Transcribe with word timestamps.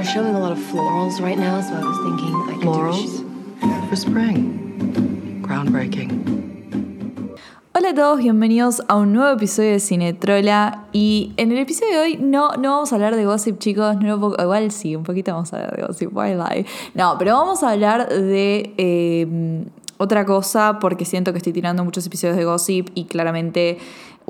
They're 0.00 0.14
showing 0.14 0.34
a 0.34 0.38
lot 0.38 0.52
of 0.52 0.58
florals 0.58 1.20
right 1.20 1.36
now, 1.36 1.60
so 1.60 1.74
I 1.74 1.84
was 1.84 1.98
thinking 1.98 2.34
I 2.34 2.54
could 2.54 2.64
Florals? 2.64 3.90
For 3.90 3.96
spring. 3.96 5.42
Groundbreaking. 5.42 7.36
Hola 7.74 7.90
a 7.90 7.94
todos, 7.94 8.18
bienvenidos 8.20 8.80
a 8.88 8.94
un 8.96 9.12
nuevo 9.12 9.36
episodio 9.36 9.72
de 9.72 9.80
Cinetrola. 9.80 10.86
Y 10.94 11.34
en 11.36 11.52
el 11.52 11.58
episodio 11.58 11.92
de 11.92 11.98
hoy 11.98 12.16
no, 12.16 12.52
no 12.52 12.70
vamos 12.70 12.92
a 12.92 12.94
hablar 12.94 13.14
de 13.14 13.26
gossip, 13.26 13.58
chicos. 13.58 13.98
No, 13.98 14.34
igual 14.38 14.70
sí, 14.70 14.96
un 14.96 15.02
poquito 15.02 15.32
vamos 15.32 15.52
a 15.52 15.56
hablar 15.56 15.76
de 15.76 15.82
gossip. 15.82 16.16
why 16.16 16.34
lie? 16.34 16.64
No, 16.94 17.16
pero 17.18 17.34
vamos 17.34 17.62
a 17.62 17.72
hablar 17.72 18.08
de 18.08 18.72
eh, 18.78 19.66
otra 19.98 20.24
cosa 20.24 20.78
porque 20.80 21.04
siento 21.04 21.32
que 21.32 21.36
estoy 21.36 21.52
tirando 21.52 21.84
muchos 21.84 22.06
episodios 22.06 22.38
de 22.38 22.46
gossip 22.46 22.88
y 22.94 23.04
claramente 23.04 23.76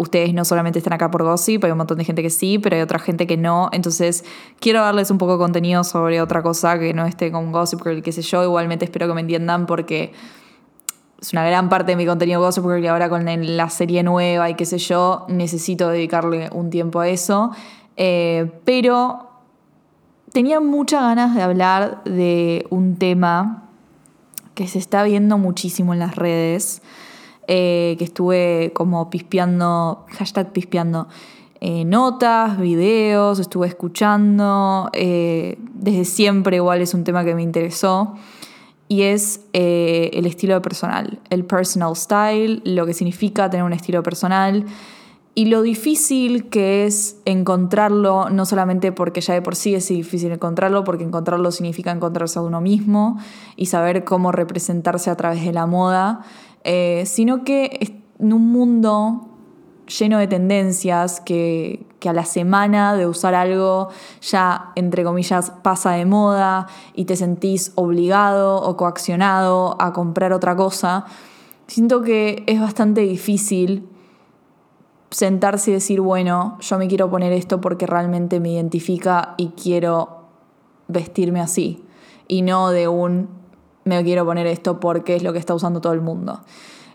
ustedes 0.00 0.32
no 0.32 0.44
solamente 0.44 0.78
están 0.78 0.94
acá 0.94 1.10
por 1.10 1.22
gossip, 1.22 1.62
hay 1.64 1.70
un 1.70 1.78
montón 1.78 1.98
de 1.98 2.04
gente 2.04 2.22
que 2.22 2.30
sí, 2.30 2.58
pero 2.58 2.76
hay 2.76 2.82
otra 2.82 2.98
gente 2.98 3.26
que 3.26 3.36
no. 3.36 3.68
Entonces 3.72 4.24
quiero 4.58 4.80
darles 4.80 5.10
un 5.10 5.18
poco 5.18 5.32
de 5.32 5.38
contenido 5.38 5.84
sobre 5.84 6.22
otra 6.22 6.42
cosa 6.42 6.78
que 6.78 6.94
no 6.94 7.04
esté 7.06 7.30
con 7.30 7.52
gossip 7.52 7.82
girl, 7.82 8.02
qué 8.02 8.12
sé 8.12 8.22
yo. 8.22 8.42
Igualmente 8.42 8.86
espero 8.86 9.06
que 9.06 9.14
me 9.14 9.20
entiendan 9.20 9.66
porque 9.66 10.12
es 11.20 11.32
una 11.32 11.44
gran 11.44 11.68
parte 11.68 11.92
de 11.92 11.96
mi 11.96 12.06
contenido 12.06 12.40
Gossip 12.40 12.64
Girl 12.64 12.82
y 12.82 12.86
ahora 12.86 13.10
con 13.10 13.26
la 13.26 13.68
serie 13.68 14.02
nueva 14.02 14.48
y 14.48 14.54
qué 14.54 14.64
sé 14.64 14.78
yo, 14.78 15.26
necesito 15.28 15.90
dedicarle 15.90 16.48
un 16.52 16.70
tiempo 16.70 16.98
a 17.00 17.08
eso. 17.08 17.50
Eh, 17.96 18.50
pero 18.64 19.28
tenía 20.32 20.60
muchas 20.60 21.02
ganas 21.02 21.34
de 21.34 21.42
hablar 21.42 22.02
de 22.04 22.66
un 22.70 22.96
tema 22.96 23.68
que 24.54 24.66
se 24.66 24.78
está 24.78 25.02
viendo 25.02 25.36
muchísimo 25.36 25.92
en 25.92 25.98
las 25.98 26.16
redes, 26.16 26.80
eh, 27.52 27.96
que 27.98 28.04
estuve 28.04 28.70
como 28.74 29.10
pispeando, 29.10 30.06
hashtag 30.10 30.52
pispeando, 30.52 31.08
eh, 31.60 31.84
notas, 31.84 32.60
videos, 32.60 33.40
estuve 33.40 33.66
escuchando, 33.66 34.88
eh, 34.92 35.58
desde 35.74 36.04
siempre 36.04 36.58
igual 36.58 36.80
es 36.80 36.94
un 36.94 37.02
tema 37.02 37.24
que 37.24 37.34
me 37.34 37.42
interesó 37.42 38.14
y 38.86 39.02
es 39.02 39.40
el 39.52 40.26
estilo 40.26 40.62
personal, 40.62 41.18
el 41.28 41.44
personal 41.44 41.96
style, 41.96 42.62
lo 42.64 42.86
que 42.86 42.94
significa 42.94 43.50
tener 43.50 43.64
un 43.64 43.72
estilo 43.72 44.04
personal 44.04 44.64
y 45.34 45.46
lo 45.46 45.62
difícil 45.62 46.48
que 46.48 46.86
es 46.86 47.16
encontrarlo, 47.24 48.30
no 48.30 48.44
solamente 48.46 48.90
porque 48.90 49.20
ya 49.20 49.34
de 49.34 49.42
por 49.42 49.54
sí 49.54 49.74
es 49.74 49.88
difícil 49.88 50.32
encontrarlo, 50.32 50.82
porque 50.82 51.04
encontrarlo 51.04 51.52
significa 51.52 51.92
encontrarse 51.92 52.38
a 52.40 52.42
uno 52.42 52.60
mismo 52.60 53.18
y 53.56 53.66
saber 53.66 54.04
cómo 54.04 54.32
representarse 54.32 55.08
a 55.08 55.16
través 55.16 55.44
de 55.44 55.52
la 55.52 55.66
moda, 55.66 56.22
eh, 56.64 57.04
sino 57.06 57.44
que 57.44 58.02
en 58.18 58.32
un 58.32 58.50
mundo 58.50 59.28
lleno 59.86 60.18
de 60.18 60.26
tendencias 60.26 61.20
que, 61.20 61.86
que 62.00 62.08
a 62.08 62.12
la 62.12 62.24
semana 62.24 62.94
de 62.94 63.06
usar 63.06 63.34
algo 63.34 63.88
ya, 64.20 64.72
entre 64.74 65.04
comillas, 65.04 65.50
pasa 65.62 65.92
de 65.92 66.06
moda 66.06 66.66
y 66.94 67.04
te 67.04 67.14
sentís 67.14 67.72
obligado 67.76 68.56
o 68.56 68.76
coaccionado 68.76 69.76
a 69.80 69.92
comprar 69.92 70.32
otra 70.32 70.56
cosa, 70.56 71.04
siento 71.68 72.02
que 72.02 72.42
es 72.46 72.60
bastante 72.60 73.02
difícil 73.02 73.88
sentarse 75.10 75.70
y 75.70 75.74
decir, 75.74 76.00
bueno, 76.00 76.56
yo 76.60 76.78
me 76.78 76.88
quiero 76.88 77.10
poner 77.10 77.32
esto 77.32 77.60
porque 77.60 77.86
realmente 77.86 78.40
me 78.40 78.50
identifica 78.52 79.34
y 79.36 79.48
quiero 79.48 80.24
vestirme 80.88 81.40
así. 81.40 81.84
Y 82.28 82.42
no 82.42 82.70
de 82.70 82.88
un, 82.88 83.28
me 83.84 84.02
quiero 84.04 84.24
poner 84.24 84.46
esto 84.46 84.78
porque 84.78 85.16
es 85.16 85.22
lo 85.22 85.32
que 85.32 85.38
está 85.38 85.54
usando 85.54 85.80
todo 85.80 85.92
el 85.92 86.00
mundo. 86.00 86.40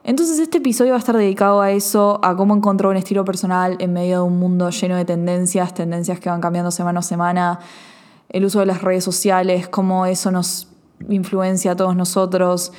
Entonces 0.04 0.40
este 0.40 0.60
episodio 0.60 0.92
va 0.92 0.98
a 0.98 1.00
estar 1.00 1.18
dedicado 1.18 1.62
a 1.62 1.72
eso, 1.72 2.20
a 2.24 2.36
cómo 2.36 2.56
encontrar 2.56 2.92
un 2.92 2.98
estilo 2.98 3.26
personal 3.26 3.76
en 3.80 3.92
medio 3.92 4.18
de 4.18 4.22
un 4.22 4.38
mundo 4.38 4.70
lleno 4.70 4.96
de 4.96 5.04
tendencias, 5.04 5.74
tendencias 5.74 6.20
que 6.20 6.30
van 6.30 6.42
cambiando 6.42 6.70
semana 6.72 7.00
a 7.00 7.04
semana, 7.04 7.60
el 8.30 8.46
uso 8.46 8.60
de 8.60 8.68
las 8.68 8.82
redes 8.82 9.04
sociales, 9.04 9.68
cómo 9.68 10.06
eso 10.06 10.32
nos 10.32 10.70
influencia 11.10 11.72
a 11.72 11.76
todos 11.76 11.96
nosotros. 11.96 12.72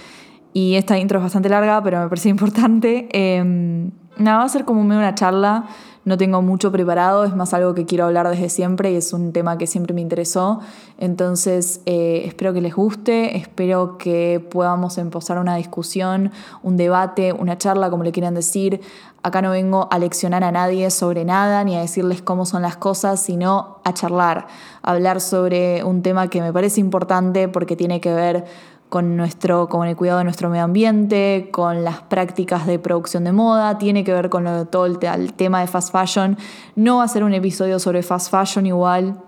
Y 0.52 0.76
esta 0.76 0.98
intro 0.98 1.18
es 1.18 1.24
bastante 1.24 1.48
larga, 1.48 1.82
pero 1.82 2.00
me 2.00 2.08
parece 2.08 2.28
importante. 2.30 3.08
Eh, 3.12 3.90
nada, 4.18 4.38
va 4.38 4.44
a 4.44 4.48
ser 4.48 4.64
como 4.64 4.80
una 4.80 5.14
charla. 5.14 5.66
No 6.04 6.16
tengo 6.16 6.40
mucho 6.40 6.70
preparado, 6.70 7.24
es 7.24 7.34
más 7.34 7.52
algo 7.52 7.74
que 7.74 7.84
quiero 7.84 8.04
hablar 8.04 8.28
desde 8.28 8.48
siempre 8.48 8.92
y 8.92 8.94
es 8.94 9.12
un 9.12 9.32
tema 9.32 9.58
que 9.58 9.66
siempre 9.66 9.92
me 9.92 10.00
interesó. 10.00 10.60
Entonces, 10.98 11.80
eh, 11.84 12.22
espero 12.24 12.52
que 12.52 12.60
les 12.60 12.76
guste, 12.76 13.36
espero 13.36 13.98
que 13.98 14.38
podamos 14.52 14.98
empezar 14.98 15.36
una 15.38 15.56
discusión, 15.56 16.30
un 16.62 16.76
debate, 16.76 17.32
una 17.32 17.58
charla, 17.58 17.90
como 17.90 18.04
le 18.04 18.12
quieran 18.12 18.34
decir. 18.34 18.80
Acá 19.24 19.42
no 19.42 19.50
vengo 19.50 19.88
a 19.90 19.98
leccionar 19.98 20.44
a 20.44 20.52
nadie 20.52 20.88
sobre 20.90 21.24
nada 21.24 21.64
ni 21.64 21.74
a 21.74 21.80
decirles 21.80 22.22
cómo 22.22 22.46
son 22.46 22.62
las 22.62 22.76
cosas, 22.76 23.20
sino 23.20 23.78
a 23.82 23.92
charlar, 23.92 24.46
hablar 24.82 25.20
sobre 25.20 25.82
un 25.82 26.02
tema 26.02 26.28
que 26.28 26.40
me 26.40 26.52
parece 26.52 26.78
importante 26.78 27.48
porque 27.48 27.74
tiene 27.74 28.00
que 28.00 28.14
ver 28.14 28.44
con, 28.88 29.16
nuestro, 29.16 29.68
con 29.68 29.86
el 29.88 29.96
cuidado 29.96 30.18
de 30.18 30.24
nuestro 30.24 30.48
medio 30.48 30.64
ambiente, 30.64 31.48
con 31.52 31.84
las 31.84 32.02
prácticas 32.02 32.66
de 32.66 32.78
producción 32.78 33.24
de 33.24 33.32
moda, 33.32 33.78
tiene 33.78 34.04
que 34.04 34.12
ver 34.12 34.30
con 34.30 34.44
lo- 34.44 34.66
todo 34.66 34.86
el, 34.86 34.98
el 35.02 35.32
tema 35.34 35.60
de 35.60 35.66
fast 35.66 35.90
fashion. 35.92 36.36
No 36.76 36.98
va 36.98 37.04
a 37.04 37.08
ser 37.08 37.24
un 37.24 37.34
episodio 37.34 37.78
sobre 37.78 38.02
fast 38.02 38.30
fashion 38.30 38.66
igual. 38.66 39.20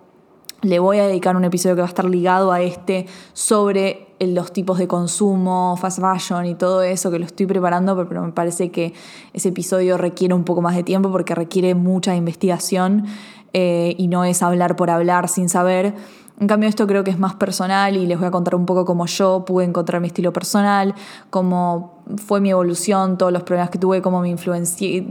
Le 0.62 0.78
voy 0.80 0.98
a 0.98 1.06
dedicar 1.06 1.36
un 1.36 1.44
episodio 1.44 1.76
que 1.76 1.82
va 1.82 1.86
a 1.86 1.88
estar 1.88 2.04
ligado 2.06 2.50
a 2.50 2.60
este 2.60 3.06
sobre 3.32 4.08
los 4.20 4.52
tipos 4.52 4.78
de 4.78 4.88
consumo, 4.88 5.76
fast 5.80 6.00
fashion 6.00 6.46
y 6.46 6.56
todo 6.56 6.82
eso 6.82 7.12
que 7.12 7.20
lo 7.20 7.24
estoy 7.26 7.46
preparando, 7.46 7.96
pero 8.08 8.22
me 8.22 8.32
parece 8.32 8.70
que 8.72 8.92
ese 9.32 9.50
episodio 9.50 9.96
requiere 9.96 10.34
un 10.34 10.42
poco 10.42 10.60
más 10.60 10.74
de 10.74 10.82
tiempo 10.82 11.12
porque 11.12 11.36
requiere 11.36 11.76
mucha 11.76 12.16
investigación 12.16 13.04
eh, 13.52 13.94
y 13.96 14.08
no 14.08 14.24
es 14.24 14.42
hablar 14.42 14.74
por 14.74 14.90
hablar 14.90 15.28
sin 15.28 15.48
saber. 15.48 15.94
En 16.40 16.46
cambio, 16.46 16.68
esto 16.68 16.86
creo 16.86 17.02
que 17.02 17.10
es 17.10 17.18
más 17.18 17.34
personal 17.34 17.96
y 17.96 18.06
les 18.06 18.16
voy 18.16 18.28
a 18.28 18.30
contar 18.30 18.54
un 18.54 18.64
poco 18.64 18.84
cómo 18.84 19.06
yo 19.06 19.44
pude 19.44 19.64
encontrar 19.64 20.00
mi 20.00 20.06
estilo 20.06 20.32
personal, 20.32 20.94
cómo 21.30 22.02
fue 22.16 22.40
mi 22.40 22.50
evolución, 22.50 23.18
todos 23.18 23.32
los 23.32 23.42
problemas 23.42 23.70
que 23.70 23.78
tuve, 23.78 24.00
cómo 24.02 24.20
me 24.20 24.28
influencié, 24.28 25.04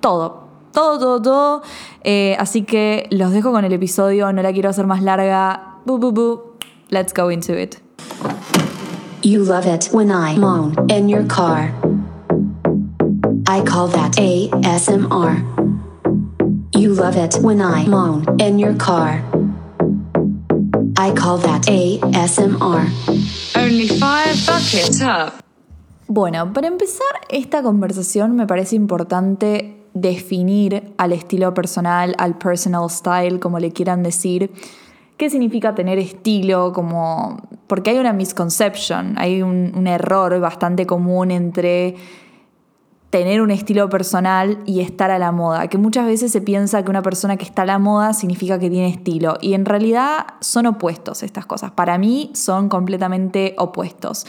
todo, 0.00 0.44
todo, 0.72 0.98
todo, 0.98 1.22
todo. 1.22 1.62
Eh, 2.04 2.36
así 2.38 2.62
que 2.62 3.08
los 3.10 3.32
dejo 3.32 3.52
con 3.52 3.64
el 3.64 3.72
episodio, 3.72 4.30
no 4.34 4.42
la 4.42 4.52
quiero 4.52 4.68
hacer 4.68 4.86
más 4.86 5.02
larga. 5.02 5.78
Bu, 5.86 5.98
bu, 5.98 6.12
bu. 6.12 6.40
Let's 6.90 7.14
go 7.14 7.30
into 7.30 7.58
it. 7.58 7.78
You 9.22 9.42
love 9.44 9.66
it 9.66 9.88
when 9.92 10.10
I 10.10 10.36
moan 10.36 10.74
in 10.90 11.08
your 11.08 11.26
car. 11.26 11.72
I 13.48 13.62
call 13.62 13.88
that 13.88 14.12
ASMR. 14.16 15.42
You 16.76 16.92
love 16.92 17.16
it 17.16 17.38
when 17.40 17.62
I 17.62 17.86
moan 17.86 18.24
in 18.38 18.58
your 18.58 18.74
car. 18.74 19.22
I 20.98 21.12
call 21.12 21.38
that 21.38 21.66
ASMR. 21.66 22.88
Only 23.54 23.88
five 23.88 24.34
buckets 24.46 25.02
up. 25.02 25.34
Bueno, 26.08 26.52
para 26.54 26.68
empezar 26.68 27.06
esta 27.28 27.62
conversación 27.62 28.34
me 28.34 28.46
parece 28.46 28.76
importante 28.76 29.76
definir 29.92 30.94
al 30.96 31.12
estilo 31.12 31.52
personal, 31.52 32.14
al 32.16 32.38
personal 32.38 32.88
style, 32.88 33.38
como 33.40 33.58
le 33.58 33.72
quieran 33.72 34.02
decir, 34.02 34.50
qué 35.18 35.28
significa 35.28 35.74
tener 35.74 35.98
estilo, 35.98 36.72
como 36.72 37.46
porque 37.66 37.90
hay 37.90 37.98
una 37.98 38.14
misconception, 38.14 39.18
hay 39.18 39.42
un, 39.42 39.72
un 39.76 39.86
error 39.86 40.40
bastante 40.40 40.86
común 40.86 41.30
entre 41.30 41.96
tener 43.10 43.40
un 43.40 43.50
estilo 43.50 43.88
personal 43.88 44.58
y 44.66 44.80
estar 44.80 45.10
a 45.10 45.18
la 45.18 45.32
moda, 45.32 45.68
que 45.68 45.78
muchas 45.78 46.06
veces 46.06 46.32
se 46.32 46.40
piensa 46.40 46.82
que 46.82 46.90
una 46.90 47.02
persona 47.02 47.36
que 47.36 47.44
está 47.44 47.62
a 47.62 47.66
la 47.66 47.78
moda 47.78 48.12
significa 48.12 48.58
que 48.58 48.68
tiene 48.68 48.88
estilo 48.88 49.38
y 49.40 49.54
en 49.54 49.64
realidad 49.64 50.26
son 50.40 50.66
opuestos 50.66 51.22
estas 51.22 51.46
cosas, 51.46 51.70
para 51.70 51.98
mí 51.98 52.30
son 52.34 52.68
completamente 52.68 53.54
opuestos. 53.58 54.26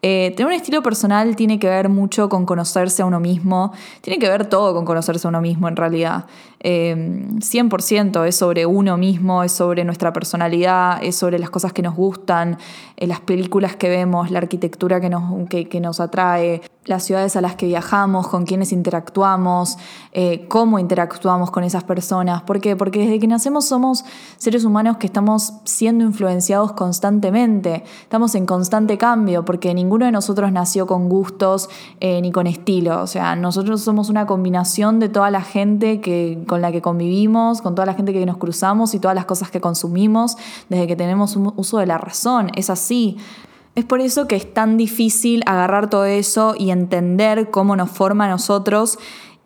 Eh, 0.00 0.32
tener 0.36 0.46
un 0.46 0.52
estilo 0.52 0.80
personal 0.80 1.34
tiene 1.34 1.58
que 1.58 1.68
ver 1.68 1.88
mucho 1.88 2.28
con 2.28 2.46
conocerse 2.46 3.02
a 3.02 3.06
uno 3.06 3.18
mismo, 3.18 3.72
tiene 4.00 4.20
que 4.20 4.28
ver 4.28 4.46
todo 4.46 4.72
con 4.72 4.84
conocerse 4.84 5.26
a 5.26 5.30
uno 5.30 5.40
mismo 5.40 5.66
en 5.66 5.74
realidad. 5.74 6.26
Eh, 6.60 6.94
100% 7.38 8.26
es 8.26 8.36
sobre 8.36 8.66
uno 8.66 8.96
mismo, 8.96 9.42
es 9.42 9.52
sobre 9.52 9.84
nuestra 9.84 10.12
personalidad, 10.12 11.02
es 11.02 11.16
sobre 11.16 11.38
las 11.38 11.50
cosas 11.50 11.72
que 11.72 11.82
nos 11.82 11.94
gustan, 11.94 12.58
eh, 12.96 13.06
las 13.06 13.20
películas 13.20 13.76
que 13.76 13.88
vemos, 13.88 14.30
la 14.30 14.38
arquitectura 14.38 15.00
que 15.00 15.08
nos, 15.08 15.48
que 15.48 15.80
nos 15.80 16.00
atrae, 16.00 16.62
las 16.88 17.04
ciudades 17.04 17.36
a 17.36 17.42
las 17.42 17.54
que 17.54 17.66
viajamos, 17.66 18.28
con 18.28 18.46
quienes 18.46 18.72
interactuamos, 18.72 19.76
eh, 20.12 20.46
cómo 20.48 20.78
interactuamos 20.78 21.50
con 21.50 21.62
esas 21.62 21.84
personas. 21.84 22.42
¿Por 22.42 22.60
qué? 22.60 22.76
Porque 22.76 23.00
desde 23.00 23.18
que 23.18 23.26
nacemos 23.26 23.66
somos 23.66 24.04
seres 24.38 24.64
humanos 24.64 24.96
que 24.96 25.06
estamos 25.06 25.52
siendo 25.64 26.04
influenciados 26.04 26.72
constantemente, 26.72 27.84
estamos 28.02 28.34
en 28.34 28.46
constante 28.46 28.96
cambio, 28.96 29.44
porque 29.44 29.74
ninguno 29.74 30.06
de 30.06 30.12
nosotros 30.12 30.50
nació 30.50 30.86
con 30.86 31.10
gustos 31.10 31.68
eh, 32.00 32.22
ni 32.22 32.32
con 32.32 32.46
estilo. 32.46 33.02
O 33.02 33.06
sea, 33.06 33.36
nosotros 33.36 33.82
somos 33.82 34.08
una 34.08 34.26
combinación 34.26 34.98
de 34.98 35.10
toda 35.10 35.30
la 35.30 35.42
gente 35.42 36.00
que, 36.00 36.42
con 36.48 36.60
la 36.60 36.72
que 36.72 36.82
convivimos, 36.82 37.62
con 37.62 37.76
toda 37.76 37.86
la 37.86 37.94
gente 37.94 38.12
que 38.12 38.26
nos 38.26 38.38
cruzamos 38.38 38.94
y 38.94 38.98
todas 38.98 39.14
las 39.14 39.26
cosas 39.26 39.52
que 39.52 39.60
consumimos 39.60 40.36
desde 40.68 40.88
que 40.88 40.96
tenemos 40.96 41.36
un 41.36 41.52
uso 41.54 41.78
de 41.78 41.86
la 41.86 41.98
razón. 41.98 42.50
Es 42.56 42.70
así. 42.70 43.16
Es 43.76 43.84
por 43.84 44.00
eso 44.00 44.26
que 44.26 44.34
es 44.34 44.52
tan 44.52 44.76
difícil 44.76 45.44
agarrar 45.46 45.88
todo 45.88 46.04
eso 46.04 46.56
y 46.58 46.70
entender 46.72 47.52
cómo 47.52 47.76
nos 47.76 47.90
forma 47.90 48.24
a 48.24 48.28
nosotros 48.28 48.98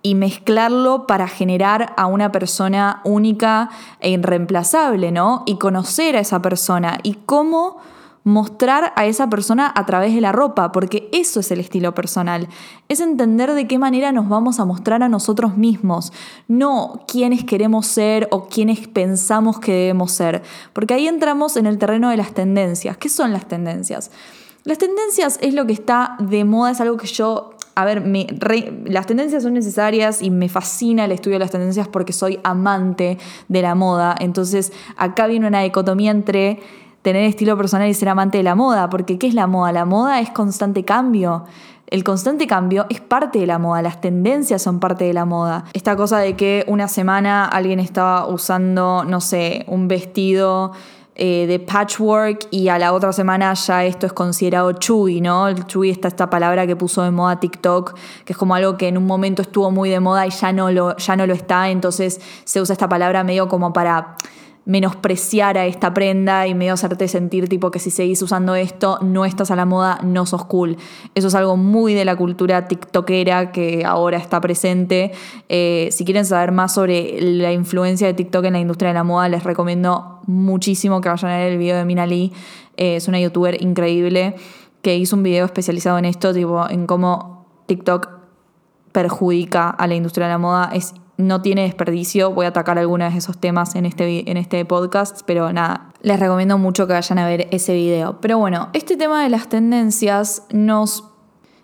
y 0.02 0.14
mezclarlo 0.14 1.06
para 1.06 1.28
generar 1.28 1.92
a 1.98 2.06
una 2.06 2.32
persona 2.32 3.02
única 3.04 3.68
e 4.00 4.10
irreemplazable, 4.10 5.12
¿no? 5.12 5.42
Y 5.44 5.58
conocer 5.58 6.16
a 6.16 6.20
esa 6.20 6.40
persona 6.40 6.98
y 7.02 7.18
cómo 7.26 7.76
mostrar 8.24 8.92
a 8.96 9.06
esa 9.06 9.28
persona 9.28 9.72
a 9.74 9.84
través 9.86 10.14
de 10.14 10.20
la 10.20 10.32
ropa, 10.32 10.72
porque 10.72 11.08
eso 11.12 11.40
es 11.40 11.50
el 11.50 11.60
estilo 11.60 11.94
personal. 11.94 12.48
Es 12.88 13.00
entender 13.00 13.52
de 13.54 13.66
qué 13.66 13.78
manera 13.78 14.12
nos 14.12 14.28
vamos 14.28 14.60
a 14.60 14.64
mostrar 14.64 15.02
a 15.02 15.08
nosotros 15.08 15.56
mismos, 15.56 16.12
no 16.48 17.04
quiénes 17.08 17.44
queremos 17.44 17.86
ser 17.86 18.28
o 18.30 18.48
quiénes 18.48 18.86
pensamos 18.88 19.58
que 19.58 19.72
debemos 19.72 20.12
ser, 20.12 20.42
porque 20.72 20.94
ahí 20.94 21.08
entramos 21.08 21.56
en 21.56 21.66
el 21.66 21.78
terreno 21.78 22.10
de 22.10 22.16
las 22.16 22.32
tendencias. 22.32 22.96
¿Qué 22.96 23.08
son 23.08 23.32
las 23.32 23.46
tendencias? 23.46 24.10
Las 24.64 24.78
tendencias 24.78 25.38
es 25.40 25.54
lo 25.54 25.66
que 25.66 25.72
está 25.72 26.16
de 26.20 26.44
moda, 26.44 26.70
es 26.70 26.80
algo 26.80 26.96
que 26.96 27.08
yo 27.08 27.50
a 27.74 27.86
ver, 27.86 28.04
las 28.84 29.06
tendencias 29.06 29.42
son 29.42 29.54
necesarias 29.54 30.20
y 30.20 30.30
me 30.30 30.50
fascina 30.50 31.06
el 31.06 31.12
estudio 31.12 31.36
de 31.36 31.38
las 31.40 31.50
tendencias 31.50 31.88
porque 31.88 32.12
soy 32.12 32.38
amante 32.44 33.16
de 33.48 33.62
la 33.62 33.74
moda. 33.74 34.14
Entonces, 34.18 34.72
acá 34.96 35.26
viene 35.26 35.46
una 35.46 35.62
dicotomía 35.62 36.10
entre 36.10 36.60
tener 37.02 37.24
estilo 37.24 37.56
personal 37.56 37.88
y 37.88 37.94
ser 37.94 38.08
amante 38.08 38.38
de 38.38 38.44
la 38.44 38.54
moda, 38.54 38.88
porque 38.88 39.18
¿qué 39.18 39.26
es 39.26 39.34
la 39.34 39.46
moda? 39.46 39.72
La 39.72 39.84
moda 39.84 40.20
es 40.20 40.30
constante 40.30 40.84
cambio. 40.84 41.44
El 41.88 42.04
constante 42.04 42.46
cambio 42.46 42.86
es 42.88 43.00
parte 43.00 43.40
de 43.40 43.46
la 43.46 43.58
moda, 43.58 43.82
las 43.82 44.00
tendencias 44.00 44.62
son 44.62 44.80
parte 44.80 45.04
de 45.04 45.12
la 45.12 45.26
moda. 45.26 45.64
Esta 45.74 45.94
cosa 45.94 46.20
de 46.20 46.36
que 46.36 46.64
una 46.66 46.88
semana 46.88 47.44
alguien 47.44 47.80
estaba 47.80 48.26
usando, 48.28 49.04
no 49.04 49.20
sé, 49.20 49.66
un 49.68 49.88
vestido 49.88 50.72
eh, 51.14 51.46
de 51.46 51.58
patchwork 51.58 52.46
y 52.50 52.68
a 52.68 52.78
la 52.78 52.94
otra 52.94 53.12
semana 53.12 53.52
ya 53.52 53.84
esto 53.84 54.06
es 54.06 54.14
considerado 54.14 54.72
chui, 54.72 55.20
¿no? 55.20 55.48
El 55.48 55.66
chui 55.66 55.90
está 55.90 56.08
esta 56.08 56.30
palabra 56.30 56.66
que 56.66 56.76
puso 56.76 57.02
de 57.02 57.10
moda 57.10 57.38
TikTok, 57.38 57.94
que 58.24 58.32
es 58.32 58.38
como 58.38 58.54
algo 58.54 58.78
que 58.78 58.88
en 58.88 58.96
un 58.96 59.04
momento 59.04 59.42
estuvo 59.42 59.70
muy 59.70 59.90
de 59.90 60.00
moda 60.00 60.26
y 60.26 60.30
ya 60.30 60.54
no 60.54 60.70
lo, 60.70 60.96
ya 60.96 61.14
no 61.14 61.26
lo 61.26 61.34
está, 61.34 61.68
entonces 61.68 62.18
se 62.44 62.62
usa 62.62 62.72
esta 62.72 62.88
palabra 62.88 63.24
medio 63.24 63.46
como 63.48 63.74
para 63.74 64.16
menospreciar 64.64 65.58
a 65.58 65.66
esta 65.66 65.92
prenda 65.92 66.46
y 66.46 66.54
medio 66.54 66.74
hacerte 66.74 67.08
sentir 67.08 67.48
tipo 67.48 67.70
que 67.70 67.78
si 67.78 67.90
seguís 67.90 68.22
usando 68.22 68.54
esto 68.54 68.98
no 69.02 69.24
estás 69.24 69.50
a 69.50 69.56
la 69.56 69.64
moda, 69.64 69.98
no 70.04 70.24
sos 70.24 70.44
cool. 70.44 70.76
Eso 71.14 71.28
es 71.28 71.34
algo 71.34 71.56
muy 71.56 71.94
de 71.94 72.04
la 72.04 72.14
cultura 72.14 72.68
tiktokera 72.68 73.50
que 73.50 73.84
ahora 73.84 74.18
está 74.18 74.40
presente. 74.40 75.12
Eh, 75.48 75.88
si 75.90 76.04
quieren 76.04 76.24
saber 76.24 76.52
más 76.52 76.74
sobre 76.74 77.20
la 77.20 77.52
influencia 77.52 78.06
de 78.06 78.14
TikTok 78.14 78.44
en 78.44 78.52
la 78.52 78.60
industria 78.60 78.88
de 78.88 78.94
la 78.94 79.04
moda, 79.04 79.28
les 79.28 79.42
recomiendo 79.42 80.20
muchísimo 80.26 81.00
que 81.00 81.08
vayan 81.08 81.32
a 81.32 81.38
ver 81.38 81.52
el 81.52 81.58
video 81.58 81.76
de 81.76 81.84
Mina 81.84 82.06
Lee. 82.06 82.32
Eh, 82.76 82.96
es 82.96 83.08
una 83.08 83.20
youtuber 83.20 83.60
increíble 83.60 84.36
que 84.80 84.96
hizo 84.96 85.16
un 85.16 85.22
video 85.22 85.44
especializado 85.44 85.98
en 85.98 86.04
esto, 86.04 86.32
tipo 86.32 86.68
en 86.68 86.86
cómo 86.86 87.46
TikTok 87.66 88.08
perjudica 88.92 89.70
a 89.70 89.86
la 89.86 89.94
industria 89.94 90.26
de 90.26 90.32
la 90.32 90.38
moda. 90.38 90.70
Es 90.72 90.94
no 91.16 91.42
tiene 91.42 91.62
desperdicio. 91.62 92.32
Voy 92.32 92.46
a 92.46 92.50
atacar 92.50 92.78
algunos 92.78 93.12
de 93.12 93.18
esos 93.18 93.38
temas 93.38 93.74
en 93.74 93.86
este, 93.86 94.30
en 94.30 94.36
este 94.36 94.64
podcast, 94.64 95.20
pero 95.26 95.52
nada, 95.52 95.92
les 96.02 96.18
recomiendo 96.18 96.58
mucho 96.58 96.86
que 96.86 96.94
vayan 96.94 97.18
a 97.18 97.26
ver 97.26 97.48
ese 97.50 97.74
video. 97.74 98.20
Pero 98.20 98.38
bueno, 98.38 98.68
este 98.72 98.96
tema 98.96 99.22
de 99.22 99.30
las 99.30 99.48
tendencias 99.48 100.44
nos 100.50 101.04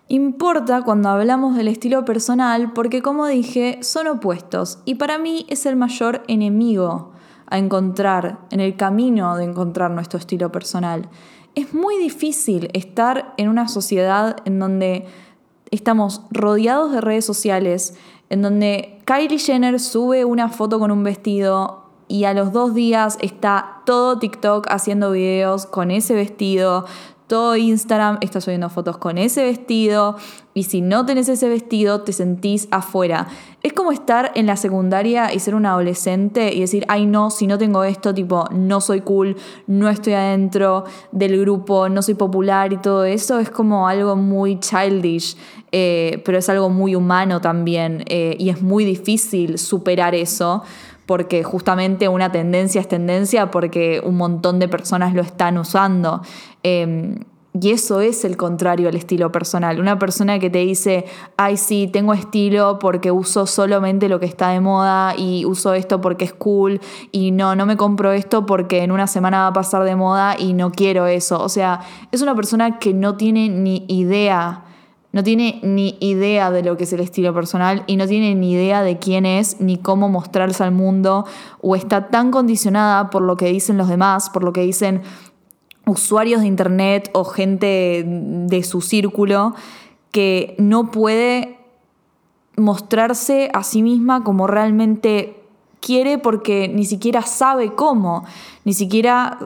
importa 0.07 0.81
cuando 0.81 1.09
hablamos 1.09 1.55
del 1.55 1.67
estilo 1.67 2.03
personal 2.03 2.73
porque 2.73 3.01
como 3.01 3.27
dije, 3.27 3.79
son 3.81 4.07
opuestos 4.07 4.79
y 4.85 4.95
para 4.95 5.19
mí 5.19 5.45
es 5.49 5.65
el 5.67 5.75
mayor 5.75 6.23
enemigo 6.27 7.11
a 7.45 7.57
encontrar 7.57 8.39
en 8.49 8.59
el 8.59 8.75
camino 8.75 9.35
de 9.35 9.43
encontrar 9.43 9.91
nuestro 9.91 10.19
estilo 10.19 10.51
personal. 10.51 11.09
Es 11.55 11.73
muy 11.73 11.97
difícil 11.97 12.69
estar 12.73 13.33
en 13.37 13.49
una 13.49 13.67
sociedad 13.67 14.37
en 14.45 14.59
donde 14.59 15.05
estamos 15.71 16.23
rodeados 16.31 16.91
de 16.91 17.01
redes 17.01 17.25
sociales, 17.25 17.95
en 18.29 18.41
donde 18.41 19.01
Kylie 19.05 19.39
Jenner 19.39 19.79
sube 19.79 20.25
una 20.25 20.49
foto 20.49 20.79
con 20.79 20.91
un 20.91 21.03
vestido 21.03 21.83
y 22.07 22.23
a 22.23 22.33
los 22.33 22.51
dos 22.51 22.73
días 22.73 23.17
está 23.21 23.81
todo 23.85 24.17
TikTok 24.19 24.67
haciendo 24.69 25.11
videos 25.11 25.65
con 25.65 25.91
ese 25.91 26.15
vestido, 26.15 26.85
todo 27.29 27.55
Instagram 27.55 28.17
está 28.21 28.41
subiendo 28.41 28.69
fotos 28.71 28.97
con 28.97 29.19
ese 29.19 29.43
vestido 29.43 30.15
y 30.55 30.63
si 30.63 30.81
no 30.81 31.05
tenés 31.05 31.29
ese 31.29 31.47
vestido 31.47 32.01
te 32.01 32.11
sentís 32.11 32.67
afuera. 32.71 33.27
Es 33.61 33.71
como 33.73 33.91
estar 33.91 34.31
en 34.33 34.47
la 34.47 34.55
secundaria 34.55 35.31
y 35.31 35.39
ser 35.39 35.53
un 35.53 35.67
adolescente 35.67 36.51
y 36.51 36.61
decir, 36.61 36.85
ay 36.89 37.05
no, 37.05 37.29
si 37.29 37.45
no 37.45 37.59
tengo 37.59 37.83
esto, 37.83 38.15
tipo, 38.15 38.45
no 38.51 38.81
soy 38.81 39.01
cool, 39.01 39.37
no 39.67 39.89
estoy 39.89 40.13
adentro 40.13 40.85
del 41.11 41.39
grupo, 41.39 41.87
no 41.87 42.01
soy 42.01 42.15
popular 42.15 42.73
y 42.73 42.77
todo 42.77 43.05
eso, 43.05 43.37
es 43.37 43.51
como 43.51 43.87
algo 43.87 44.15
muy 44.15 44.59
childish, 44.59 45.37
eh, 45.71 46.21
pero 46.25 46.37
es 46.37 46.49
algo 46.49 46.69
muy 46.69 46.95
humano 46.95 47.41
también 47.41 48.03
eh, 48.07 48.35
y 48.39 48.49
es 48.49 48.61
muy 48.61 48.85
difícil 48.85 49.57
superar 49.57 50.15
eso 50.15 50.63
porque 51.05 51.43
justamente 51.43 52.07
una 52.07 52.31
tendencia 52.31 52.79
es 52.79 52.87
tendencia 52.87 53.49
porque 53.49 53.99
un 54.03 54.15
montón 54.15 54.59
de 54.59 54.67
personas 54.67 55.13
lo 55.15 55.21
están 55.23 55.57
usando. 55.57 56.21
Em, 56.61 57.15
y 57.59 57.71
eso 57.71 57.99
es 57.99 58.25
el 58.25 58.37
contrario 58.37 58.87
al 58.89 58.95
estilo 58.95 59.31
personal. 59.31 59.79
Una 59.79 59.97
persona 59.97 60.37
que 60.37 60.51
te 60.51 60.59
dice, 60.59 61.05
ay, 61.35 61.57
sí, 61.57 61.89
tengo 61.91 62.13
estilo 62.13 62.77
porque 62.77 63.09
uso 63.09 63.47
solamente 63.47 64.07
lo 64.07 64.19
que 64.19 64.27
está 64.27 64.49
de 64.49 64.59
moda 64.59 65.15
y 65.17 65.45
uso 65.45 65.73
esto 65.73 65.99
porque 65.99 66.25
es 66.25 66.33
cool 66.33 66.79
y 67.11 67.31
no, 67.31 67.55
no 67.55 67.65
me 67.65 67.75
compro 67.75 68.11
esto 68.11 68.45
porque 68.45 68.83
en 68.83 68.91
una 68.91 69.07
semana 69.07 69.39
va 69.39 69.47
a 69.47 69.53
pasar 69.53 69.83
de 69.83 69.95
moda 69.95 70.35
y 70.37 70.53
no 70.53 70.71
quiero 70.71 71.07
eso. 71.07 71.41
O 71.41 71.49
sea, 71.49 71.79
es 72.11 72.21
una 72.21 72.35
persona 72.35 72.77
que 72.77 72.93
no 72.93 73.17
tiene 73.17 73.49
ni 73.49 73.83
idea 73.87 74.65
no 75.11 75.23
tiene 75.23 75.59
ni 75.63 75.97
idea 75.99 76.51
de 76.51 76.63
lo 76.63 76.77
que 76.77 76.83
es 76.83 76.93
el 76.93 76.99
estilo 76.99 77.33
personal 77.33 77.83
y 77.87 77.95
no 77.95 78.07
tiene 78.07 78.35
ni 78.35 78.51
idea 78.51 78.83
de 78.83 78.99
quién 78.99 79.25
es 79.25 79.59
ni 79.59 79.77
cómo 79.77 80.07
mostrarse 80.07 80.63
al 80.63 80.71
mundo 80.71 81.25
o 81.61 81.75
está 81.75 82.09
tan 82.09 82.29
condicionada 82.31 83.09
por 83.09 83.23
lo 83.23 83.35
que 83.35 83.47
dicen 83.47 83.77
los 83.77 83.89
demás, 83.89 84.29
por 84.29 84.43
lo 84.43 84.53
que 84.53 84.61
dicen 84.61 85.01
usuarios 85.85 86.41
de 86.41 86.47
internet 86.47 87.09
o 87.13 87.23
gente 87.23 88.03
de 88.05 88.63
su 88.63 88.81
círculo 88.81 89.55
que 90.11 90.55
no 90.59 90.91
puede 90.91 91.57
mostrarse 92.55 93.49
a 93.53 93.63
sí 93.63 93.81
misma 93.81 94.23
como 94.23 94.45
realmente 94.45 95.41
quiere 95.79 96.17
porque 96.17 96.67
ni 96.67 96.85
siquiera 96.85 97.21
sabe 97.23 97.73
cómo, 97.73 98.25
ni 98.65 98.73
siquiera 98.73 99.39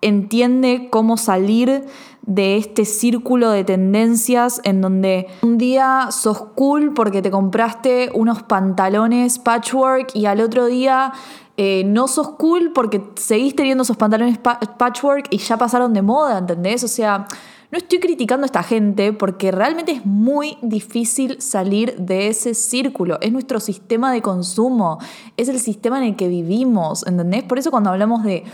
entiende 0.00 0.88
cómo 0.90 1.16
salir 1.16 1.84
de 2.22 2.58
este 2.58 2.84
círculo 2.84 3.50
de 3.50 3.64
tendencias 3.64 4.60
en 4.64 4.80
donde 4.80 5.28
un 5.42 5.56
día 5.56 6.08
sos 6.10 6.42
cool 6.54 6.92
porque 6.92 7.22
te 7.22 7.30
compraste 7.30 8.10
unos 8.12 8.42
pantalones 8.42 9.38
patchwork 9.38 10.14
y 10.14 10.26
al 10.26 10.42
otro 10.42 10.66
día 10.66 11.12
eh, 11.56 11.84
no 11.86 12.06
sos 12.06 12.30
cool 12.32 12.72
porque 12.74 13.02
seguís 13.16 13.56
teniendo 13.56 13.82
esos 13.82 13.96
pantalones 13.96 14.38
patchwork 14.38 15.26
y 15.30 15.38
ya 15.38 15.56
pasaron 15.56 15.94
de 15.94 16.02
moda, 16.02 16.38
¿entendés? 16.38 16.84
O 16.84 16.88
sea, 16.88 17.26
no 17.70 17.78
estoy 17.78 17.98
criticando 17.98 18.44
a 18.44 18.46
esta 18.46 18.62
gente 18.62 19.12
porque 19.12 19.50
realmente 19.50 19.92
es 19.92 20.06
muy 20.06 20.56
difícil 20.62 21.40
salir 21.40 21.96
de 21.96 22.28
ese 22.28 22.54
círculo. 22.54 23.18
Es 23.20 23.32
nuestro 23.32 23.58
sistema 23.58 24.12
de 24.12 24.22
consumo, 24.22 24.98
es 25.36 25.48
el 25.48 25.60
sistema 25.60 25.98
en 25.98 26.04
el 26.04 26.16
que 26.16 26.28
vivimos, 26.28 27.06
¿entendés? 27.06 27.42
Por 27.42 27.58
eso 27.58 27.70
cuando 27.70 27.90
hablamos 27.90 28.22
de 28.22 28.44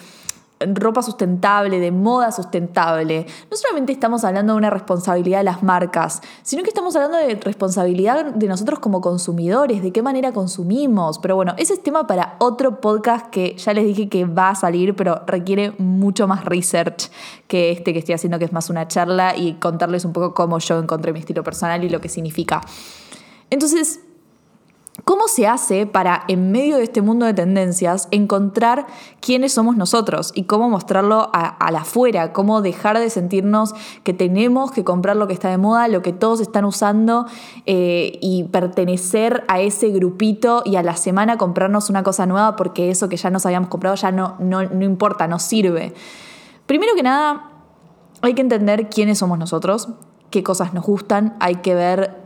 ropa 0.61 1.03
sustentable, 1.03 1.79
de 1.79 1.91
moda 1.91 2.33
sustentable, 2.33 3.27
no 3.51 3.57
solamente 3.57 3.93
estamos 3.93 4.25
hablando 4.25 4.53
de 4.53 4.59
una 4.59 4.71
responsabilidad 4.71 5.39
de 5.39 5.45
las 5.45 5.63
marcas, 5.63 6.23
sino 6.43 6.63
que 6.63 6.69
estamos 6.69 6.95
hablando 6.97 7.19
de 7.19 7.35
responsabilidad 7.35 8.27
de 8.27 8.47
nosotros 8.47 8.79
como 8.79 9.01
consumidores, 9.01 9.83
de 9.83 9.93
qué 9.93 10.03
manera 10.03 10.33
consumimos. 10.33 11.19
Pero 11.19 11.37
bueno, 11.37 11.55
ese 11.59 11.75
es 11.75 11.83
tema 11.83 12.07
para 12.07 12.37
otro 12.39 12.81
podcast 12.81 13.31
que 13.31 13.57
ya 13.57 13.75
les 13.75 13.85
dije 13.87 14.09
que 14.09 14.25
va 14.25 14.51
a 14.51 14.55
salir, 14.55 14.95
pero 14.95 15.23
requiere 15.27 15.73
mucho 15.79 16.27
más 16.27 16.45
research 16.45 17.11
que 17.47 17.73
este 17.73 17.93
que 17.93 17.99
estoy 17.99 18.15
haciendo, 18.15 18.39
que 18.39 18.45
es 18.45 18.53
más 18.53 18.71
una 18.71 18.89
charla 18.89 19.37
y 19.37 19.55
contarles 19.55 20.05
un 20.05 20.13
poco 20.13 20.35
cómo 20.35 20.59
yo 20.59 20.79
encontré 20.79 21.13
mi 21.13 21.19
estilo 21.19 21.43
personal 21.43 21.85
y 21.85 21.89
lo 21.89 22.01
que 22.01 22.09
significa. 22.09 22.61
Entonces, 23.51 24.01
¿Cómo 25.03 25.27
se 25.27 25.49
hace 25.49 25.87
para, 25.87 26.23
en 26.29 26.53
medio 26.53 26.77
de 26.77 26.85
este 26.85 27.03
mundo 27.03 27.27
de 27.27 27.35
tendencias, 27.35 28.07
encontrar 28.13 28.87
quiénes 29.21 29.53
somos 29.53 29.77
nosotros 29.77 30.31
y 30.37 30.45
cómo 30.45 30.71
mostrarlo 30.71 31.31
a, 31.33 31.71
la 31.73 31.81
afuera? 31.81 32.33
¿Cómo 32.33 32.63
dejar 32.63 33.01
de 33.01 33.11
sentirnos 33.11 33.75
que 34.05 34.15
tenemos 34.15 34.71
que 34.71 34.85
comprar 34.85 35.17
lo 35.17 35.27
que 35.27 35.33
está 35.33 35.51
de 35.51 35.59
moda, 35.59 35.89
lo 35.89 36.01
que 36.01 36.13
todos 36.13 36.41
están 36.41 36.65
usando 36.65 37.27
eh, 37.67 38.19
y 38.23 38.45
pertenecer 38.45 39.43
a 39.49 39.61
ese 39.61 39.89
grupito 39.89 40.63
y 40.65 40.77
a 40.77 40.83
la 40.85 40.95
semana 40.97 41.39
comprarnos 41.39 41.91
una 41.91 42.05
cosa 42.05 42.25
nueva 42.27 42.55
porque 42.55 42.91
eso 42.91 43.09
que 43.09 43.17
ya 43.17 43.31
nos 43.31 43.45
habíamos 43.47 43.71
comprado 43.71 43.97
ya 43.97 44.13
no, 44.13 44.37
no, 44.39 44.63
no 44.63 44.85
importa, 44.85 45.27
no 45.27 45.41
sirve? 45.41 45.93
Primero 46.67 46.95
que 46.95 47.03
nada, 47.03 47.51
hay 48.23 48.35
que 48.35 48.43
entender 48.43 48.89
quiénes 48.91 49.19
somos 49.19 49.41
nosotros, 49.41 49.89
qué 50.31 50.45
cosas 50.45 50.73
nos 50.73 50.85
gustan, 50.87 51.37
hay 51.41 51.57
que 51.57 51.75
ver 51.75 52.24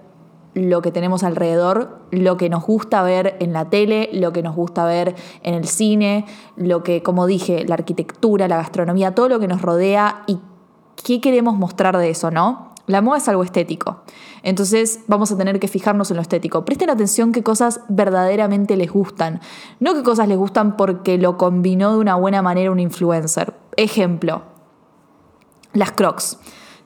lo 0.54 0.82
que 0.82 0.90
tenemos 0.90 1.22
alrededor, 1.22 1.98
lo 2.10 2.36
que 2.36 2.48
nos 2.48 2.64
gusta 2.64 3.02
ver 3.02 3.36
en 3.40 3.52
la 3.52 3.70
tele, 3.70 4.08
lo 4.12 4.32
que 4.32 4.42
nos 4.42 4.56
gusta 4.56 4.84
ver 4.84 5.14
en 5.42 5.54
el 5.54 5.66
cine, 5.66 6.26
lo 6.56 6.82
que, 6.82 7.02
como 7.02 7.26
dije, 7.26 7.64
la 7.66 7.74
arquitectura, 7.74 8.48
la 8.48 8.56
gastronomía, 8.56 9.14
todo 9.14 9.28
lo 9.28 9.40
que 9.40 9.48
nos 9.48 9.62
rodea 9.62 10.24
y 10.26 10.38
qué 11.04 11.20
queremos 11.20 11.56
mostrar 11.56 11.96
de 11.96 12.10
eso, 12.10 12.30
¿no? 12.30 12.74
La 12.86 13.02
moda 13.02 13.18
es 13.18 13.28
algo 13.28 13.44
estético. 13.44 14.02
Entonces 14.42 15.00
vamos 15.08 15.30
a 15.30 15.36
tener 15.36 15.60
que 15.60 15.68
fijarnos 15.68 16.10
en 16.10 16.16
lo 16.16 16.22
estético. 16.22 16.64
Presten 16.64 16.88
atención 16.88 17.32
qué 17.32 17.42
cosas 17.42 17.82
verdaderamente 17.90 18.76
les 18.76 18.90
gustan. 18.90 19.40
No 19.78 19.92
qué 19.94 20.02
cosas 20.02 20.26
les 20.26 20.38
gustan 20.38 20.76
porque 20.76 21.18
lo 21.18 21.36
combinó 21.36 21.92
de 21.92 21.98
una 21.98 22.14
buena 22.14 22.40
manera 22.40 22.70
un 22.70 22.80
influencer. 22.80 23.52
Ejemplo, 23.76 24.42
las 25.74 25.92
crocs. 25.92 26.38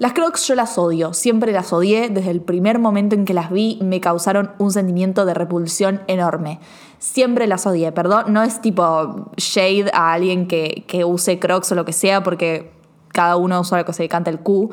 Las 0.02 0.14
crocs 0.14 0.48
yo 0.48 0.56
las 0.56 0.78
odio, 0.78 1.14
siempre 1.14 1.52
las 1.52 1.72
odié, 1.72 2.08
desde 2.08 2.32
el 2.32 2.40
primer 2.40 2.80
momento 2.80 3.14
en 3.14 3.24
que 3.24 3.34
las 3.34 3.52
vi 3.52 3.78
me 3.82 4.00
causaron 4.00 4.50
un 4.58 4.72
sentimiento 4.72 5.24
de 5.24 5.32
repulsión 5.32 6.00
enorme. 6.08 6.58
Siempre 6.98 7.46
las 7.46 7.68
odié, 7.68 7.92
perdón, 7.92 8.32
no 8.32 8.42
es 8.42 8.60
tipo 8.60 9.30
shade 9.36 9.92
a 9.94 10.12
alguien 10.12 10.48
que, 10.48 10.82
que 10.88 11.04
use 11.04 11.38
crocs 11.38 11.70
o 11.70 11.76
lo 11.76 11.84
que 11.84 11.92
sea, 11.92 12.24
porque 12.24 12.72
cada 13.12 13.36
uno 13.36 13.60
usa 13.60 13.78
lo 13.78 13.84
que 13.84 13.92
se 13.92 14.08
canta 14.08 14.28
el 14.28 14.40
Q, 14.40 14.70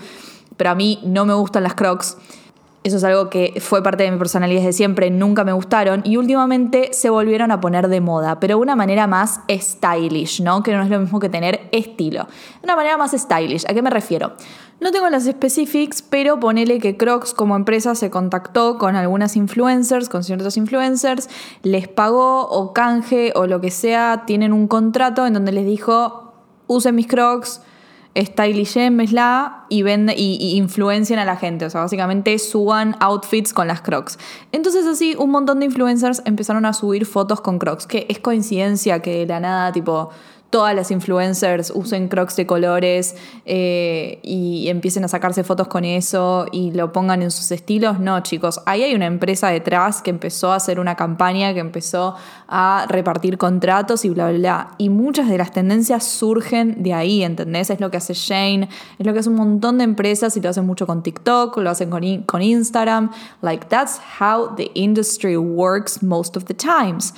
pero 0.57 0.71
a 0.71 0.73
mí 0.73 0.99
no 1.03 1.27
me 1.27 1.35
gustan 1.35 1.61
las 1.61 1.75
crocs. 1.75 2.17
Eso 2.81 2.95
es 2.95 3.03
algo 3.03 3.29
que 3.29 3.59
fue 3.59 3.83
parte 3.83 4.03
de 4.03 4.11
mi 4.11 4.17
personalidad 4.17 4.61
desde 4.61 4.71
siempre, 4.71 5.09
nunca 5.09 5.43
me 5.43 5.51
gustaron 5.51 6.01
y 6.05 6.15
últimamente 6.15 6.91
se 6.93 7.09
volvieron 7.09 7.51
a 7.51 7.59
poner 7.59 7.89
de 7.89 7.99
moda, 7.99 8.39
pero 8.39 8.55
de 8.55 8.61
una 8.61 8.77
manera 8.77 9.05
más 9.05 9.41
stylish, 9.49 10.41
¿no? 10.41 10.63
Que 10.63 10.73
no 10.73 10.83
es 10.83 10.89
lo 10.89 10.97
mismo 10.97 11.19
que 11.19 11.27
tener 11.27 11.67
estilo. 11.73 12.23
De 12.23 12.63
una 12.63 12.77
manera 12.77 12.95
más 12.95 13.11
stylish, 13.11 13.65
¿a 13.69 13.73
qué 13.73 13.81
me 13.81 13.89
refiero? 13.89 14.31
No 14.79 14.91
tengo 14.93 15.09
las 15.09 15.25
specifics, 15.25 16.01
pero 16.01 16.39
ponele 16.39 16.79
que 16.79 16.95
Crocs 16.95 17.33
como 17.33 17.57
empresa 17.57 17.95
se 17.95 18.09
contactó 18.09 18.77
con 18.77 18.95
algunas 18.95 19.35
influencers, 19.35 20.07
con 20.07 20.23
ciertos 20.23 20.55
influencers, 20.55 21.29
les 21.63 21.89
pagó 21.89 22.47
o 22.47 22.71
canje 22.71 23.33
o 23.35 23.45
lo 23.45 23.59
que 23.59 23.71
sea, 23.71 24.23
tienen 24.25 24.53
un 24.53 24.69
contrato 24.69 25.27
en 25.27 25.33
donde 25.33 25.51
les 25.51 25.65
dijo, 25.65 26.31
usen 26.67 26.95
mis 26.95 27.07
Crocs, 27.07 27.61
stylishémesla 28.25 29.65
y, 29.69 29.83
vende, 29.83 30.13
y, 30.17 30.35
y 30.35 30.55
influencian 30.57 31.19
a 31.19 31.25
la 31.25 31.35
gente. 31.35 31.65
O 31.65 31.69
sea, 31.69 31.81
básicamente 31.81 32.37
suban 32.39 32.95
outfits 32.99 33.53
con 33.53 33.67
las 33.67 33.81
crocs. 33.81 34.17
Entonces 34.51 34.85
así 34.85 35.15
un 35.17 35.29
montón 35.31 35.59
de 35.59 35.65
influencers 35.65 36.21
empezaron 36.25 36.65
a 36.65 36.73
subir 36.73 37.05
fotos 37.05 37.41
con 37.41 37.59
crocs. 37.59 37.87
Que 37.87 38.05
es 38.09 38.19
coincidencia 38.19 39.01
que 39.01 39.19
de 39.19 39.25
la 39.25 39.39
nada, 39.39 39.71
tipo, 39.71 40.09
todas 40.49 40.75
las 40.75 40.89
influencers 40.91 41.71
usen 41.75 42.07
crocs 42.07 42.35
de 42.35 42.47
colores 42.47 43.15
eh, 43.45 44.19
y 44.23 44.67
empiecen 44.67 45.03
a 45.03 45.07
sacarse 45.07 45.43
fotos 45.43 45.67
con 45.67 45.85
eso 45.85 46.47
y 46.51 46.71
lo 46.71 46.91
pongan 46.91 47.21
en 47.21 47.31
sus 47.31 47.51
estilos. 47.51 47.99
No, 47.99 48.19
chicos, 48.21 48.61
ahí 48.65 48.83
hay 48.83 48.95
una 48.95 49.05
empresa 49.05 49.49
detrás 49.49 50.01
que 50.01 50.09
empezó 50.09 50.51
a 50.51 50.55
hacer 50.55 50.79
una 50.79 50.95
campaña, 50.95 51.53
que 51.53 51.59
empezó 51.59 52.15
a 52.47 52.85
repartir 52.89 53.37
contratos 53.37 54.05
y 54.05 54.09
bla, 54.09 54.29
bla, 54.29 54.37
bla. 54.37 54.71
Y 54.77 54.89
muchas 54.89 55.29
de 55.29 55.37
las 55.37 55.51
tendencias 55.51 56.03
surgen 56.03 56.81
de 56.81 56.93
ahí, 56.93 57.23
¿entendés? 57.23 57.69
Es 57.69 57.79
lo 57.79 57.91
que 57.91 57.97
hace 57.97 58.13
Shane, 58.13 58.69
es 58.97 59.05
lo 59.05 59.13
que 59.13 59.19
hace 59.19 59.29
un 59.29 59.35
montón 59.35 59.77
de 59.77 59.83
empresas 59.83 60.35
y 60.35 60.41
lo 60.41 60.49
hacen 60.49 60.65
mucho 60.65 60.87
con 60.87 61.03
TikTok, 61.03 61.57
lo 61.57 61.69
hacen 61.69 61.89
con, 61.89 62.23
con 62.23 62.41
Instagram. 62.41 63.11
Like, 63.41 63.67
that's 63.67 63.99
how 64.19 64.55
the 64.55 64.71
industry 64.73 65.37
works 65.37 66.01
most 66.01 66.35
of 66.35 66.45
the 66.45 66.55
times. 66.55 67.13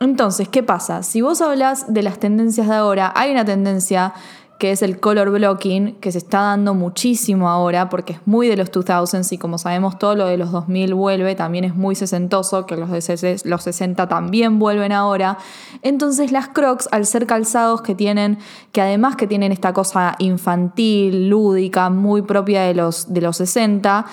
Entonces, 0.00 0.48
¿qué 0.48 0.62
pasa? 0.62 1.02
Si 1.02 1.20
vos 1.20 1.40
hablas 1.40 1.92
de 1.92 2.02
las 2.02 2.18
tendencias 2.18 2.68
de 2.68 2.74
ahora, 2.74 3.12
hay 3.16 3.32
una 3.32 3.44
tendencia 3.44 4.14
que 4.58 4.72
es 4.72 4.82
el 4.82 4.98
color 4.98 5.30
blocking, 5.30 5.94
que 6.00 6.10
se 6.10 6.18
está 6.18 6.40
dando 6.40 6.74
muchísimo 6.74 7.48
ahora 7.48 7.88
porque 7.88 8.14
es 8.14 8.20
muy 8.26 8.48
de 8.48 8.56
los 8.56 8.72
2000s 8.72 9.32
y 9.32 9.38
como 9.38 9.56
sabemos 9.56 9.98
todo 10.00 10.16
lo 10.16 10.26
de 10.26 10.36
los 10.36 10.50
2000 10.50 10.94
vuelve, 10.94 11.36
también 11.36 11.64
es 11.64 11.76
muy 11.76 11.94
sesentoso, 11.94 12.66
que 12.66 12.76
los 12.76 12.90
de 12.90 13.40
los 13.44 13.62
60 13.62 14.08
también 14.08 14.58
vuelven 14.58 14.90
ahora. 14.90 15.38
Entonces 15.82 16.32
las 16.32 16.48
crocs, 16.48 16.88
al 16.90 17.06
ser 17.06 17.26
calzados 17.26 17.82
que 17.82 17.94
tienen, 17.94 18.38
que 18.72 18.80
además 18.80 19.14
que 19.14 19.28
tienen 19.28 19.52
esta 19.52 19.72
cosa 19.72 20.16
infantil, 20.18 21.28
lúdica, 21.28 21.88
muy 21.88 22.22
propia 22.22 22.62
de 22.62 22.74
los, 22.74 23.12
de 23.12 23.20
los 23.20 23.36
60, 23.36 24.06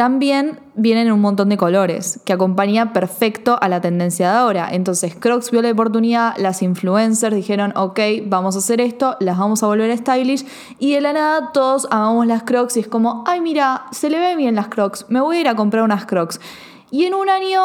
también 0.00 0.60
vienen 0.76 1.12
un 1.12 1.20
montón 1.20 1.50
de 1.50 1.58
colores 1.58 2.22
que 2.24 2.32
acompaña 2.32 2.94
perfecto 2.94 3.58
a 3.60 3.68
la 3.68 3.82
tendencia 3.82 4.30
de 4.30 4.38
ahora. 4.38 4.70
Entonces 4.72 5.14
Crocs 5.14 5.50
vio 5.50 5.60
la 5.60 5.70
oportunidad, 5.70 6.34
las 6.38 6.62
influencers 6.62 7.36
dijeron, 7.36 7.74
ok, 7.76 8.00
vamos 8.24 8.56
a 8.56 8.60
hacer 8.60 8.80
esto, 8.80 9.18
las 9.20 9.36
vamos 9.36 9.62
a 9.62 9.66
volver 9.66 9.94
stylish 9.98 10.46
y 10.78 10.94
de 10.94 11.02
la 11.02 11.12
nada 11.12 11.52
todos 11.52 11.86
amamos 11.90 12.26
las 12.26 12.44
Crocs 12.44 12.78
y 12.78 12.80
es 12.80 12.88
como, 12.88 13.24
ay 13.26 13.42
mira, 13.42 13.88
se 13.90 14.08
le 14.08 14.18
ve 14.18 14.36
bien 14.36 14.54
las 14.54 14.68
Crocs, 14.68 15.04
me 15.10 15.20
voy 15.20 15.36
a 15.36 15.40
ir 15.42 15.48
a 15.48 15.54
comprar 15.54 15.82
unas 15.82 16.06
Crocs. 16.06 16.40
Y 16.90 17.04
en 17.04 17.12
un 17.12 17.28
año 17.28 17.60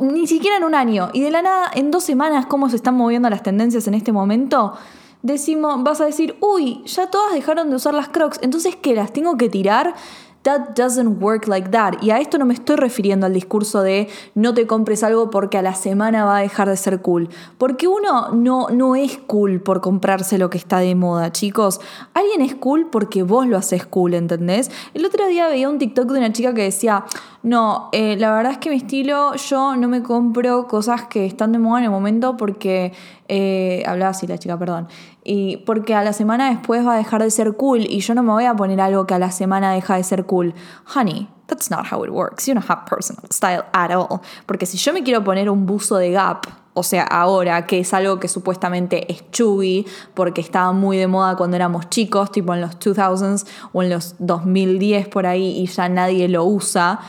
ni 0.00 0.28
siquiera 0.28 0.58
en 0.58 0.62
un 0.62 0.76
año, 0.76 1.10
y 1.12 1.22
de 1.22 1.32
la 1.32 1.42
nada, 1.42 1.72
en 1.74 1.90
dos 1.90 2.04
semanas, 2.04 2.46
cómo 2.46 2.68
se 2.68 2.76
están 2.76 2.94
moviendo 2.94 3.28
las 3.28 3.42
tendencias 3.42 3.88
en 3.88 3.94
este 3.94 4.12
momento, 4.12 4.74
decimos, 5.22 5.82
vas 5.82 6.00
a 6.00 6.04
decir, 6.04 6.36
uy, 6.40 6.84
ya 6.86 7.10
todas 7.10 7.32
dejaron 7.32 7.68
de 7.68 7.74
usar 7.74 7.94
las 7.94 8.08
crocs, 8.08 8.38
entonces 8.42 8.76
¿qué? 8.76 8.94
¿Las 8.94 9.12
tengo 9.12 9.36
que 9.36 9.48
tirar? 9.48 9.94
That 10.42 10.74
doesn't 10.74 11.20
work 11.20 11.46
like 11.48 11.70
that. 11.70 12.02
Y 12.02 12.10
a 12.10 12.18
esto 12.18 12.38
no 12.38 12.46
me 12.46 12.54
estoy 12.54 12.76
refiriendo 12.76 13.26
al 13.26 13.34
discurso 13.34 13.82
de 13.82 14.08
no 14.34 14.54
te 14.54 14.66
compres 14.66 15.02
algo 15.02 15.30
porque 15.30 15.58
a 15.58 15.62
la 15.62 15.74
semana 15.74 16.24
va 16.24 16.38
a 16.38 16.40
dejar 16.40 16.68
de 16.68 16.76
ser 16.78 17.02
cool. 17.02 17.28
Porque 17.58 17.86
uno 17.88 18.30
no, 18.32 18.68
no 18.70 18.96
es 18.96 19.18
cool 19.26 19.60
por 19.60 19.82
comprarse 19.82 20.38
lo 20.38 20.48
que 20.48 20.56
está 20.56 20.78
de 20.78 20.94
moda, 20.94 21.30
chicos. 21.30 21.80
Alguien 22.14 22.40
es 22.40 22.54
cool 22.54 22.88
porque 22.90 23.22
vos 23.22 23.46
lo 23.46 23.58
haces 23.58 23.84
cool, 23.84 24.14
¿entendés? 24.14 24.70
El 24.94 25.04
otro 25.04 25.26
día 25.26 25.46
veía 25.48 25.68
un 25.68 25.78
TikTok 25.78 26.10
de 26.10 26.18
una 26.18 26.32
chica 26.32 26.54
que 26.54 26.62
decía, 26.62 27.04
no, 27.42 27.88
eh, 27.92 28.16
la 28.18 28.34
verdad 28.34 28.52
es 28.52 28.58
que 28.58 28.70
mi 28.70 28.76
estilo, 28.76 29.34
yo 29.34 29.76
no 29.76 29.88
me 29.88 30.02
compro 30.02 30.66
cosas 30.66 31.04
que 31.04 31.24
están 31.24 31.52
de 31.52 31.58
moda 31.58 31.78
en 31.78 31.84
el 31.84 31.90
momento 31.90 32.36
porque, 32.36 32.92
eh, 33.28 33.82
hablaba 33.86 34.10
así 34.10 34.26
la 34.26 34.36
chica, 34.38 34.58
perdón, 34.58 34.88
y 35.22 35.58
porque 35.58 35.94
a 35.94 36.02
la 36.02 36.12
semana 36.12 36.50
después 36.50 36.86
va 36.86 36.94
a 36.94 36.96
dejar 36.96 37.22
de 37.22 37.30
ser 37.30 37.54
cool 37.54 37.80
y 37.80 38.00
yo 38.00 38.14
no 38.14 38.22
me 38.22 38.32
voy 38.32 38.44
a 38.44 38.54
poner 38.54 38.80
algo 38.80 39.06
que 39.06 39.14
a 39.14 39.18
la 39.18 39.30
semana 39.30 39.72
deja 39.72 39.96
de 39.96 40.04
ser 40.04 40.24
cool. 40.24 40.54
Honey, 40.94 41.28
that's 41.46 41.70
not 41.70 41.86
how 41.92 42.04
it 42.04 42.10
works. 42.10 42.46
You 42.46 42.54
don't 42.54 42.68
have 42.68 42.86
personal 42.88 43.24
style 43.30 43.64
at 43.72 43.90
all. 43.90 44.20
Porque 44.46 44.66
si 44.66 44.78
yo 44.78 44.92
me 44.92 45.02
quiero 45.02 45.22
poner 45.22 45.50
un 45.50 45.66
buzo 45.66 45.96
de 45.96 46.12
Gap, 46.12 46.46
o 46.72 46.82
sea, 46.82 47.02
ahora, 47.02 47.66
que 47.66 47.80
es 47.80 47.92
algo 47.92 48.20
que 48.20 48.28
supuestamente 48.28 49.12
es 49.12 49.28
chubby, 49.32 49.86
porque 50.14 50.40
estaba 50.40 50.72
muy 50.72 50.96
de 50.96 51.08
moda 51.08 51.36
cuando 51.36 51.56
éramos 51.56 51.90
chicos, 51.90 52.30
tipo 52.30 52.54
en 52.54 52.60
los 52.60 52.78
2000s 52.78 53.46
o 53.72 53.82
en 53.82 53.90
los 53.90 54.14
2010 54.20 55.08
por 55.08 55.26
ahí, 55.26 55.58
y 55.58 55.66
ya 55.66 55.88
nadie 55.88 56.28
lo 56.28 56.44
usa, 56.44 57.00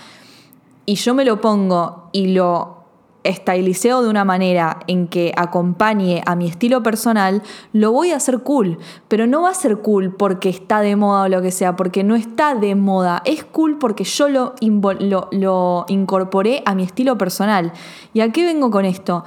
y 0.86 0.96
yo 0.96 1.14
me 1.14 1.24
lo 1.24 1.40
pongo 1.40 2.10
y 2.12 2.34
lo 2.34 2.81
estiliceo 3.24 4.02
de 4.02 4.10
una 4.10 4.26
manera 4.26 4.80
en 4.88 5.08
que 5.08 5.34
acompañe 5.36 6.24
a 6.26 6.36
mi 6.36 6.48
estilo 6.48 6.84
personal, 6.84 7.42
lo 7.74 7.92
voy 7.92 8.12
a 8.12 8.18
hacer 8.18 8.40
cool. 8.40 8.78
Pero 9.08 9.28
no 9.28 9.44
va 9.44 9.50
a 9.50 9.54
ser 9.54 9.78
cool 9.80 10.16
porque 10.16 10.50
está 10.50 10.82
de 10.82 10.96
moda 10.96 11.24
o 11.24 11.30
lo 11.30 11.42
que 11.42 11.52
sea, 11.52 11.76
porque 11.76 12.04
no 12.04 12.16
está 12.16 12.56
de 12.56 12.76
moda. 12.76 13.22
Es 13.26 13.44
cool 13.44 13.78
porque 13.78 14.04
yo 14.04 14.30
lo, 14.30 14.56
lo, 14.62 15.28
lo 15.32 15.86
incorporé 15.88 16.64
a 16.66 16.76
mi 16.76 16.84
estilo 16.84 17.18
personal. 17.18 17.74
¿Y 18.14 18.22
a 18.22 18.32
qué 18.32 18.46
vengo 18.46 18.72
con 18.72 18.86
esto? 18.86 19.24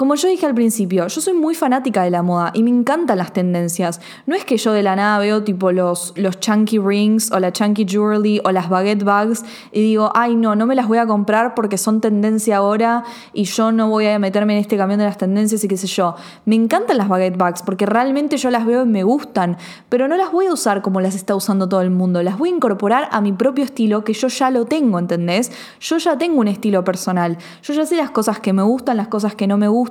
Como 0.00 0.14
yo 0.14 0.28
dije 0.28 0.46
al 0.46 0.54
principio, 0.54 1.06
yo 1.08 1.20
soy 1.20 1.34
muy 1.34 1.54
fanática 1.54 2.02
de 2.02 2.10
la 2.10 2.22
moda 2.22 2.52
y 2.54 2.62
me 2.62 2.70
encantan 2.70 3.18
las 3.18 3.34
tendencias. 3.34 4.00
No 4.24 4.34
es 4.34 4.46
que 4.46 4.56
yo 4.56 4.72
de 4.72 4.82
la 4.82 4.96
nada 4.96 5.18
veo 5.18 5.44
tipo 5.44 5.72
los, 5.72 6.14
los 6.16 6.40
chunky 6.40 6.78
rings 6.78 7.30
o 7.32 7.38
la 7.38 7.52
chunky 7.52 7.84
jewelry 7.84 8.40
o 8.46 8.50
las 8.50 8.70
baguette 8.70 9.04
bags 9.04 9.44
y 9.72 9.82
digo, 9.82 10.10
ay 10.14 10.36
no, 10.36 10.56
no 10.56 10.64
me 10.64 10.74
las 10.74 10.88
voy 10.88 10.96
a 10.96 11.06
comprar 11.06 11.54
porque 11.54 11.76
son 11.76 12.00
tendencia 12.00 12.56
ahora 12.56 13.04
y 13.34 13.44
yo 13.44 13.72
no 13.72 13.90
voy 13.90 14.06
a 14.06 14.18
meterme 14.18 14.54
en 14.54 14.60
este 14.60 14.78
camión 14.78 15.00
de 15.00 15.04
las 15.04 15.18
tendencias 15.18 15.62
y 15.64 15.68
qué 15.68 15.76
sé 15.76 15.86
yo. 15.86 16.14
Me 16.46 16.54
encantan 16.54 16.96
las 16.96 17.10
baguette 17.10 17.36
bags 17.36 17.60
porque 17.60 17.84
realmente 17.84 18.38
yo 18.38 18.50
las 18.50 18.64
veo 18.64 18.84
y 18.84 18.88
me 18.88 19.02
gustan, 19.02 19.58
pero 19.90 20.08
no 20.08 20.16
las 20.16 20.32
voy 20.32 20.46
a 20.46 20.54
usar 20.54 20.80
como 20.80 21.02
las 21.02 21.14
está 21.14 21.34
usando 21.34 21.68
todo 21.68 21.82
el 21.82 21.90
mundo. 21.90 22.22
Las 22.22 22.38
voy 22.38 22.48
a 22.48 22.54
incorporar 22.54 23.10
a 23.12 23.20
mi 23.20 23.34
propio 23.34 23.64
estilo 23.64 24.02
que 24.02 24.14
yo 24.14 24.28
ya 24.28 24.50
lo 24.50 24.64
tengo, 24.64 24.98
¿entendés? 24.98 25.52
Yo 25.78 25.98
ya 25.98 26.16
tengo 26.16 26.40
un 26.40 26.48
estilo 26.48 26.84
personal. 26.84 27.36
Yo 27.62 27.74
ya 27.74 27.84
sé 27.84 27.96
las 27.96 28.12
cosas 28.12 28.40
que 28.40 28.54
me 28.54 28.62
gustan, 28.62 28.96
las 28.96 29.08
cosas 29.08 29.34
que 29.34 29.46
no 29.46 29.58
me 29.58 29.68
gustan 29.68 29.89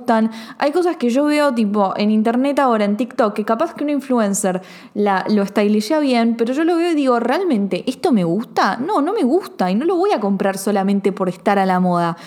hay 0.57 0.71
cosas 0.71 0.97
que 0.97 1.09
yo 1.09 1.25
veo 1.25 1.53
tipo 1.53 1.93
en 1.97 2.11
internet 2.11 2.59
ahora, 2.59 2.85
en 2.85 2.97
TikTok, 2.97 3.33
que 3.33 3.45
capaz 3.45 3.73
que 3.73 3.83
un 3.83 3.89
influencer 3.89 4.61
la, 4.93 5.25
lo 5.29 5.45
stylishea 5.45 5.99
bien, 5.99 6.35
pero 6.37 6.53
yo 6.53 6.63
lo 6.63 6.75
veo 6.75 6.91
y 6.91 6.95
digo, 6.95 7.19
¿realmente 7.19 7.83
esto 7.87 8.11
me 8.11 8.23
gusta? 8.23 8.77
No, 8.77 9.01
no 9.01 9.13
me 9.13 9.23
gusta 9.23 9.69
y 9.71 9.75
no 9.75 9.85
lo 9.85 9.95
voy 9.95 10.11
a 10.11 10.19
comprar 10.19 10.57
solamente 10.57 11.11
por 11.11 11.29
estar 11.29 11.59
a 11.59 11.65
la 11.65 11.79
moda. 11.79 12.17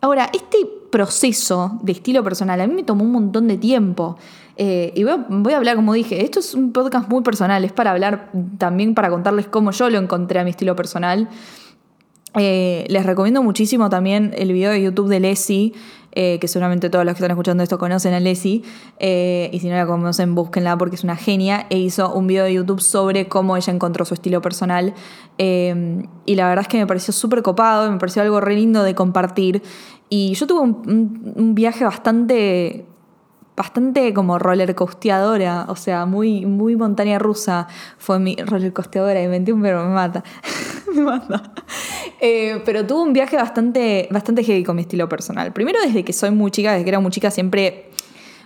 Ahora, 0.00 0.30
este 0.32 0.58
proceso 0.90 1.78
de 1.82 1.92
estilo 1.92 2.22
personal 2.22 2.60
a 2.60 2.66
mí 2.66 2.74
me 2.74 2.82
tomó 2.82 3.04
un 3.04 3.12
montón 3.12 3.48
de 3.48 3.56
tiempo. 3.56 4.16
Eh, 4.56 4.92
y 4.96 5.04
voy 5.04 5.52
a, 5.52 5.56
hablar, 5.56 5.76
como 5.76 5.92
dije, 5.92 6.24
esto 6.24 6.40
es 6.40 6.54
un 6.54 6.72
podcast 6.72 7.08
muy 7.08 7.22
personal, 7.22 7.64
es 7.64 7.72
para 7.72 7.92
hablar 7.92 8.30
también, 8.58 8.94
para 8.94 9.08
contarles 9.08 9.46
cómo 9.46 9.70
yo 9.70 9.88
lo 9.88 9.98
encontré 9.98 10.40
a 10.40 10.44
mi 10.44 10.50
estilo 10.50 10.74
personal. 10.74 11.28
Eh, 12.38 12.86
les 12.88 13.04
recomiendo 13.04 13.42
muchísimo 13.42 13.90
también 13.90 14.32
el 14.36 14.52
video 14.52 14.70
de 14.70 14.82
YouTube 14.82 15.08
de 15.08 15.20
Leslie, 15.20 15.72
eh, 16.12 16.38
que 16.40 16.48
seguramente 16.48 16.88
todos 16.90 17.04
los 17.04 17.14
que 17.14 17.18
están 17.18 17.30
escuchando 17.30 17.62
esto 17.62 17.78
conocen 17.78 18.14
a 18.14 18.20
Leslie, 18.20 18.62
eh, 18.98 19.50
y 19.52 19.60
si 19.60 19.68
no 19.68 19.76
la 19.76 19.86
conocen, 19.86 20.34
búsquenla 20.34 20.76
porque 20.78 20.96
es 20.96 21.04
una 21.04 21.16
genia, 21.16 21.66
e 21.70 21.78
hizo 21.78 22.12
un 22.12 22.26
video 22.26 22.44
de 22.44 22.54
YouTube 22.54 22.80
sobre 22.80 23.28
cómo 23.28 23.56
ella 23.56 23.72
encontró 23.72 24.04
su 24.04 24.14
estilo 24.14 24.40
personal, 24.40 24.94
y 25.36 26.34
la 26.34 26.48
verdad 26.48 26.62
es 26.62 26.68
que 26.68 26.78
me 26.78 26.86
pareció 26.86 27.12
súper 27.12 27.42
copado, 27.42 27.90
me 27.90 27.98
pareció 27.98 28.22
algo 28.22 28.40
re 28.40 28.56
lindo 28.56 28.82
de 28.82 28.94
compartir, 28.94 29.62
y 30.08 30.34
yo 30.34 30.46
tuve 30.46 30.60
un 30.60 31.54
viaje 31.54 31.84
bastante 31.84 32.86
bastante 33.58 34.14
como 34.14 34.38
roller 34.38 34.74
coasteadora, 34.74 35.66
o 35.68 35.74
sea, 35.76 36.06
muy, 36.06 36.46
muy 36.46 36.76
montaña 36.76 37.18
rusa 37.18 37.66
fue 37.98 38.20
mi 38.20 38.36
roller 38.36 38.72
coasteadora, 38.72 39.20
inventé 39.20 39.52
un 39.52 39.60
verbo, 39.60 39.82
me 39.82 39.94
mata, 39.94 40.22
me 40.94 41.02
mata. 41.02 41.52
Eh, 42.20 42.62
pero 42.64 42.86
tuve 42.86 43.02
un 43.02 43.12
viaje 43.12 43.36
bastante, 43.36 44.08
bastante 44.10 44.44
heavy 44.44 44.62
con 44.62 44.76
mi 44.76 44.82
estilo 44.82 45.08
personal. 45.08 45.52
Primero 45.52 45.80
desde 45.84 46.04
que 46.04 46.12
soy 46.12 46.30
muy 46.30 46.52
chica, 46.52 46.70
desde 46.72 46.84
que 46.84 46.90
era 46.90 47.00
muy 47.00 47.10
chica 47.10 47.30
siempre 47.32 47.90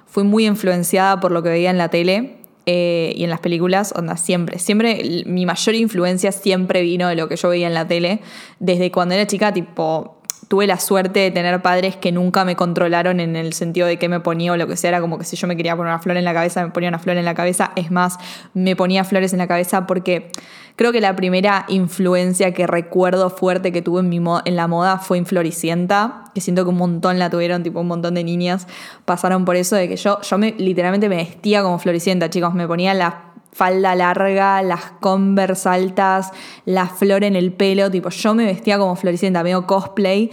fui 0.07 0.25
muy 0.25 0.47
influenciada 0.47 1.21
por 1.21 1.31
lo 1.31 1.43
que 1.43 1.51
veía 1.51 1.71
en 1.71 1.79
la 1.79 1.89
tele. 1.89 2.39
eh, 2.65 3.13
y 3.17 3.25
en 3.25 3.31
las 3.31 3.41
películas, 3.41 3.93
onda, 3.97 4.17
siempre, 4.17 4.61
siempre, 4.61 5.25
mi 5.27 5.47
mayor 5.47 5.75
influencia 5.75 6.31
siempre 6.31 6.83
vino 6.83 7.09
de 7.09 7.17
lo 7.17 7.29
que 7.29 7.35
yo 7.35 7.49
veía 7.49 7.67
en 7.67 7.75
la 7.75 7.89
tele. 7.89 8.21
Desde 8.61 8.93
cuando 8.93 9.15
era 9.17 9.27
chica, 9.27 9.53
tipo, 9.53 10.22
tuve 10.49 10.67
la 10.67 10.79
suerte 10.79 11.21
de 11.21 11.31
tener 11.31 11.63
padres 11.63 11.97
que 11.97 12.13
nunca 12.13 12.45
me 12.45 12.57
controlaron 12.57 13.21
en 13.21 13.37
el 13.37 13.53
sentido 13.53 13.87
de 13.87 13.99
qué 13.99 14.09
me 14.09 14.21
ponía 14.21 14.53
o 14.53 14.57
lo 14.57 14.67
que 14.67 14.77
sea. 14.77 14.89
Era 14.89 15.01
como 15.01 15.19
que 15.19 15.25
si 15.25 15.37
yo 15.37 15.47
me 15.47 15.57
quería 15.57 15.77
poner 15.77 15.93
una 15.93 15.99
flor 15.99 16.17
en 16.17 16.25
la 16.25 16.35
cabeza, 16.35 16.65
me 16.65 16.71
ponía 16.71 16.89
una 16.89 16.99
flor 16.99 17.17
en 17.17 17.25
la 17.25 17.35
cabeza. 17.35 17.73
Es 17.77 17.91
más, 17.91 18.19
me 18.55 18.77
ponía 18.77 19.05
flores 19.05 19.33
en 19.33 19.39
la 19.39 19.47
cabeza 19.47 19.87
porque 19.87 20.31
creo 20.77 20.93
que 20.93 21.01
la 21.01 21.17
primera 21.17 21.65
influencia 21.69 22.53
que 22.53 22.67
recuerdo 22.67 23.31
fuerte 23.31 23.73
que 23.73 23.83
tuve 23.83 24.01
en, 24.01 24.09
mi 24.09 24.21
en 24.45 24.57
la 24.57 24.67
moda 24.67 24.99
fue 24.99 25.19
en 25.19 25.27
Floricienta, 25.27 26.25
que 26.35 26.41
siento 26.41 26.65
que 26.65 26.71
un 26.71 26.79
montón 26.79 27.19
la 27.19 27.31
tuvieron, 27.31 27.63
tipo 27.63 27.81
un 27.81 27.89
montón 27.89 28.15
de 28.15 28.25
niñas 28.25 28.67
pasaron 29.05 29.45
por 29.45 29.57
eso 29.57 29.77
de 29.77 29.89
que 29.89 29.97
yo, 29.97 30.21
yo 30.23 30.39
me, 30.39 30.55
literalmente 30.59 31.09
me 31.09 31.17
vestía 31.17 31.63
como 31.63 31.79
Floricienta, 31.79 32.31
chicos. 32.31 32.55
Me 32.55 32.67
ponía 32.67 32.95
la 32.95 33.32
falda 33.53 33.95
larga, 33.95 34.63
las 34.63 34.93
converse 35.01 35.69
altas, 35.69 36.33
la 36.65 36.87
flor 36.87 37.23
en 37.23 37.37
el 37.37 37.53
pelo, 37.53 37.91
tipo 37.91 38.09
yo 38.09 38.35
me 38.35 38.47
vestía 38.47 38.79
como 38.79 38.97
Floricienta, 38.97 39.43
medio 39.43 39.67
cosplay. 39.67 40.31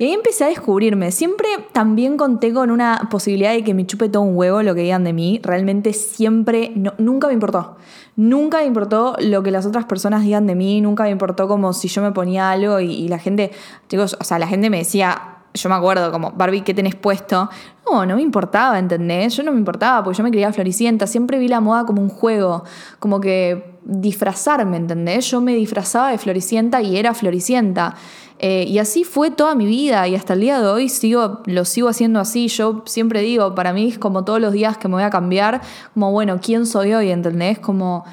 Y 0.00 0.04
ahí 0.04 0.12
empecé 0.12 0.44
a 0.44 0.48
descubrirme. 0.48 1.10
Siempre 1.10 1.48
también 1.72 2.16
conté 2.16 2.52
con 2.52 2.70
una 2.70 3.08
posibilidad 3.10 3.52
de 3.52 3.64
que 3.64 3.74
me 3.74 3.84
chupe 3.84 4.08
todo 4.08 4.22
un 4.22 4.36
huevo 4.36 4.62
lo 4.62 4.76
que 4.76 4.82
digan 4.82 5.02
de 5.02 5.12
mí. 5.12 5.40
Realmente 5.42 5.92
siempre, 5.92 6.72
nunca 6.98 7.26
me 7.26 7.32
importó. 7.32 7.76
Nunca 8.14 8.58
me 8.58 8.66
importó 8.66 9.16
lo 9.18 9.42
que 9.42 9.50
las 9.50 9.66
otras 9.66 9.86
personas 9.86 10.22
digan 10.22 10.46
de 10.46 10.54
mí. 10.54 10.80
Nunca 10.80 11.02
me 11.02 11.10
importó 11.10 11.48
como 11.48 11.72
si 11.72 11.88
yo 11.88 12.00
me 12.00 12.12
ponía 12.12 12.52
algo 12.52 12.78
y, 12.78 12.92
y 12.92 13.08
la 13.08 13.18
gente, 13.18 13.50
chicos, 13.88 14.16
o 14.20 14.22
sea, 14.22 14.38
la 14.38 14.46
gente 14.46 14.70
me 14.70 14.78
decía, 14.78 15.37
yo 15.58 15.68
me 15.68 15.74
acuerdo 15.74 16.10
como, 16.12 16.32
Barbie, 16.32 16.62
¿qué 16.62 16.72
tenés 16.72 16.94
puesto? 16.94 17.50
No, 17.90 18.06
no 18.06 18.16
me 18.16 18.22
importaba, 18.22 18.78
¿entendés? 18.78 19.36
Yo 19.36 19.42
no 19.42 19.52
me 19.52 19.58
importaba 19.58 20.04
porque 20.04 20.18
yo 20.18 20.24
me 20.24 20.30
creía 20.30 20.52
floricienta. 20.52 21.06
Siempre 21.06 21.38
vi 21.38 21.48
la 21.48 21.60
moda 21.60 21.84
como 21.84 22.00
un 22.00 22.08
juego, 22.08 22.64
como 22.98 23.20
que 23.20 23.78
disfrazarme, 23.84 24.76
¿entendés? 24.76 25.30
Yo 25.30 25.40
me 25.40 25.54
disfrazaba 25.54 26.10
de 26.10 26.18
floricienta 26.18 26.80
y 26.82 26.96
era 26.96 27.14
floricienta. 27.14 27.94
Eh, 28.40 28.66
y 28.68 28.78
así 28.78 29.02
fue 29.02 29.30
toda 29.30 29.56
mi 29.56 29.66
vida 29.66 30.06
y 30.06 30.14
hasta 30.14 30.34
el 30.34 30.40
día 30.40 30.60
de 30.60 30.68
hoy 30.68 30.88
sigo, 30.88 31.40
lo 31.46 31.64
sigo 31.64 31.88
haciendo 31.88 32.20
así. 32.20 32.48
Yo 32.48 32.82
siempre 32.86 33.20
digo, 33.22 33.54
para 33.54 33.72
mí 33.72 33.88
es 33.88 33.98
como 33.98 34.24
todos 34.24 34.40
los 34.40 34.52
días 34.52 34.78
que 34.78 34.88
me 34.88 34.94
voy 34.94 35.02
a 35.02 35.10
cambiar, 35.10 35.60
como 35.94 36.12
bueno, 36.12 36.38
¿quién 36.40 36.66
soy 36.66 36.94
hoy? 36.94 37.10
¿Entendés? 37.10 37.58
Como 37.58 38.04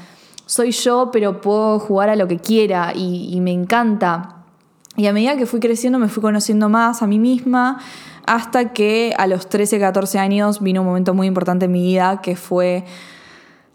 soy 0.47 0.71
yo, 0.71 1.09
pero 1.11 1.41
puedo 1.41 1.79
jugar 1.79 2.09
a 2.09 2.15
lo 2.15 2.27
que 2.27 2.39
quiera 2.39 2.93
y, 2.95 3.29
y 3.31 3.41
me 3.41 3.51
encanta. 3.51 4.34
Y 4.97 5.07
a 5.07 5.13
medida 5.13 5.35
que 5.35 5.45
fui 5.45 5.59
creciendo 5.59 5.99
me 5.99 6.07
fui 6.07 6.21
conociendo 6.21 6.69
más 6.69 7.01
a 7.01 7.07
mí 7.07 7.19
misma 7.19 7.79
hasta 8.25 8.73
que 8.73 9.13
a 9.17 9.27
los 9.27 9.49
13, 9.49 9.79
14 9.79 10.19
años 10.19 10.61
vino 10.61 10.81
un 10.81 10.87
momento 10.87 11.13
muy 11.13 11.27
importante 11.27 11.65
en 11.65 11.71
mi 11.71 11.81
vida 11.83 12.21
que 12.21 12.35
fue... 12.35 12.83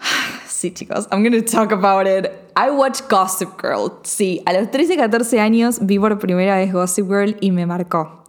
Sí, 0.46 0.72
chicos, 0.74 1.08
I'm 1.10 1.22
gonna 1.22 1.42
talk 1.42 1.72
about 1.72 2.06
it. 2.06 2.30
I 2.54 2.68
watched 2.68 3.08
Gossip 3.08 3.48
Girl. 3.62 3.92
Sí, 4.02 4.42
a 4.44 4.52
los 4.52 4.70
13, 4.70 4.94
14 4.94 5.40
años 5.40 5.78
vi 5.80 5.98
por 5.98 6.18
primera 6.18 6.56
vez 6.56 6.70
Gossip 6.70 7.06
Girl 7.06 7.34
y 7.40 7.50
me 7.50 7.64
marcó. 7.64 8.26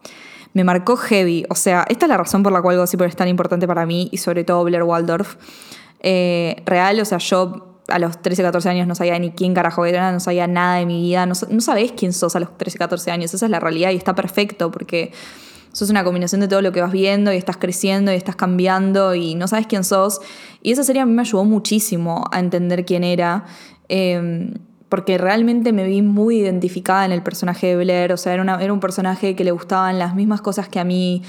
Me 0.54 0.64
marcó 0.64 0.96
heavy. 0.96 1.46
O 1.50 1.56
sea, 1.56 1.86
esta 1.90 2.06
es 2.06 2.10
la 2.10 2.16
razón 2.16 2.42
por 2.42 2.54
la 2.54 2.62
cual 2.62 2.78
Gossip 2.78 3.02
Girl 3.02 3.10
es 3.10 3.18
tan 3.18 3.28
importante 3.28 3.68
para 3.68 3.86
mí 3.86 4.08
y 4.14 4.18
sobre 4.18 4.46
todo 4.46 4.64
Blair 4.64 4.84
Waldorf. 4.84 5.36
Eh, 6.00 6.64
real, 6.66 7.02
o 7.02 7.06
sea, 7.06 7.18
yo 7.18 7.71
a 7.92 8.00
los 8.00 8.22
13, 8.22 8.44
14 8.44 8.70
años 8.70 8.88
no 8.88 8.96
sabía 8.96 9.18
ni 9.20 9.32
quién 9.32 9.54
carajo 9.54 9.86
era, 9.86 10.12
no 10.12 10.20
sabía 10.20 10.48
nada 10.48 10.78
de 10.78 10.86
mi 10.86 11.02
vida, 11.02 11.26
no, 11.26 11.34
no 11.50 11.62
sabés 11.62 11.92
quién 11.92 12.14
sos 12.14 12.36
a 12.36 12.40
los 12.40 12.58
13, 12.58 12.78
14 12.78 13.12
años, 13.12 13.34
esa 13.34 13.46
es 13.46 13.52
la 13.52 13.60
realidad 13.60 13.92
y 13.92 13.96
está 13.96 14.16
perfecto 14.16 14.72
porque 14.72 15.12
sos 15.72 15.90
una 15.90 16.04
combinación 16.04 16.42
de 16.42 16.48
todo 16.48 16.62
lo 16.62 16.72
que 16.72 16.82
vas 16.82 16.92
viendo 16.92 17.32
y 17.34 17.38
estás 17.38 17.58
creciendo 17.58 18.12
y 18.12 18.16
estás 18.16 18.36
cambiando 18.36 19.16
y 19.16 19.36
no 19.36 19.48
sabes 19.48 19.68
quién 19.68 19.84
sos. 19.84 20.20
Y 20.62 20.72
esa 20.72 20.84
serie 20.84 21.02
a 21.02 21.06
mí 21.06 21.14
me 21.14 21.22
ayudó 21.22 21.46
muchísimo 21.46 22.26
a 22.32 22.40
entender 22.40 22.86
quién 22.86 23.04
era. 23.04 23.46
eh, 23.88 24.52
porque 24.92 25.18
realmente 25.18 25.72
me 25.72 25.86
vi 25.86 26.02
muy 26.02 26.40
identificada 26.40 27.06
en 27.06 27.14
el 27.14 27.24
personaje 27.24 27.68
de 27.68 27.78
Blair, 27.78 28.12
o 28.12 28.18
sea, 28.18 28.34
era, 28.34 28.62
era 28.62 28.74
un 28.74 28.82
personaje 28.82 29.38
que 29.38 29.46
le 29.46 29.52
gustaban 29.52 29.98
las 29.98 30.16
mismas 30.16 30.42
cosas 30.42 30.68
que 30.68 30.82
a 30.82 30.84
mí, 30.84 31.22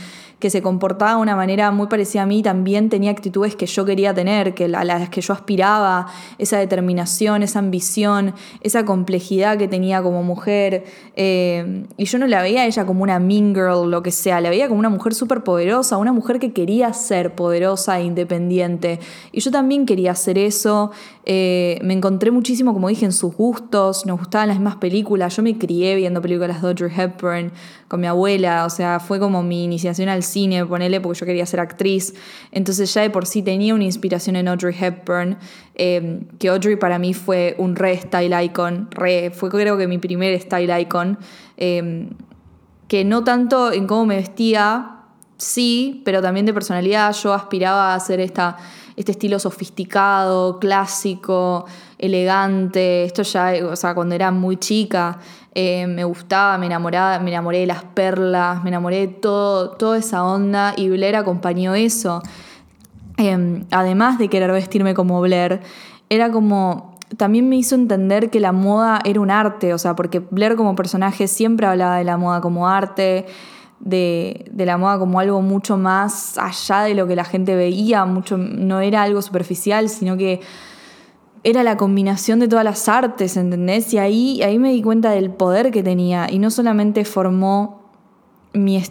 que 0.42 0.50
se 0.50 0.60
comportaba 0.60 1.12
de 1.14 1.18
una 1.18 1.36
manera 1.36 1.70
muy 1.70 1.86
parecida 1.86 2.22
a 2.22 2.26
mí, 2.26 2.42
también 2.42 2.88
tenía 2.88 3.12
actitudes 3.12 3.54
que 3.54 3.66
yo 3.66 3.84
quería 3.84 4.12
tener, 4.12 4.54
que, 4.54 4.64
a 4.64 4.84
las 4.84 5.08
que 5.08 5.20
yo 5.20 5.32
aspiraba, 5.32 6.08
esa 6.36 6.58
determinación, 6.58 7.44
esa 7.44 7.60
ambición, 7.60 8.34
esa 8.60 8.84
complejidad 8.84 9.56
que 9.56 9.68
tenía 9.68 10.02
como 10.02 10.24
mujer. 10.24 10.82
eh, 11.14 11.86
y 11.96 12.06
yo 12.06 12.18
no 12.18 12.26
la 12.26 12.42
veía 12.42 12.62
a 12.62 12.66
ella 12.66 12.84
como 12.84 13.04
una 13.04 13.20
mean 13.20 13.54
girl, 13.54 13.88
lo 13.88 14.02
que 14.02 14.10
sea, 14.10 14.40
la 14.40 14.50
veía 14.50 14.66
como 14.66 14.80
una 14.80 14.88
mujer 14.88 15.14
súper 15.14 15.44
poderosa, 15.44 15.96
una 15.96 16.12
mujer 16.12 16.40
que 16.40 16.52
quería 16.52 16.92
ser 16.92 17.36
poderosa 17.36 18.00
e 18.00 18.02
independiente. 18.02 18.98
Y 19.30 19.42
yo 19.42 19.52
también 19.52 19.86
quería 19.86 20.10
hacer 20.10 20.38
eso. 20.38 20.90
eh, 21.24 21.78
me 21.84 21.94
encontré 21.94 22.32
muchísimo, 22.32 22.72
como 22.72 22.88
dije, 22.88 23.04
en 23.04 23.12
sus 23.12 23.36
gustos, 23.36 24.06
nos 24.06 24.18
gustaban 24.18 24.48
las 24.48 24.56
mismas 24.56 24.74
películas. 24.76 25.36
Yo 25.36 25.44
me 25.44 25.56
crié 25.56 25.94
viendo 25.94 26.20
películas 26.20 26.60
de 26.60 26.66
Audrey 26.68 26.90
Hepburn 26.96 27.52
con 27.92 28.00
mi 28.00 28.06
abuela, 28.06 28.64
o 28.64 28.70
sea, 28.70 29.00
fue 29.00 29.20
como 29.20 29.42
mi 29.42 29.64
iniciación 29.64 30.08
al 30.08 30.22
cine, 30.22 30.64
ponele, 30.64 30.98
porque 31.02 31.20
yo 31.20 31.26
quería 31.26 31.44
ser 31.44 31.60
actriz. 31.60 32.14
Entonces 32.50 32.94
ya 32.94 33.02
de 33.02 33.10
por 33.10 33.26
sí 33.26 33.42
tenía 33.42 33.74
una 33.74 33.84
inspiración 33.84 34.34
en 34.36 34.48
Audrey 34.48 34.74
Hepburn, 34.80 35.36
eh, 35.74 36.20
que 36.38 36.48
Audrey 36.48 36.76
para 36.76 36.98
mí 36.98 37.12
fue 37.12 37.54
un 37.58 37.76
re 37.76 37.98
style 37.98 38.34
icon, 38.44 38.88
re, 38.92 39.30
fue 39.30 39.50
creo 39.50 39.76
que 39.76 39.86
mi 39.86 39.98
primer 39.98 40.40
style 40.40 40.72
icon, 40.80 41.18
eh, 41.58 42.08
que 42.88 43.04
no 43.04 43.24
tanto 43.24 43.70
en 43.70 43.86
cómo 43.86 44.06
me 44.06 44.16
vestía, 44.16 45.02
sí, 45.36 46.00
pero 46.06 46.22
también 46.22 46.46
de 46.46 46.54
personalidad. 46.54 47.14
Yo 47.14 47.34
aspiraba 47.34 47.92
a 47.92 47.94
hacer 47.96 48.20
esta, 48.20 48.56
este 49.02 49.12
estilo 49.12 49.38
sofisticado, 49.40 50.60
clásico, 50.60 51.66
elegante. 51.98 53.04
Esto 53.04 53.22
ya, 53.22 53.52
o 53.68 53.74
sea, 53.74 53.94
cuando 53.94 54.14
era 54.14 54.30
muy 54.30 54.56
chica, 54.56 55.18
eh, 55.54 55.86
me 55.88 56.04
gustaba, 56.04 56.56
me 56.56 56.66
enamoraba, 56.66 57.18
me 57.18 57.30
enamoré 57.30 57.58
de 57.58 57.66
las 57.66 57.82
perlas, 57.82 58.62
me 58.62 58.70
enamoré 58.70 59.00
de 59.00 59.08
todo, 59.08 59.70
toda 59.70 59.98
esa 59.98 60.24
onda 60.24 60.74
y 60.76 60.88
Blair 60.88 61.16
acompañó 61.16 61.74
eso. 61.74 62.22
Eh, 63.18 63.64
además 63.72 64.18
de 64.18 64.28
querer 64.28 64.52
vestirme 64.52 64.94
como 64.94 65.20
Blair, 65.20 65.60
era 66.08 66.30
como 66.30 66.96
también 67.16 67.48
me 67.48 67.56
hizo 67.56 67.74
entender 67.74 68.30
que 68.30 68.38
la 68.38 68.52
moda 68.52 69.00
era 69.04 69.20
un 69.20 69.30
arte, 69.30 69.74
o 69.74 69.78
sea, 69.78 69.96
porque 69.96 70.20
Blair 70.20 70.54
como 70.54 70.76
personaje 70.76 71.26
siempre 71.26 71.66
hablaba 71.66 71.96
de 71.96 72.04
la 72.04 72.16
moda 72.16 72.40
como 72.40 72.68
arte, 72.68 73.26
de, 73.82 74.50
la 74.56 74.78
moda 74.78 74.98
como 74.98 75.20
algo 75.20 75.42
mucho 75.42 75.76
más 75.76 76.38
allá 76.38 76.82
de 76.82 76.94
lo 76.94 77.06
que 77.06 77.16
la 77.16 77.24
gente 77.24 77.54
veía, 77.54 78.04
mucho, 78.04 78.38
no 78.38 78.80
era 78.80 79.02
algo 79.02 79.20
superficial, 79.20 79.88
sino 79.88 80.16
que 80.16 80.40
era 81.44 81.64
la 81.64 81.76
combinación 81.76 82.38
de 82.38 82.48
todas 82.48 82.64
las 82.64 82.88
artes, 82.88 83.36
¿entendés? 83.36 83.92
Y 83.92 83.98
ahí, 83.98 84.42
ahí 84.42 84.58
me 84.58 84.72
di 84.72 84.82
cuenta 84.82 85.10
del 85.10 85.30
poder 85.30 85.72
que 85.72 85.82
tenía, 85.82 86.28
y 86.30 86.38
no 86.38 86.50
solamente 86.50 87.04
formó 87.04 87.82
mi 88.52 88.82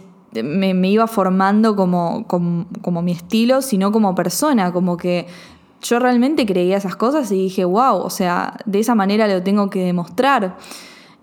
me, 0.42 0.72
me 0.72 0.88
iba 0.88 1.06
formando 1.06 1.76
como, 1.76 2.26
como, 2.26 2.66
como 2.80 3.02
mi 3.02 3.12
estilo, 3.12 3.60
sino 3.60 3.92
como 3.92 4.14
persona, 4.14 4.72
como 4.72 4.96
que 4.96 5.26
yo 5.82 5.98
realmente 5.98 6.46
creía 6.46 6.78
esas 6.78 6.96
cosas 6.96 7.30
y 7.32 7.36
dije, 7.36 7.64
wow, 7.66 7.96
o 7.96 8.08
sea, 8.08 8.56
de 8.64 8.78
esa 8.78 8.94
manera 8.94 9.28
lo 9.28 9.42
tengo 9.42 9.68
que 9.68 9.84
demostrar. 9.84 10.56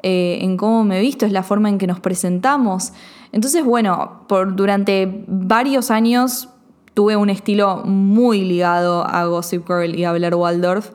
eh, 0.01 0.39
en 0.41 0.57
cómo 0.57 0.83
me 0.83 0.99
he 0.99 1.01
visto, 1.01 1.25
es 1.25 1.31
la 1.31 1.43
forma 1.43 1.69
en 1.69 1.77
que 1.77 1.87
nos 1.87 1.99
presentamos. 1.99 2.93
Entonces, 3.31 3.63
bueno, 3.63 4.23
por, 4.27 4.55
durante 4.55 5.23
varios 5.27 5.91
años 5.91 6.49
tuve 6.93 7.15
un 7.15 7.29
estilo 7.29 7.83
muy 7.85 8.41
ligado 8.43 9.05
a 9.05 9.25
Gossip 9.25 9.65
Girl 9.67 9.95
y 9.95 10.03
a 10.03 10.11
Blair 10.11 10.35
Waldorf, 10.35 10.89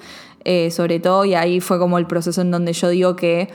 eh, 0.45 0.71
sobre 0.71 1.01
todo, 1.01 1.25
y 1.25 1.35
ahí 1.35 1.61
fue 1.61 1.79
como 1.79 1.97
el 1.99 2.07
proceso 2.07 2.43
en 2.43 2.51
donde 2.51 2.73
yo 2.73 2.89
digo 2.89 3.17
que 3.17 3.49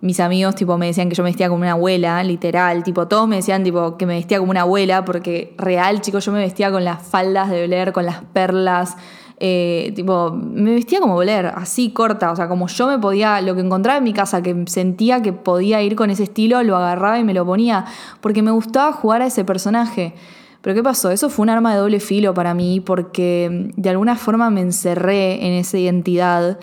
mis 0.00 0.20
amigos 0.20 0.54
tipo 0.54 0.78
me 0.78 0.86
decían 0.86 1.08
que 1.08 1.14
yo 1.14 1.22
me 1.22 1.30
vestía 1.30 1.48
como 1.48 1.62
una 1.62 1.72
abuela, 1.72 2.22
literal, 2.22 2.82
tipo 2.82 3.08
todos 3.08 3.28
me 3.28 3.36
decían 3.36 3.64
tipo 3.64 3.96
que 3.96 4.06
me 4.06 4.14
vestía 4.14 4.38
como 4.38 4.50
una 4.50 4.62
abuela 4.62 5.04
porque 5.04 5.54
real, 5.58 6.00
chicos, 6.00 6.24
yo 6.24 6.32
me 6.32 6.38
vestía 6.38 6.70
con 6.70 6.84
las 6.84 7.02
faldas 7.02 7.50
de 7.50 7.66
Blair, 7.66 7.92
con 7.92 8.06
las 8.06 8.22
perlas, 8.32 8.96
eh, 9.40 9.92
tipo 9.94 10.32
me 10.32 10.74
vestía 10.74 11.00
como 11.00 11.16
Blair, 11.16 11.46
así 11.46 11.90
corta, 11.90 12.32
o 12.32 12.36
sea, 12.36 12.48
como 12.48 12.66
yo 12.66 12.86
me 12.88 12.98
podía, 12.98 13.40
lo 13.40 13.54
que 13.54 13.60
encontraba 13.60 13.98
en 13.98 14.04
mi 14.04 14.12
casa, 14.12 14.42
que 14.42 14.64
sentía 14.66 15.22
que 15.22 15.32
podía 15.32 15.82
ir 15.82 15.94
con 15.94 16.10
ese 16.10 16.24
estilo, 16.24 16.62
lo 16.62 16.76
agarraba 16.76 17.18
y 17.18 17.24
me 17.24 17.34
lo 17.34 17.46
ponía, 17.46 17.84
porque 18.20 18.42
me 18.42 18.50
gustaba 18.50 18.92
jugar 18.92 19.22
a 19.22 19.26
ese 19.26 19.44
personaje. 19.44 20.14
Pero 20.60 20.74
¿qué 20.74 20.82
pasó? 20.82 21.10
Eso 21.10 21.30
fue 21.30 21.44
un 21.44 21.50
arma 21.50 21.72
de 21.72 21.80
doble 21.80 22.00
filo 22.00 22.34
para 22.34 22.52
mí 22.52 22.80
porque 22.80 23.70
de 23.76 23.90
alguna 23.90 24.16
forma 24.16 24.50
me 24.50 24.60
encerré 24.60 25.46
en 25.46 25.52
esa 25.52 25.78
identidad 25.78 26.58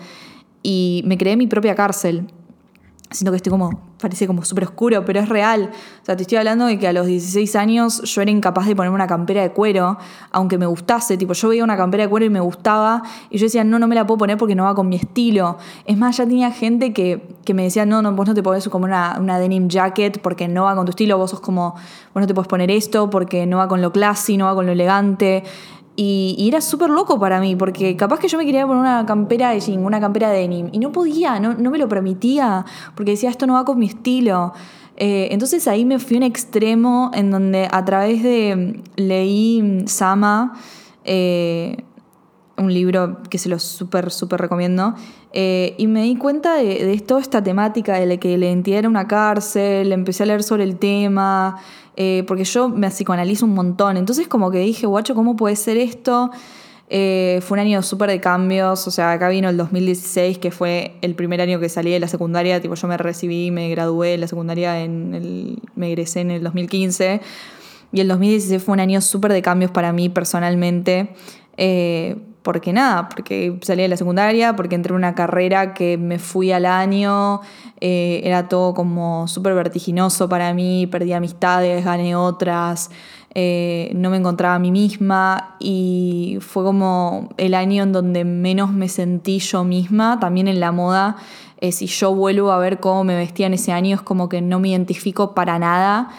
y 0.62 1.02
me 1.06 1.16
creé 1.16 1.36
mi 1.36 1.46
propia 1.46 1.74
cárcel. 1.74 2.26
Siento 3.10 3.30
que 3.30 3.36
estoy 3.36 3.50
como, 3.50 3.80
parece 4.00 4.26
como 4.26 4.44
súper 4.44 4.64
oscuro, 4.64 5.04
pero 5.04 5.20
es 5.20 5.28
real. 5.28 5.70
O 6.02 6.04
sea, 6.04 6.16
te 6.16 6.22
estoy 6.22 6.38
hablando 6.38 6.66
de 6.66 6.78
que 6.78 6.88
a 6.88 6.92
los 6.92 7.06
16 7.06 7.56
años 7.56 8.02
yo 8.02 8.22
era 8.22 8.30
incapaz 8.30 8.66
de 8.66 8.74
ponerme 8.74 8.94
una 8.94 9.06
campera 9.06 9.42
de 9.42 9.52
cuero, 9.52 9.96
aunque 10.32 10.58
me 10.58 10.66
gustase. 10.66 11.16
Tipo, 11.16 11.32
yo 11.32 11.48
veía 11.48 11.64
una 11.64 11.76
campera 11.76 12.04
de 12.04 12.10
cuero 12.10 12.26
y 12.26 12.30
me 12.30 12.40
gustaba, 12.40 13.02
y 13.30 13.38
yo 13.38 13.46
decía, 13.46 13.64
no, 13.64 13.78
no 13.78 13.86
me 13.86 13.94
la 13.94 14.06
puedo 14.06 14.18
poner 14.18 14.36
porque 14.36 14.54
no 14.54 14.64
va 14.64 14.74
con 14.74 14.88
mi 14.88 14.96
estilo. 14.96 15.58
Es 15.84 15.96
más, 15.96 16.16
ya 16.16 16.24
tenía 16.24 16.50
gente 16.50 16.92
que, 16.92 17.36
que 17.44 17.54
me 17.54 17.62
decía, 17.62 17.86
no, 17.86 18.02
no, 18.02 18.12
vos 18.12 18.26
no 18.26 18.34
te 18.34 18.42
podés 18.42 18.68
como 18.68 18.84
una, 18.84 19.16
una 19.20 19.38
denim 19.38 19.68
jacket 19.68 20.20
porque 20.20 20.48
no 20.48 20.64
va 20.64 20.74
con 20.74 20.84
tu 20.84 20.90
estilo, 20.90 21.16
vos 21.16 21.30
sos 21.30 21.40
como, 21.40 21.74
vos 22.12 22.20
no 22.20 22.26
te 22.26 22.34
podés 22.34 22.48
poner 22.48 22.70
esto 22.70 23.08
porque 23.08 23.46
no 23.46 23.58
va 23.58 23.68
con 23.68 23.80
lo 23.82 23.92
classy, 23.92 24.36
no 24.36 24.46
va 24.46 24.54
con 24.54 24.66
lo 24.66 24.72
elegante. 24.72 25.44
Y, 25.98 26.46
era 26.46 26.60
súper 26.60 26.90
loco 26.90 27.18
para 27.18 27.40
mí, 27.40 27.56
porque 27.56 27.96
capaz 27.96 28.18
que 28.18 28.28
yo 28.28 28.36
me 28.36 28.44
quería 28.44 28.66
poner 28.66 28.80
una 28.80 29.06
campera 29.06 29.50
de 29.50 29.60
jean, 29.60 29.84
una 29.84 29.98
campera 29.98 30.30
de 30.30 30.40
denim, 30.40 30.68
y 30.70 30.78
no 30.78 30.92
podía, 30.92 31.40
no, 31.40 31.54
no 31.54 31.70
me 31.70 31.78
lo 31.78 31.88
permitía, 31.88 32.66
porque 32.94 33.12
decía, 33.12 33.30
esto 33.30 33.46
no 33.46 33.54
va 33.54 33.64
con 33.64 33.78
mi 33.78 33.86
estilo. 33.86 34.52
Eh, 34.98 35.28
entonces 35.30 35.66
ahí 35.68 35.84
me 35.84 35.98
fui 35.98 36.16
a 36.16 36.18
un 36.18 36.22
extremo 36.24 37.10
en 37.14 37.30
donde 37.30 37.68
a 37.70 37.84
través 37.84 38.22
de, 38.22 38.82
leí 38.96 39.84
Sama, 39.86 40.54
eh, 41.04 41.84
un 42.58 42.72
libro 42.72 43.18
que 43.28 43.38
se 43.38 43.48
lo 43.48 43.58
súper, 43.58 44.10
súper 44.10 44.40
recomiendo, 44.40 44.94
eh, 45.32 45.74
y 45.78 45.86
me 45.86 46.02
di 46.02 46.16
cuenta 46.16 46.54
de, 46.54 46.84
de 46.84 46.98
toda 47.00 47.20
esta 47.20 47.42
temática 47.42 47.98
de 47.98 48.18
que 48.18 48.38
la 48.38 48.46
identidad 48.46 48.80
era 48.80 48.88
una 48.88 49.06
cárcel, 49.06 49.92
empecé 49.92 50.22
a 50.22 50.26
leer 50.26 50.42
sobre 50.42 50.64
el 50.64 50.76
tema, 50.78 51.60
eh, 51.96 52.24
porque 52.26 52.44
yo 52.44 52.68
me 52.68 52.88
psicoanalizo 52.90 53.46
un 53.46 53.54
montón, 53.54 53.96
entonces 53.96 54.28
como 54.28 54.50
que 54.50 54.58
dije, 54.58 54.86
guacho, 54.86 55.14
¿cómo 55.14 55.34
puede 55.34 55.56
ser 55.56 55.78
esto? 55.78 56.30
Eh, 56.88 57.40
fue 57.42 57.56
un 57.56 57.60
año 57.60 57.82
súper 57.82 58.10
de 58.10 58.20
cambios, 58.20 58.86
o 58.86 58.90
sea, 58.90 59.12
acá 59.12 59.28
vino 59.28 59.48
el 59.48 59.56
2016, 59.56 60.38
que 60.38 60.50
fue 60.50 60.96
el 61.00 61.14
primer 61.14 61.40
año 61.40 61.58
que 61.58 61.68
salí 61.68 61.90
de 61.90 61.98
la 61.98 62.06
secundaria, 62.06 62.60
tipo 62.60 62.74
yo 62.74 62.86
me 62.86 62.96
recibí, 62.96 63.50
me 63.50 63.70
gradué 63.70 64.10
de 64.10 64.18
la 64.18 64.28
secundaria, 64.28 64.84
en 64.84 65.14
el, 65.14 65.58
me 65.74 65.88
egresé 65.88 66.20
en 66.20 66.30
el 66.30 66.42
2015, 66.42 67.20
y 67.92 68.00
el 68.00 68.08
2016 68.08 68.62
fue 68.62 68.74
un 68.74 68.80
año 68.80 69.00
súper 69.00 69.32
de 69.32 69.40
cambios 69.42 69.70
para 69.70 69.92
mí 69.92 70.08
personalmente. 70.10 71.14
Porque 72.46 72.72
nada, 72.72 73.08
porque 73.08 73.58
salí 73.62 73.82
de 73.82 73.88
la 73.88 73.96
secundaria, 73.96 74.54
porque 74.54 74.76
entré 74.76 74.92
en 74.92 74.98
una 74.98 75.16
carrera 75.16 75.74
que 75.74 75.98
me 75.98 76.20
fui 76.20 76.52
al 76.52 76.64
año, 76.64 77.40
eh, 77.80 78.20
era 78.22 78.46
todo 78.46 78.72
como 78.72 79.26
súper 79.26 79.52
vertiginoso 79.54 80.28
para 80.28 80.54
mí, 80.54 80.86
perdí 80.86 81.12
amistades, 81.12 81.84
gané 81.84 82.14
otras, 82.14 82.92
eh, 83.34 83.90
no 83.96 84.10
me 84.10 84.18
encontraba 84.18 84.54
a 84.54 84.58
mí 84.60 84.70
misma 84.70 85.56
y 85.58 86.38
fue 86.40 86.62
como 86.62 87.30
el 87.36 87.52
año 87.52 87.82
en 87.82 87.90
donde 87.90 88.24
menos 88.24 88.70
me 88.70 88.88
sentí 88.88 89.40
yo 89.40 89.64
misma, 89.64 90.20
también 90.20 90.46
en 90.46 90.60
la 90.60 90.70
moda. 90.70 91.16
Eh, 91.60 91.72
si 91.72 91.88
yo 91.88 92.14
vuelvo 92.14 92.52
a 92.52 92.58
ver 92.58 92.78
cómo 92.78 93.02
me 93.02 93.16
vestía 93.16 93.48
en 93.48 93.54
ese 93.54 93.72
año, 93.72 93.96
es 93.96 94.02
como 94.02 94.28
que 94.28 94.40
no 94.40 94.60
me 94.60 94.68
identifico 94.68 95.34
para 95.34 95.58
nada, 95.58 96.10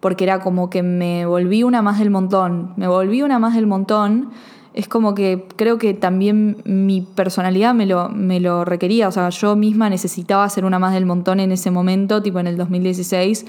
porque 0.00 0.24
era 0.24 0.40
como 0.40 0.68
que 0.68 0.82
me 0.82 1.26
volví 1.26 1.62
una 1.62 1.80
más 1.80 2.00
del 2.00 2.10
montón, 2.10 2.72
me 2.76 2.88
volví 2.88 3.22
una 3.22 3.38
más 3.38 3.54
del 3.54 3.68
montón 3.68 4.32
es 4.76 4.88
como 4.88 5.14
que 5.14 5.46
creo 5.56 5.78
que 5.78 5.94
también 5.94 6.58
mi 6.64 7.00
personalidad 7.00 7.74
me 7.74 7.86
lo, 7.86 8.10
me 8.10 8.40
lo 8.40 8.66
requería. 8.66 9.08
O 9.08 9.10
sea, 9.10 9.30
yo 9.30 9.56
misma 9.56 9.88
necesitaba 9.88 10.46
ser 10.50 10.66
una 10.66 10.78
más 10.78 10.92
del 10.92 11.06
montón 11.06 11.40
en 11.40 11.50
ese 11.50 11.70
momento, 11.70 12.22
tipo 12.22 12.38
en 12.40 12.46
el 12.46 12.58
2016, 12.58 13.46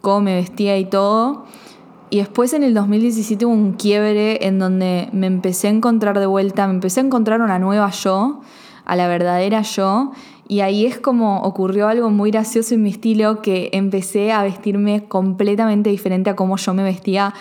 cómo 0.00 0.22
me 0.22 0.34
vestía 0.34 0.78
y 0.78 0.86
todo. 0.86 1.44
Y 2.08 2.18
después 2.18 2.54
en 2.54 2.62
el 2.62 2.72
2017 2.72 3.44
hubo 3.44 3.52
un 3.52 3.74
quiebre 3.74 4.46
en 4.46 4.58
donde 4.58 5.10
me 5.12 5.26
empecé 5.26 5.66
a 5.66 5.70
encontrar 5.70 6.18
de 6.18 6.26
vuelta, 6.26 6.66
me 6.66 6.72
empecé 6.72 7.00
a 7.00 7.04
encontrar 7.04 7.42
una 7.42 7.58
nueva 7.58 7.90
yo, 7.90 8.40
a 8.86 8.96
la 8.96 9.08
verdadera 9.08 9.60
yo. 9.60 10.12
Y 10.48 10.60
ahí 10.60 10.86
es 10.86 10.98
como 10.98 11.42
ocurrió 11.42 11.88
algo 11.88 12.08
muy 12.08 12.30
gracioso 12.30 12.74
en 12.74 12.82
mi 12.82 12.90
estilo, 12.90 13.42
que 13.42 13.68
empecé 13.74 14.32
a 14.32 14.42
vestirme 14.42 15.04
completamente 15.04 15.90
diferente 15.90 16.30
a 16.30 16.36
cómo 16.36 16.56
yo 16.56 16.72
me 16.72 16.82
vestía 16.82 17.34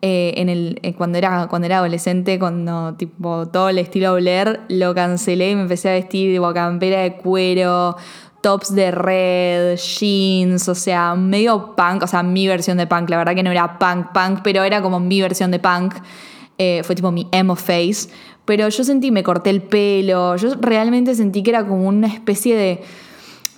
eh, 0.00 0.34
en 0.36 0.48
el, 0.48 0.78
eh, 0.82 0.94
cuando, 0.94 1.18
era, 1.18 1.48
cuando 1.48 1.66
era 1.66 1.78
adolescente, 1.78 2.38
cuando 2.38 2.94
tipo 2.94 3.48
todo 3.48 3.68
el 3.68 3.78
estilo 3.78 4.14
Blair 4.14 4.60
lo 4.68 4.94
cancelé 4.94 5.50
y 5.50 5.56
me 5.56 5.62
empecé 5.62 5.88
a 5.88 5.92
vestir 5.94 6.40
de 6.40 6.54
campera 6.54 7.00
de 7.00 7.16
cuero, 7.16 7.96
tops 8.40 8.74
de 8.74 8.92
red, 8.92 9.76
jeans, 9.76 10.68
o 10.68 10.74
sea, 10.76 11.16
medio 11.16 11.74
punk, 11.74 12.04
o 12.04 12.06
sea, 12.06 12.22
mi 12.22 12.46
versión 12.46 12.78
de 12.78 12.86
punk, 12.86 13.10
la 13.10 13.16
verdad 13.16 13.34
que 13.34 13.42
no 13.42 13.50
era 13.50 13.78
punk, 13.78 14.12
punk, 14.12 14.40
pero 14.44 14.62
era 14.62 14.82
como 14.82 15.00
mi 15.00 15.20
versión 15.20 15.50
de 15.50 15.58
punk, 15.58 15.94
eh, 16.58 16.82
fue 16.84 16.94
tipo 16.94 17.10
mi 17.10 17.26
emo 17.32 17.56
face, 17.56 18.08
pero 18.44 18.68
yo 18.68 18.84
sentí, 18.84 19.10
me 19.10 19.24
corté 19.24 19.50
el 19.50 19.62
pelo, 19.62 20.36
yo 20.36 20.54
realmente 20.60 21.14
sentí 21.16 21.42
que 21.42 21.50
era 21.50 21.66
como 21.66 21.88
una 21.88 22.06
especie 22.06 22.56
de 22.56 22.82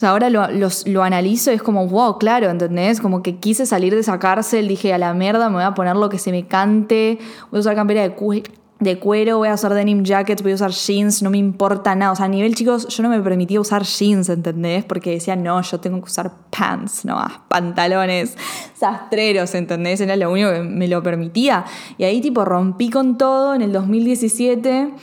ahora 0.03 0.31
lo, 0.31 0.47
lo 0.87 1.03
analizo 1.03 1.53
y 1.53 1.55
es 1.55 1.63
como, 1.63 1.87
wow, 1.87 2.19
claro, 2.19 2.49
¿entendés? 2.49 3.01
Como 3.01 3.23
que 3.23 3.37
quise 3.37 3.67
salir 3.67 3.95
de 3.95 4.01
esa 4.01 4.19
cárcel, 4.19 4.69
dije, 4.69 4.93
a 4.95 4.99
la 4.99 5.13
mierda, 5.15 5.49
me 5.49 5.57
voy 5.57 5.65
a 5.65 5.75
poner 5.75 5.97
lo 5.97 6.09
que 6.09 6.19
se 6.19 6.31
me 6.31 6.47
cante, 6.47 7.19
voy 7.51 7.59
a 7.59 7.61
usar 7.61 7.75
campera 7.75 8.03
de, 8.03 8.99
cuero, 8.99 9.39
voy 9.39 9.49
a 9.49 9.55
usar 9.55 9.75
denim 9.75 10.03
jackets, 10.03 10.43
voy 10.43 10.53
a 10.53 10.55
usar 10.55 10.71
jeans, 10.71 11.23
no 11.23 11.31
me 11.31 11.39
importa 11.39 11.95
nada. 11.95 12.13
O 12.13 12.17
sea, 12.17 12.27
a 12.27 12.29
nivel 12.29 12.55
chicos, 12.55 12.89
yo 12.89 13.03
no 13.03 13.11
me 13.11 13.21
permitía 13.21 13.61
usar 13.61 13.83
jeans, 13.85 14.29
¿entendés? 14.31 14.85
Porque 14.85 15.11
decía, 15.11 15.37
no, 15.37 15.61
yo 15.61 15.81
tengo 15.81 15.99
que 15.99 16.07
usar 16.07 16.33
pants, 16.51 17.05
no, 17.05 17.19
pantalones 17.49 18.37
sastreros, 18.75 19.55
¿entendés? 19.55 20.01
Era 20.01 20.17
lo 20.17 20.31
único 20.31 20.51
que 20.51 20.63
me 20.63 20.89
lo 20.89 21.03
permitía. 21.03 21.65
Y 21.99 22.05
ahí 22.05 22.21
tipo 22.21 22.45
rompí 22.45 22.89
con 22.89 23.19
todo 23.19 23.55
en 23.55 23.63
el 23.63 23.73
2017 23.73 24.95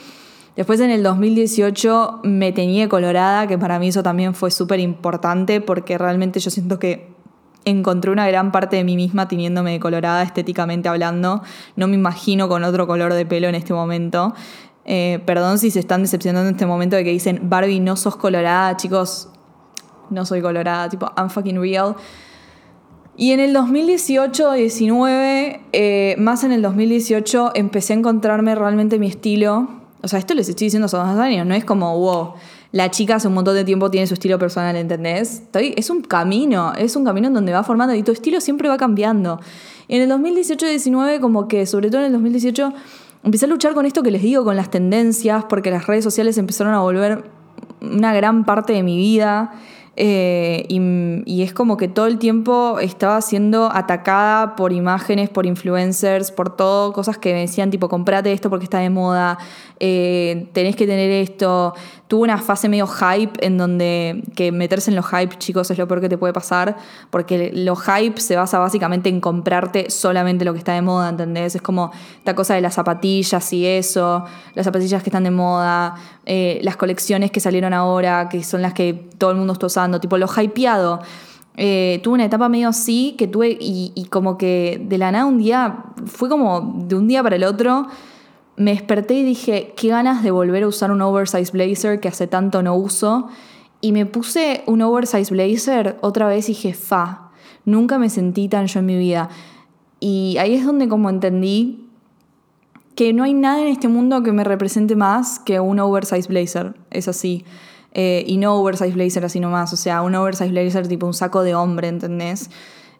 Después 0.58 0.80
en 0.80 0.90
el 0.90 1.02
2018 1.04 2.22
me 2.24 2.50
tenía 2.50 2.88
colorada, 2.88 3.46
que 3.46 3.56
para 3.56 3.78
mí 3.78 3.86
eso 3.86 4.02
también 4.02 4.34
fue 4.34 4.50
súper 4.50 4.80
importante 4.80 5.60
porque 5.60 5.96
realmente 5.96 6.40
yo 6.40 6.50
siento 6.50 6.80
que 6.80 7.14
encontré 7.64 8.10
una 8.10 8.26
gran 8.26 8.50
parte 8.50 8.74
de 8.74 8.82
mí 8.82 8.96
misma 8.96 9.28
teniéndome 9.28 9.78
colorada 9.78 10.20
estéticamente 10.24 10.88
hablando. 10.88 11.42
No 11.76 11.86
me 11.86 11.94
imagino 11.94 12.48
con 12.48 12.64
otro 12.64 12.88
color 12.88 13.14
de 13.14 13.24
pelo 13.24 13.46
en 13.46 13.54
este 13.54 13.72
momento. 13.72 14.34
Eh, 14.84 15.22
perdón 15.26 15.60
si 15.60 15.70
se 15.70 15.78
están 15.78 16.02
decepcionando 16.02 16.48
en 16.48 16.56
este 16.56 16.66
momento 16.66 16.96
de 16.96 17.04
que 17.04 17.12
dicen, 17.12 17.42
Barbie, 17.44 17.78
no 17.78 17.94
sos 17.94 18.16
colorada, 18.16 18.76
chicos. 18.76 19.28
No 20.10 20.26
soy 20.26 20.42
colorada, 20.42 20.88
tipo, 20.88 21.08
I'm 21.16 21.30
fucking 21.30 21.60
real. 21.60 21.94
Y 23.16 23.30
en 23.30 23.38
el 23.38 23.54
2018-19, 23.54 25.60
eh, 25.72 26.16
más 26.18 26.42
en 26.42 26.50
el 26.50 26.62
2018, 26.62 27.52
empecé 27.54 27.92
a 27.92 27.96
encontrarme 27.96 28.56
realmente 28.56 28.98
mi 28.98 29.06
estilo 29.06 29.77
o 30.02 30.08
sea, 30.08 30.18
esto 30.18 30.34
les 30.34 30.48
estoy 30.48 30.66
diciendo 30.66 30.86
hace 30.86 30.96
dos 30.96 31.06
años, 31.06 31.46
no 31.46 31.54
es 31.54 31.64
como, 31.64 31.98
wow, 31.98 32.34
la 32.72 32.90
chica 32.90 33.16
hace 33.16 33.28
un 33.28 33.34
montón 33.34 33.54
de 33.54 33.64
tiempo 33.64 33.90
tiene 33.90 34.06
su 34.06 34.14
estilo 34.14 34.38
personal, 34.38 34.76
¿entendés? 34.76 35.42
es 35.54 35.90
un 35.90 36.02
camino, 36.02 36.72
es 36.74 36.96
un 36.96 37.04
camino 37.04 37.28
en 37.28 37.34
donde 37.34 37.52
va 37.52 37.62
formando 37.62 37.94
y 37.94 38.02
tu 38.02 38.12
estilo 38.12 38.40
siempre 38.40 38.68
va 38.68 38.76
cambiando. 38.76 39.40
En 39.88 40.02
el 40.02 40.10
2018-19, 40.10 41.20
como 41.20 41.48
que, 41.48 41.64
sobre 41.64 41.88
todo 41.88 42.00
en 42.00 42.08
el 42.08 42.12
2018, 42.12 42.72
empecé 43.24 43.46
a 43.46 43.48
luchar 43.48 43.72
con 43.72 43.86
esto 43.86 44.02
que 44.02 44.10
les 44.10 44.22
digo, 44.22 44.44
con 44.44 44.54
las 44.54 44.70
tendencias, 44.70 45.44
porque 45.48 45.70
las 45.70 45.86
redes 45.86 46.04
sociales 46.04 46.36
empezaron 46.36 46.74
a 46.74 46.80
volver 46.80 47.24
una 47.80 48.12
gran 48.12 48.44
parte 48.44 48.74
de 48.74 48.82
mi 48.82 48.96
vida. 48.98 49.52
Eh, 50.00 50.64
y, 50.68 51.42
es 51.42 51.52
como 51.52 51.76
que 51.76 51.88
todo 51.88 52.06
el 52.06 52.18
tiempo 52.18 52.78
estaba 52.78 53.20
siendo 53.20 53.68
atacada 53.72 54.54
por 54.54 54.72
imágenes, 54.72 55.28
por 55.28 55.44
influencers, 55.44 56.30
por 56.30 56.54
todo, 56.54 56.92
cosas 56.92 57.18
que 57.18 57.32
me 57.32 57.40
decían 57.40 57.68
tipo, 57.70 57.88
comprate 57.88 58.32
esto 58.32 58.48
porque 58.48 58.62
está 58.62 58.78
de 58.78 58.90
moda, 58.90 59.38
eh, 59.80 60.48
tenés 60.52 60.76
que 60.76 60.86
tener 60.86 61.10
esto. 61.10 61.74
Tuve 62.06 62.22
una 62.22 62.38
fase 62.38 62.68
medio 62.68 62.86
hype 62.86 63.44
en 63.44 63.58
donde 63.58 64.22
que 64.36 64.52
meterse 64.52 64.92
en 64.92 64.96
los 64.96 65.06
hype, 65.06 65.36
chicos, 65.36 65.68
es 65.72 65.78
lo 65.78 65.88
peor 65.88 66.00
que 66.00 66.08
te 66.08 66.16
puede 66.16 66.32
pasar, 66.32 66.76
porque 67.10 67.50
los 67.52 67.82
hype 67.82 68.20
se 68.20 68.36
basa 68.36 68.60
básicamente 68.60 69.08
en 69.08 69.20
comprarte 69.20 69.90
solamente 69.90 70.44
lo 70.44 70.52
que 70.52 70.60
está 70.60 70.74
de 70.74 70.82
moda, 70.82 71.08
¿entendés? 71.08 71.56
Es 71.56 71.62
como 71.62 71.90
esta 72.18 72.36
cosa 72.36 72.54
de 72.54 72.60
las 72.60 72.74
zapatillas 72.74 73.52
y 73.52 73.66
eso, 73.66 74.24
las 74.54 74.64
zapatillas 74.64 75.02
que 75.02 75.10
están 75.10 75.24
de 75.24 75.32
moda, 75.32 75.96
eh, 76.24 76.60
las 76.62 76.76
colecciones 76.76 77.32
que 77.32 77.40
salieron 77.40 77.72
ahora, 77.72 78.28
que 78.28 78.44
son 78.44 78.62
las 78.62 78.74
que 78.74 79.07
todo 79.18 79.30
el 79.32 79.36
mundo 79.36 79.52
está 79.52 79.66
usando, 79.66 80.00
tipo 80.00 80.16
lo 80.18 80.26
hypeado. 80.26 81.00
Eh, 81.56 82.00
tuve 82.04 82.14
una 82.14 82.24
etapa 82.24 82.48
medio 82.48 82.68
así 82.68 83.16
que 83.18 83.26
tuve 83.26 83.58
y, 83.60 83.92
y 83.94 84.04
como 84.04 84.38
que 84.38 84.80
de 84.88 84.96
la 84.96 85.10
nada 85.10 85.26
un 85.26 85.38
día, 85.38 85.84
fue 86.06 86.28
como 86.28 86.84
de 86.86 86.94
un 86.94 87.08
día 87.08 87.22
para 87.22 87.36
el 87.36 87.44
otro, 87.44 87.88
me 88.58 88.72
desperté 88.72 89.14
y 89.14 89.22
dije, 89.22 89.72
qué 89.76 89.88
ganas 89.88 90.22
de 90.22 90.30
volver 90.32 90.64
a 90.64 90.68
usar 90.68 90.90
un 90.90 91.00
oversize 91.00 91.52
blazer 91.52 92.00
que 92.00 92.08
hace 92.08 92.26
tanto 92.26 92.62
no 92.62 92.74
uso. 92.74 93.28
Y 93.80 93.92
me 93.92 94.04
puse 94.04 94.64
un 94.66 94.82
oversize 94.82 95.32
blazer 95.32 95.96
otra 96.00 96.26
vez 96.26 96.48
y 96.48 96.52
dije, 96.52 96.74
fa, 96.74 97.30
nunca 97.64 97.98
me 97.98 98.10
sentí 98.10 98.48
tan 98.48 98.66
yo 98.66 98.80
en 98.80 98.86
mi 98.86 98.98
vida. 98.98 99.28
Y 100.00 100.36
ahí 100.38 100.54
es 100.54 100.66
donde 100.66 100.88
como 100.88 101.08
entendí 101.08 101.88
que 102.96 103.12
no 103.12 103.22
hay 103.22 103.32
nada 103.32 103.62
en 103.62 103.68
este 103.68 103.86
mundo 103.86 104.24
que 104.24 104.32
me 104.32 104.42
represente 104.42 104.96
más 104.96 105.38
que 105.38 105.60
un 105.60 105.78
oversize 105.78 106.28
blazer, 106.28 106.74
es 106.90 107.06
así. 107.06 107.44
Eh, 107.92 108.24
y 108.26 108.36
no 108.36 108.54
oversize 108.54 108.92
blazer 108.92 109.24
así 109.24 109.40
nomás, 109.40 109.72
o 109.72 109.76
sea, 109.76 110.02
un 110.02 110.14
oversize 110.14 110.50
blazer 110.50 110.88
tipo 110.88 111.06
un 111.06 111.14
saco 111.14 111.42
de 111.42 111.54
hombre, 111.54 111.88
¿entendés? 111.88 112.50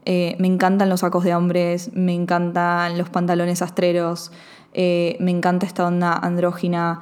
Eh, 0.04 0.36
me 0.38 0.46
encantan 0.48 0.88
los 0.88 1.00
sacos 1.00 1.24
de 1.24 1.34
hombres, 1.34 1.90
me 1.94 2.14
encantan 2.14 2.96
los 2.96 3.10
pantalones 3.10 3.60
astreros, 3.60 4.32
eh, 4.72 5.16
me 5.20 5.30
encanta 5.30 5.66
esta 5.66 5.86
onda 5.86 6.14
andrógina, 6.14 7.00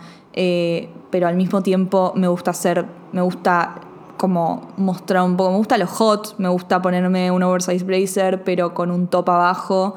pero 1.11 1.29
al 1.29 1.37
mismo 1.37 1.62
tiempo 1.62 2.12
me 2.14 2.29
gusta 2.29 2.53
ser, 2.53 2.85
me 3.12 3.22
gusta 3.22 3.81
como 4.18 4.68
mostrar 4.77 5.22
un 5.22 5.37
poco. 5.37 5.53
Me 5.53 5.57
gusta 5.57 5.79
lo 5.79 5.87
hot, 5.87 6.35
me 6.37 6.49
gusta 6.49 6.83
ponerme 6.83 7.31
un 7.31 7.42
oversize 7.42 7.85
blazer, 7.85 8.44
pero 8.44 8.75
con 8.75 8.90
un 8.90 9.07
top 9.07 9.31
abajo 9.31 9.94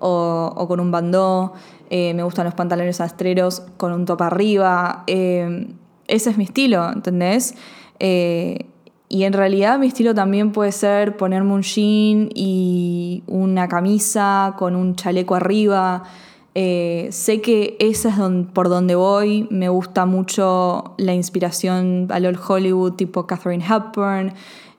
o, 0.00 0.66
con 0.66 0.80
un 0.80 0.90
bandó. 0.90 1.52
Me 1.88 2.20
gustan 2.24 2.46
los 2.46 2.54
pantalones 2.54 3.00
astreros 3.00 3.62
con 3.76 3.92
un 3.92 4.06
top 4.06 4.22
arriba. 4.22 5.04
Ese 6.08 6.30
es 6.30 6.38
mi 6.38 6.44
estilo, 6.44 6.90
¿entendés? 6.92 7.54
Eh, 7.98 8.66
y 9.08 9.24
en 9.24 9.32
realidad 9.32 9.78
mi 9.78 9.86
estilo 9.86 10.14
también 10.14 10.52
puede 10.52 10.72
ser 10.72 11.16
ponerme 11.16 11.52
un 11.52 11.62
jean 11.62 12.28
y 12.34 13.22
una 13.26 13.68
camisa 13.68 14.54
con 14.58 14.74
un 14.74 14.96
chaleco 14.96 15.34
arriba. 15.34 16.02
Eh, 16.54 17.08
sé 17.10 17.40
que 17.40 17.76
esa 17.78 18.08
es 18.08 18.16
por 18.52 18.68
donde 18.68 18.94
voy. 18.94 19.46
Me 19.50 19.68
gusta 19.68 20.06
mucho 20.06 20.94
la 20.96 21.14
inspiración 21.14 22.08
al 22.10 22.26
old 22.26 22.40
Hollywood, 22.46 22.94
tipo 22.94 23.26
Catherine 23.26 23.64
Hepburn. 23.64 24.32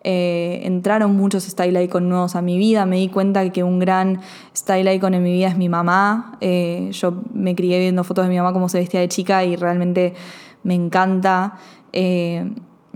Eh, 0.03 0.61
entraron 0.63 1.15
muchos 1.15 1.43
style 1.43 1.81
icon 1.83 2.09
nuevos 2.09 2.35
a 2.35 2.41
mi 2.41 2.57
vida. 2.57 2.85
Me 2.85 2.97
di 2.97 3.07
cuenta 3.07 3.49
que 3.51 3.63
un 3.63 3.79
gran 3.79 4.19
style 4.55 4.93
icon 4.93 5.13
en 5.13 5.23
mi 5.23 5.31
vida 5.31 5.47
es 5.47 5.57
mi 5.57 5.69
mamá. 5.69 6.37
Yo 6.41 7.13
me 7.33 7.55
crié 7.55 7.79
viendo 7.79 8.03
fotos 8.03 8.25
de 8.25 8.29
mi 8.29 8.37
mamá 8.37 8.51
como 8.51 8.67
se 8.67 8.79
vestía 8.79 8.99
de 8.99 9.07
chica 9.07 9.45
y 9.45 9.55
realmente 9.55 10.15
me 10.63 10.76
encanta 10.76 11.58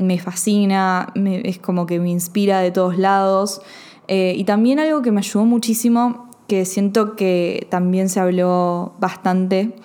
me 0.01 0.19
fascina, 0.19 1.13
es 1.15 1.59
como 1.59 1.85
que 1.85 1.99
me 1.99 2.09
inspira 2.09 2.59
de 2.59 2.71
todos 2.71 2.97
lados. 2.97 3.61
Eh, 4.07 4.33
y 4.35 4.43
también 4.43 4.79
algo 4.79 5.01
que 5.01 5.11
me 5.11 5.19
ayudó 5.19 5.45
muchísimo, 5.45 6.29
que 6.47 6.65
siento 6.65 7.15
que 7.15 7.67
también 7.69 8.09
se 8.09 8.19
habló 8.19 8.93
bastante 8.99 9.75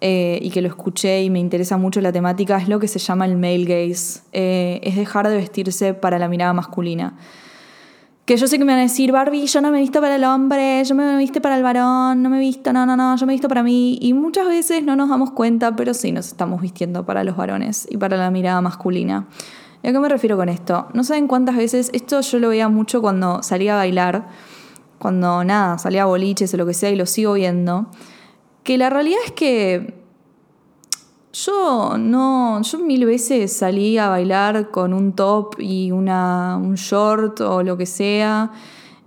eh, 0.00 0.38
y 0.40 0.50
que 0.50 0.62
lo 0.62 0.68
escuché 0.68 1.22
y 1.22 1.30
me 1.30 1.40
interesa 1.40 1.76
mucho 1.76 2.00
la 2.00 2.12
temática, 2.12 2.56
es 2.56 2.68
lo 2.68 2.78
que 2.78 2.88
se 2.88 2.98
llama 2.98 3.26
el 3.26 3.36
male 3.36 3.64
gaze. 3.64 4.22
Eh, 4.32 4.80
es 4.82 4.96
dejar 4.96 5.28
de 5.28 5.36
vestirse 5.36 5.94
para 5.94 6.18
la 6.18 6.28
mirada 6.28 6.52
masculina 6.52 7.18
que 8.30 8.36
yo 8.36 8.46
sé 8.46 8.58
que 8.58 8.64
me 8.64 8.72
van 8.72 8.78
a 8.78 8.82
decir, 8.82 9.10
Barbie, 9.10 9.48
yo 9.48 9.60
no 9.60 9.72
me 9.72 9.78
he 9.78 9.80
visto 9.80 10.00
para 10.00 10.14
el 10.14 10.22
hombre, 10.22 10.84
yo 10.84 10.94
me 10.94 11.14
he 11.14 11.18
visto 11.18 11.42
para 11.42 11.56
el 11.56 11.64
varón, 11.64 12.22
no 12.22 12.30
me 12.30 12.36
he 12.36 12.40
visto, 12.40 12.72
no, 12.72 12.86
no, 12.86 12.96
no, 12.96 13.16
yo 13.16 13.26
me 13.26 13.32
he 13.32 13.34
visto 13.34 13.48
para 13.48 13.64
mí. 13.64 13.98
Y 14.00 14.12
muchas 14.12 14.46
veces 14.46 14.84
no 14.84 14.94
nos 14.94 15.08
damos 15.08 15.32
cuenta, 15.32 15.74
pero 15.74 15.94
sí 15.94 16.12
nos 16.12 16.28
estamos 16.28 16.62
vistiendo 16.62 17.04
para 17.04 17.24
los 17.24 17.36
varones 17.36 17.88
y 17.90 17.96
para 17.96 18.16
la 18.16 18.30
mirada 18.30 18.60
masculina. 18.60 19.26
¿Y 19.82 19.88
a 19.88 19.92
qué 19.92 19.98
me 19.98 20.08
refiero 20.08 20.36
con 20.36 20.48
esto? 20.48 20.86
No 20.94 21.02
saben 21.02 21.26
cuántas 21.26 21.56
veces, 21.56 21.90
esto 21.92 22.20
yo 22.20 22.38
lo 22.38 22.50
veía 22.50 22.68
mucho 22.68 23.00
cuando 23.02 23.42
salía 23.42 23.72
a 23.72 23.78
bailar, 23.78 24.28
cuando 25.00 25.42
nada, 25.42 25.78
salía 25.78 26.04
a 26.04 26.06
boliches 26.06 26.54
o 26.54 26.56
lo 26.56 26.66
que 26.66 26.74
sea 26.74 26.90
y 26.90 26.94
lo 26.94 27.06
sigo 27.06 27.32
viendo, 27.32 27.88
que 28.62 28.78
la 28.78 28.90
realidad 28.90 29.18
es 29.26 29.32
que 29.32 29.99
yo 31.32 31.96
no, 31.96 32.60
yo 32.62 32.78
mil 32.80 33.06
veces 33.06 33.52
salí 33.52 33.98
a 33.98 34.08
bailar 34.08 34.70
con 34.70 34.92
un 34.92 35.12
top 35.12 35.60
y 35.60 35.92
una, 35.92 36.56
un 36.56 36.74
short 36.74 37.40
o 37.40 37.62
lo 37.62 37.76
que 37.76 37.86
sea. 37.86 38.50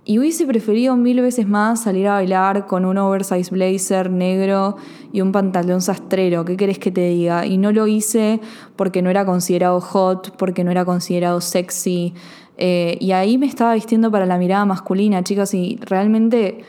Y 0.06 0.18
hubiese 0.18 0.46
preferido 0.46 0.96
mil 0.96 1.20
veces 1.22 1.48
más 1.48 1.82
salir 1.82 2.08
a 2.08 2.14
bailar 2.14 2.66
con 2.66 2.84
un 2.84 2.98
oversize 2.98 3.50
blazer 3.50 4.10
negro 4.10 4.76
y 5.12 5.22
un 5.22 5.32
pantalón 5.32 5.80
sastrero. 5.80 6.44
¿Qué 6.44 6.56
querés 6.56 6.78
que 6.78 6.90
te 6.90 7.08
diga? 7.08 7.46
Y 7.46 7.56
no 7.56 7.72
lo 7.72 7.86
hice 7.86 8.40
porque 8.76 9.00
no 9.00 9.08
era 9.08 9.24
considerado 9.24 9.80
hot, 9.80 10.36
porque 10.36 10.62
no 10.62 10.70
era 10.70 10.84
considerado 10.84 11.40
sexy. 11.40 12.14
Eh, 12.58 12.98
y 13.00 13.12
ahí 13.12 13.38
me 13.38 13.46
estaba 13.46 13.74
vistiendo 13.74 14.10
para 14.10 14.26
la 14.26 14.36
mirada 14.36 14.66
masculina, 14.66 15.22
chicas. 15.24 15.54
Y 15.54 15.78
realmente, 15.82 16.64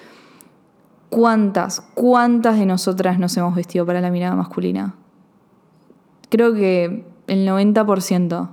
¿cuántas, 1.09 1.81
cuántas 1.93 2.57
de 2.57 2.65
nosotras 2.65 3.19
nos 3.19 3.35
hemos 3.35 3.53
vestido 3.53 3.85
para 3.85 3.99
la 3.99 4.11
mirada 4.11 4.35
masculina? 4.35 4.95
Creo 6.36 6.54
que 6.54 7.06
el 7.28 7.48
90%. 7.48 8.50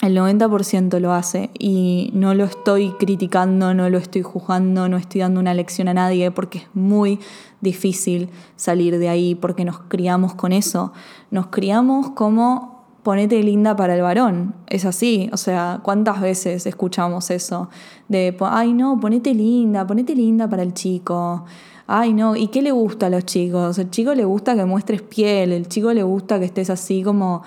El 0.00 0.16
90% 0.16 0.98
lo 0.98 1.12
hace 1.12 1.50
y 1.58 2.10
no 2.14 2.32
lo 2.32 2.44
estoy 2.44 2.92
criticando, 2.92 3.74
no 3.74 3.90
lo 3.90 3.98
estoy 3.98 4.22
juzgando, 4.22 4.88
no 4.88 4.96
estoy 4.96 5.20
dando 5.20 5.40
una 5.40 5.52
lección 5.52 5.88
a 5.88 5.92
nadie 5.92 6.30
porque 6.30 6.60
es 6.60 6.64
muy 6.72 7.20
difícil 7.60 8.30
salir 8.56 8.98
de 8.98 9.10
ahí 9.10 9.34
porque 9.34 9.66
nos 9.66 9.78
criamos 9.80 10.34
con 10.36 10.52
eso. 10.52 10.94
Nos 11.30 11.48
criamos 11.48 12.12
como 12.12 12.86
ponete 13.02 13.42
linda 13.42 13.76
para 13.76 13.94
el 13.94 14.00
varón. 14.00 14.54
Es 14.68 14.86
así, 14.86 15.28
o 15.34 15.36
sea, 15.36 15.80
¿cuántas 15.82 16.18
veces 16.22 16.64
escuchamos 16.64 17.30
eso? 17.30 17.68
De, 18.08 18.34
ay 18.40 18.72
no, 18.72 18.98
ponete 18.98 19.34
linda, 19.34 19.86
ponete 19.86 20.14
linda 20.14 20.48
para 20.48 20.62
el 20.62 20.72
chico 20.72 21.44
ay 21.88 22.12
no, 22.12 22.36
¿y 22.36 22.48
qué 22.48 22.62
le 22.62 22.70
gusta 22.70 23.06
a 23.06 23.10
los 23.10 23.24
chicos? 23.24 23.78
El 23.78 23.90
chico 23.90 24.14
le 24.14 24.24
gusta 24.24 24.54
que 24.54 24.64
muestres 24.64 25.02
piel, 25.02 25.52
el 25.52 25.66
chico 25.66 25.92
le 25.92 26.02
gusta 26.02 26.38
que 26.38 26.44
estés 26.44 26.70
así 26.70 27.02
como 27.02 27.42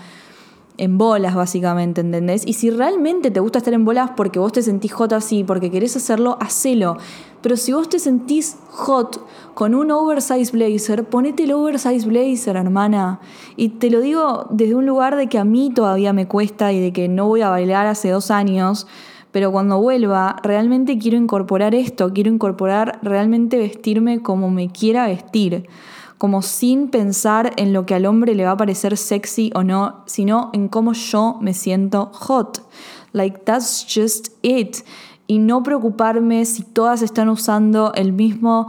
en 0.77 0.97
bolas, 0.97 1.35
básicamente, 1.35 2.01
¿entendés? 2.01 2.41
Y 2.47 2.53
si 2.53 2.71
realmente 2.71 3.29
te 3.29 3.39
gusta 3.39 3.59
estar 3.59 3.73
en 3.73 3.85
bolas 3.85 4.11
porque 4.17 4.39
vos 4.39 4.51
te 4.51 4.63
sentís 4.63 4.91
hot 4.93 5.13
así, 5.13 5.43
porque 5.43 5.69
querés 5.69 5.95
hacerlo, 5.95 6.37
hacelo. 6.39 6.97
Pero 7.41 7.55
si 7.55 7.71
vos 7.71 7.87
te 7.87 7.99
sentís 7.99 8.57
hot 8.71 9.23
con 9.53 9.75
un 9.75 9.91
oversize 9.91 10.51
blazer, 10.51 11.03
ponete 11.03 11.43
el 11.43 11.51
oversize 11.51 12.07
blazer, 12.07 12.55
hermana. 12.55 13.19
Y 13.55 13.69
te 13.69 13.91
lo 13.91 14.01
digo 14.01 14.47
desde 14.49 14.73
un 14.73 14.87
lugar 14.87 15.17
de 15.17 15.27
que 15.27 15.37
a 15.37 15.43
mí 15.43 15.71
todavía 15.71 16.13
me 16.13 16.27
cuesta 16.27 16.71
y 16.71 16.79
de 16.79 16.91
que 16.91 17.07
no 17.07 17.27
voy 17.27 17.41
a 17.41 17.49
bailar 17.49 17.85
hace 17.85 18.09
dos 18.09 18.31
años 18.31 18.87
pero 19.31 19.51
cuando 19.51 19.79
vuelva 19.79 20.37
realmente 20.43 20.97
quiero 20.97 21.17
incorporar 21.17 21.73
esto, 21.75 22.11
quiero 22.13 22.29
incorporar 22.29 22.99
realmente 23.01 23.57
vestirme 23.57 24.21
como 24.21 24.49
me 24.49 24.69
quiera 24.69 25.07
vestir, 25.07 25.67
como 26.17 26.41
sin 26.41 26.89
pensar 26.89 27.53
en 27.55 27.73
lo 27.73 27.85
que 27.85 27.95
al 27.95 28.05
hombre 28.05 28.35
le 28.35 28.45
va 28.45 28.51
a 28.51 28.57
parecer 28.57 28.97
sexy 28.97 29.51
o 29.55 29.63
no, 29.63 30.03
sino 30.05 30.51
en 30.53 30.67
cómo 30.67 30.93
yo 30.93 31.37
me 31.41 31.53
siento 31.53 32.11
hot. 32.13 32.67
Like 33.13 33.39
that's 33.39 33.87
just 33.93 34.29
it. 34.41 34.77
Y 35.27 35.39
no 35.39 35.63
preocuparme 35.63 36.45
si 36.45 36.63
todas 36.63 37.01
están 37.01 37.29
usando 37.29 37.93
el 37.95 38.13
mismo 38.13 38.67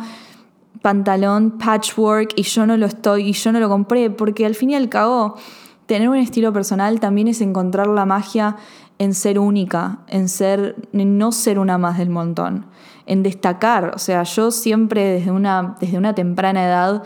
pantalón 0.80 1.58
patchwork 1.58 2.32
y 2.36 2.42
yo 2.42 2.66
no 2.66 2.76
lo 2.76 2.86
estoy 2.86 3.28
y 3.28 3.32
yo 3.32 3.52
no 3.52 3.60
lo 3.60 3.68
compré, 3.68 4.10
porque 4.10 4.46
al 4.46 4.54
fin 4.54 4.70
y 4.70 4.74
al 4.74 4.88
cabo 4.88 5.36
tener 5.86 6.08
un 6.08 6.16
estilo 6.16 6.52
personal 6.52 7.00
también 7.00 7.28
es 7.28 7.40
encontrar 7.40 7.86
la 7.86 8.06
magia 8.06 8.56
en 8.98 9.14
ser 9.14 9.38
única, 9.38 10.00
en 10.08 10.28
ser, 10.28 10.76
no 10.92 11.32
ser 11.32 11.58
una 11.58 11.78
más 11.78 11.98
del 11.98 12.10
montón, 12.10 12.66
en 13.06 13.22
destacar. 13.22 13.92
O 13.94 13.98
sea, 13.98 14.22
yo 14.22 14.50
siempre 14.50 15.04
desde 15.04 15.30
una, 15.30 15.76
desde 15.80 15.98
una 15.98 16.14
temprana 16.14 16.64
edad 16.64 17.02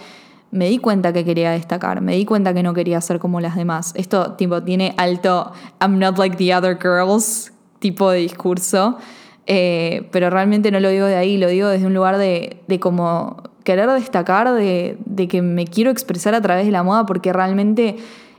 me 0.51 0.68
di 0.68 0.79
cuenta 0.79 1.12
que 1.12 1.25
quería 1.25 1.51
destacar, 1.51 2.01
me 2.01 2.14
di 2.16 2.25
cuenta 2.25 2.55
que 2.55 2.62
no 2.62 2.75
quería 2.75 3.01
ser 3.01 3.18
como 3.18 3.40
las 3.40 3.57
demás. 3.57 3.92
Esto 3.96 4.33
tipo 4.33 4.62
tiene 4.62 4.94
alto 4.96 5.53
I'm 5.81 5.99
not 5.99 6.18
like 6.18 6.37
the 6.37 6.55
other 6.55 6.79
girls 6.81 7.53
tipo 7.79 8.11
de 8.11 8.20
discurso, 8.20 8.99
eh, 9.46 10.09
pero 10.12 10.31
realmente 10.31 10.70
no 10.70 10.81
lo 10.81 10.88
digo 10.88 11.07
de 11.07 11.16
ahí, 11.16 11.37
lo 11.37 11.49
digo 11.49 11.68
desde 11.68 11.87
un 11.87 11.94
lugar 11.94 12.18
de, 12.18 12.62
de 12.66 12.81
como 12.81 13.42
querer 13.64 13.90
destacar, 13.90 14.53
de, 14.53 14.96
de 15.05 15.29
que 15.29 15.42
me 15.42 15.66
quiero 15.66 15.90
expresar 15.90 16.35
a 16.35 16.40
través 16.40 16.66
de 16.66 16.72
la 16.72 16.83
moda 16.83 17.05
porque 17.05 17.33
realmente 17.33 17.96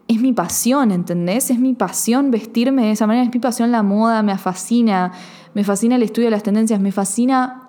es 0.08 0.22
mi 0.22 0.34
pasión, 0.34 0.92
¿entendés? 0.92 1.50
Es 1.52 1.60
mi 1.60 1.74
pasión 1.74 2.32
vestirme 2.32 2.84
de 2.84 2.92
esa 2.92 3.08
manera, 3.08 3.26
es 3.26 3.34
mi 3.34 3.40
pasión 3.40 3.72
la 3.72 3.84
moda, 3.84 4.24
me 4.24 4.38
fascina, 4.38 5.12
me 5.54 5.64
fascina 5.64 5.96
el 5.96 6.04
estudio 6.04 6.28
de 6.28 6.32
las 6.32 6.44
tendencias, 6.44 6.80
me 6.80 6.92
fascina 6.92 7.64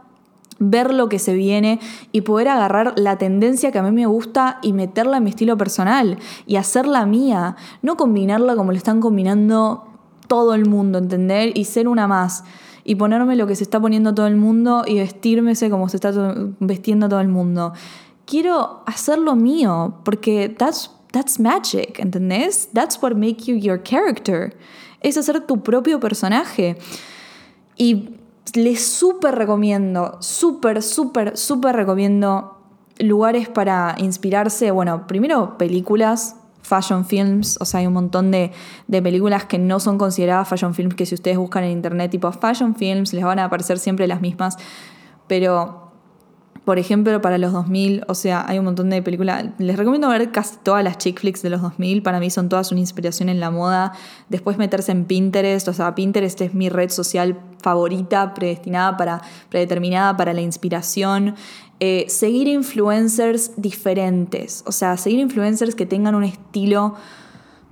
ver 0.60 0.92
lo 0.92 1.08
que 1.08 1.18
se 1.18 1.34
viene 1.34 1.78
y 2.12 2.22
poder 2.22 2.48
agarrar 2.48 2.94
la 2.96 3.16
tendencia 3.16 3.70
que 3.70 3.78
a 3.78 3.82
mí 3.82 3.92
me 3.92 4.06
gusta 4.06 4.58
y 4.62 4.72
meterla 4.72 5.18
en 5.18 5.24
mi 5.24 5.30
estilo 5.30 5.56
personal 5.56 6.18
y 6.46 6.56
hacerla 6.56 7.06
mía, 7.06 7.56
no 7.82 7.96
combinarla 7.96 8.56
como 8.56 8.72
lo 8.72 8.76
están 8.76 9.00
combinando 9.00 9.84
todo 10.26 10.54
el 10.54 10.66
mundo, 10.66 10.98
¿entender? 10.98 11.56
Y 11.56 11.64
ser 11.64 11.88
una 11.88 12.06
más 12.06 12.44
y 12.84 12.94
ponerme 12.94 13.36
lo 13.36 13.46
que 13.46 13.54
se 13.54 13.64
está 13.64 13.80
poniendo 13.80 14.14
todo 14.14 14.26
el 14.26 14.36
mundo 14.36 14.84
y 14.86 14.96
vestirme 14.96 15.54
como 15.70 15.88
se 15.88 15.96
está 15.96 16.12
vestiendo 16.60 17.08
todo 17.08 17.20
el 17.20 17.28
mundo. 17.28 17.72
Quiero 18.24 18.82
hacerlo 18.86 19.36
mío 19.36 19.96
porque 20.04 20.48
that's 20.48 20.90
that's 21.12 21.38
magic, 21.38 21.98
¿entendés? 21.98 22.68
That's 22.72 23.00
what 23.02 23.14
makes 23.14 23.46
you 23.46 23.56
your 23.56 23.82
character. 23.82 24.56
Es 25.00 25.16
hacer 25.16 25.46
tu 25.46 25.62
propio 25.62 26.00
personaje. 26.00 26.76
Y 27.76 28.10
les 28.54 28.84
súper 28.84 29.34
recomiendo, 29.36 30.16
súper, 30.20 30.82
súper, 30.82 31.36
súper 31.36 31.76
recomiendo 31.76 32.58
lugares 32.98 33.48
para 33.48 33.94
inspirarse. 33.98 34.70
Bueno, 34.70 35.06
primero 35.06 35.56
películas, 35.58 36.36
fashion 36.62 37.04
films, 37.04 37.56
o 37.60 37.64
sea, 37.64 37.80
hay 37.80 37.86
un 37.86 37.92
montón 37.94 38.30
de, 38.30 38.52
de, 38.88 39.02
películas 39.02 39.44
que 39.44 39.58
no 39.58 39.80
son 39.80 39.96
consideradas 39.96 40.48
fashion 40.48 40.74
films, 40.74 40.94
que 40.94 41.06
si 41.06 41.14
ustedes 41.14 41.38
buscan 41.38 41.64
en 41.64 41.70
internet 41.70 42.10
tipo 42.10 42.30
fashion 42.32 42.74
films, 42.74 43.12
les 43.12 43.24
van 43.24 43.38
a 43.38 43.44
aparecer 43.44 43.78
siempre 43.78 44.06
las 44.06 44.20
mismas, 44.20 44.56
pero 45.26 45.87
por 46.68 46.78
ejemplo, 46.78 47.18
para 47.22 47.38
los 47.38 47.54
2000, 47.54 48.04
o 48.08 48.14
sea, 48.14 48.44
hay 48.46 48.58
un 48.58 48.66
montón 48.66 48.90
de 48.90 49.00
películas. 49.00 49.42
Les 49.56 49.74
recomiendo 49.78 50.06
ver 50.10 50.30
casi 50.32 50.58
todas 50.62 50.84
las 50.84 50.98
chick 50.98 51.18
flicks 51.18 51.40
de 51.40 51.48
los 51.48 51.62
2000. 51.62 52.02
Para 52.02 52.20
mí 52.20 52.28
son 52.28 52.50
todas 52.50 52.72
una 52.72 52.80
inspiración 52.80 53.30
en 53.30 53.40
la 53.40 53.50
moda. 53.50 53.94
Después 54.28 54.58
meterse 54.58 54.92
en 54.92 55.06
Pinterest. 55.06 55.66
O 55.68 55.72
sea, 55.72 55.94
Pinterest 55.94 56.38
es 56.42 56.52
mi 56.52 56.68
red 56.68 56.90
social 56.90 57.40
favorita, 57.62 58.34
predestinada 58.34 58.98
para, 58.98 59.22
predeterminada 59.48 60.14
para 60.18 60.34
la 60.34 60.42
inspiración. 60.42 61.36
Eh, 61.80 62.04
seguir 62.10 62.48
influencers 62.48 63.52
diferentes. 63.56 64.62
O 64.66 64.72
sea, 64.72 64.98
seguir 64.98 65.20
influencers 65.20 65.74
que 65.74 65.86
tengan 65.86 66.14
un 66.14 66.24
estilo 66.24 66.96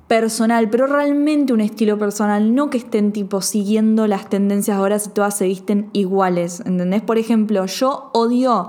personal, 0.09 0.71
pero 0.71 0.87
realmente 0.87 1.53
un 1.53 1.61
estilo 1.61 1.99
personal, 1.99 2.55
no 2.55 2.71
que 2.71 2.79
estén 2.79 3.12
tipo 3.12 3.40
siguiendo 3.40 4.07
las 4.07 4.29
tendencias 4.29 4.77
ahora 4.77 4.99
si 4.99 5.11
todas 5.11 5.37
se 5.37 5.47
visten 5.47 5.90
iguales, 5.92 6.61
¿entendés? 6.61 7.03
Por 7.03 7.19
ejemplo, 7.19 7.66
yo 7.66 8.11
odio, 8.14 8.69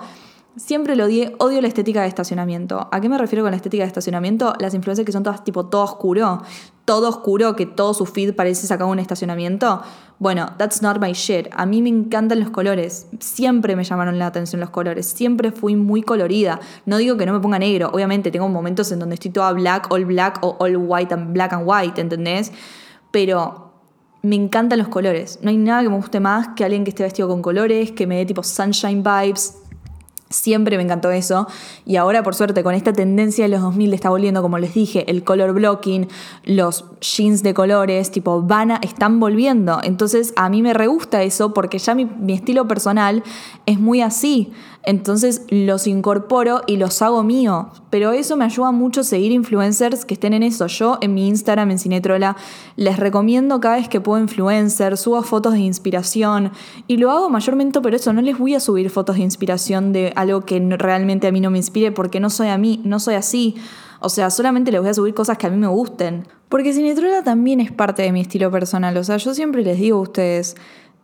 siempre 0.56 0.95
lo 0.95 1.06
odié, 1.06 1.36
odio 1.38 1.62
la 1.62 1.67
estética 1.67 2.02
de 2.02 2.08
estacionamiento. 2.08 2.88
¿A 2.91 3.02
qué 3.02 3.10
me 3.10 3.17
refiero 3.17 3.43
con 3.43 3.52
la 3.52 3.58
estética 3.58 3.84
de 3.84 3.88
estacionamiento? 3.88 4.54
Las 4.60 4.73
influencias 4.73 5.06
que 5.06 5.12
son 5.12 5.23
todas 5.23 5.43
tipo 5.43 5.67
todo 5.67 5.84
oscuro, 5.84 6.41
todo 6.88 7.10
oscuro, 7.10 7.58
que 7.58 7.65
todo 7.65 7.93
su 7.93 8.06
feed 8.06 8.34
parece 8.34 8.65
sacado 8.65 8.89
un 8.89 9.00
estacionamiento. 9.00 9.82
Bueno, 10.19 10.54
that's 10.58 10.82
not 10.82 11.02
my 11.02 11.12
shit. 11.12 11.50
A 11.52 11.65
mí 11.65 11.82
me 11.82 11.89
encantan 11.89 12.39
los 12.39 12.50
colores. 12.50 13.08
Siempre 13.19 13.76
me 13.76 13.84
llamaron 13.84 14.17
la 14.17 14.28
atención 14.28 14.62
los 14.62 14.69
colores. 14.69 15.06
Siempre 15.06 15.52
fui 15.52 15.76
muy 15.76 16.02
colorida. 16.02 16.62
No 16.86 16.95
digo 16.95 17.17
que 17.17 17.26
no 17.26 17.34
me 17.34 17.41
ponga 17.41 17.60
negro. 17.60 17.89
Obviamente 17.91 18.32
tengo 18.32 18.47
momentos 18.47 18.89
en 18.93 19.00
donde 19.00 19.15
estoy 19.15 19.32
toda 19.32 19.52
black, 19.52 19.91
all 19.91 20.06
black 20.06 20.39
o 20.41 20.56
all 20.62 20.78
white 20.78 21.13
and 21.13 21.34
black 21.34 21.52
and 21.52 21.63
white, 21.65 22.00
¿entendés? 22.00 22.54
Pero 23.12 23.73
me 24.21 24.38
encantan 24.38 24.80
los 24.80 24.88
colores. 24.88 25.39
No 25.41 25.50
hay 25.50 25.58
nada 25.58 25.84
que 25.84 25.89
me 25.89 25.97
guste 25.97 26.21
más 26.21 26.47
que 26.56 26.63
alguien 26.63 26.86
que 26.86 26.91
esté 26.91 27.04
vestido 27.04 27.28
con 27.28 27.41
colores, 27.41 27.91
que 27.91 28.08
me 28.08 28.15
dé 28.15 28.26
tipo 28.26 28.43
sunshine 28.43 29.04
vibes, 29.04 29.58
Siempre 30.30 30.76
me 30.76 30.84
encantó 30.84 31.10
eso 31.12 31.48
y 31.86 31.96
ahora 31.96 32.22
por 32.22 32.36
suerte 32.36 32.62
con 32.62 32.76
esta 32.76 32.92
tendencia 32.92 33.46
de 33.46 33.50
los 33.50 33.62
2000 33.62 33.94
está 33.94 34.10
volviendo, 34.10 34.42
como 34.42 34.58
les 34.58 34.74
dije, 34.74 35.10
el 35.10 35.24
color 35.24 35.54
blocking, 35.54 36.10
los 36.44 36.84
jeans 37.00 37.44
de 37.44 37.54
colores, 37.54 38.12
tipo, 38.12 38.42
van 38.42 38.72
a, 38.72 38.76
están 38.78 39.20
volviendo. 39.22 39.80
Entonces 39.84 40.34
a 40.36 40.50
mí 40.50 40.62
me 40.62 40.74
re 40.74 40.88
gusta 40.88 41.24
eso 41.24 41.54
porque 41.54 41.80
ya 41.80 41.96
mi, 41.96 42.06
mi 42.06 42.34
estilo 42.34 42.68
personal 42.68 43.24
es 43.66 43.80
muy 43.80 44.02
así. 44.02 44.52
Entonces 44.88 45.41
los 45.50 45.86
incorporo 45.86 46.62
y 46.65 46.78
los 46.78 47.02
hago 47.02 47.21
mío. 47.21 47.71
Pero 47.89 48.13
eso 48.13 48.38
me 48.38 48.45
ayuda 48.45 48.71
mucho 48.71 49.04
seguir 49.04 49.34
influencers 49.34 50.06
que 50.06 50.13
estén 50.13 50.32
en 50.32 50.43
eso. 50.43 50.65
Yo 50.67 50.97
en 51.02 51.13
mi 51.13 51.28
Instagram, 51.28 51.71
en 51.71 51.78
Cinetrola, 51.78 52.38
les 52.78 52.97
recomiendo 52.97 53.60
cada 53.60 53.76
vez 53.76 53.89
que 53.89 54.00
puedo 54.00 54.21
influencers, 54.21 55.02
subo 55.02 55.21
fotos 55.23 55.52
de 55.52 55.60
inspiración. 55.60 56.54
Y 56.88 56.95
lo 56.95 57.12
hago 57.12 57.30
mayormente 57.30 57.82
por 57.82 57.93
eso. 57.95 58.13
No 58.13 58.21
les 58.21 58.39
voy 58.39 58.56
a 58.56 58.62
subir 58.62 58.89
fotos 58.89 59.17
de 59.17 59.23
inspiración 59.23 59.91
de 59.91 60.13
algo 60.15 60.45
que 60.45 60.58
realmente 60.58 61.28
a 61.28 61.34
mí 61.34 61.41
no 61.41 61.52
me 61.52 61.58
inspire 61.58 61.91
porque 61.91 62.21
no 62.21 62.30
soy 62.30 62.47
a 62.47 62.58
mí, 62.58 62.80
no 62.86 63.02
soy 63.02 63.15
así. 63.15 63.56
O 64.00 64.08
sea, 64.08 64.30
solamente 64.30 64.71
les 64.71 64.80
voy 64.80 64.89
a 64.89 64.93
subir 64.93 65.13
cosas 65.13 65.38
que 65.38 65.47
a 65.47 65.50
mí 65.50 65.58
me 65.58 65.67
gusten. 65.67 66.26
Porque 66.47 66.71
Cinetrola 66.71 67.23
también 67.26 67.60
es 67.60 67.73
parte 67.73 68.04
de 68.04 68.13
mi 68.13 68.21
estilo 68.21 68.50
personal. 68.52 68.95
O 68.95 69.04
sea, 69.04 69.17
yo 69.17 69.34
siempre 69.34 69.63
les 69.63 69.80
digo 69.80 69.97
a 69.97 70.02
ustedes, 70.02 70.56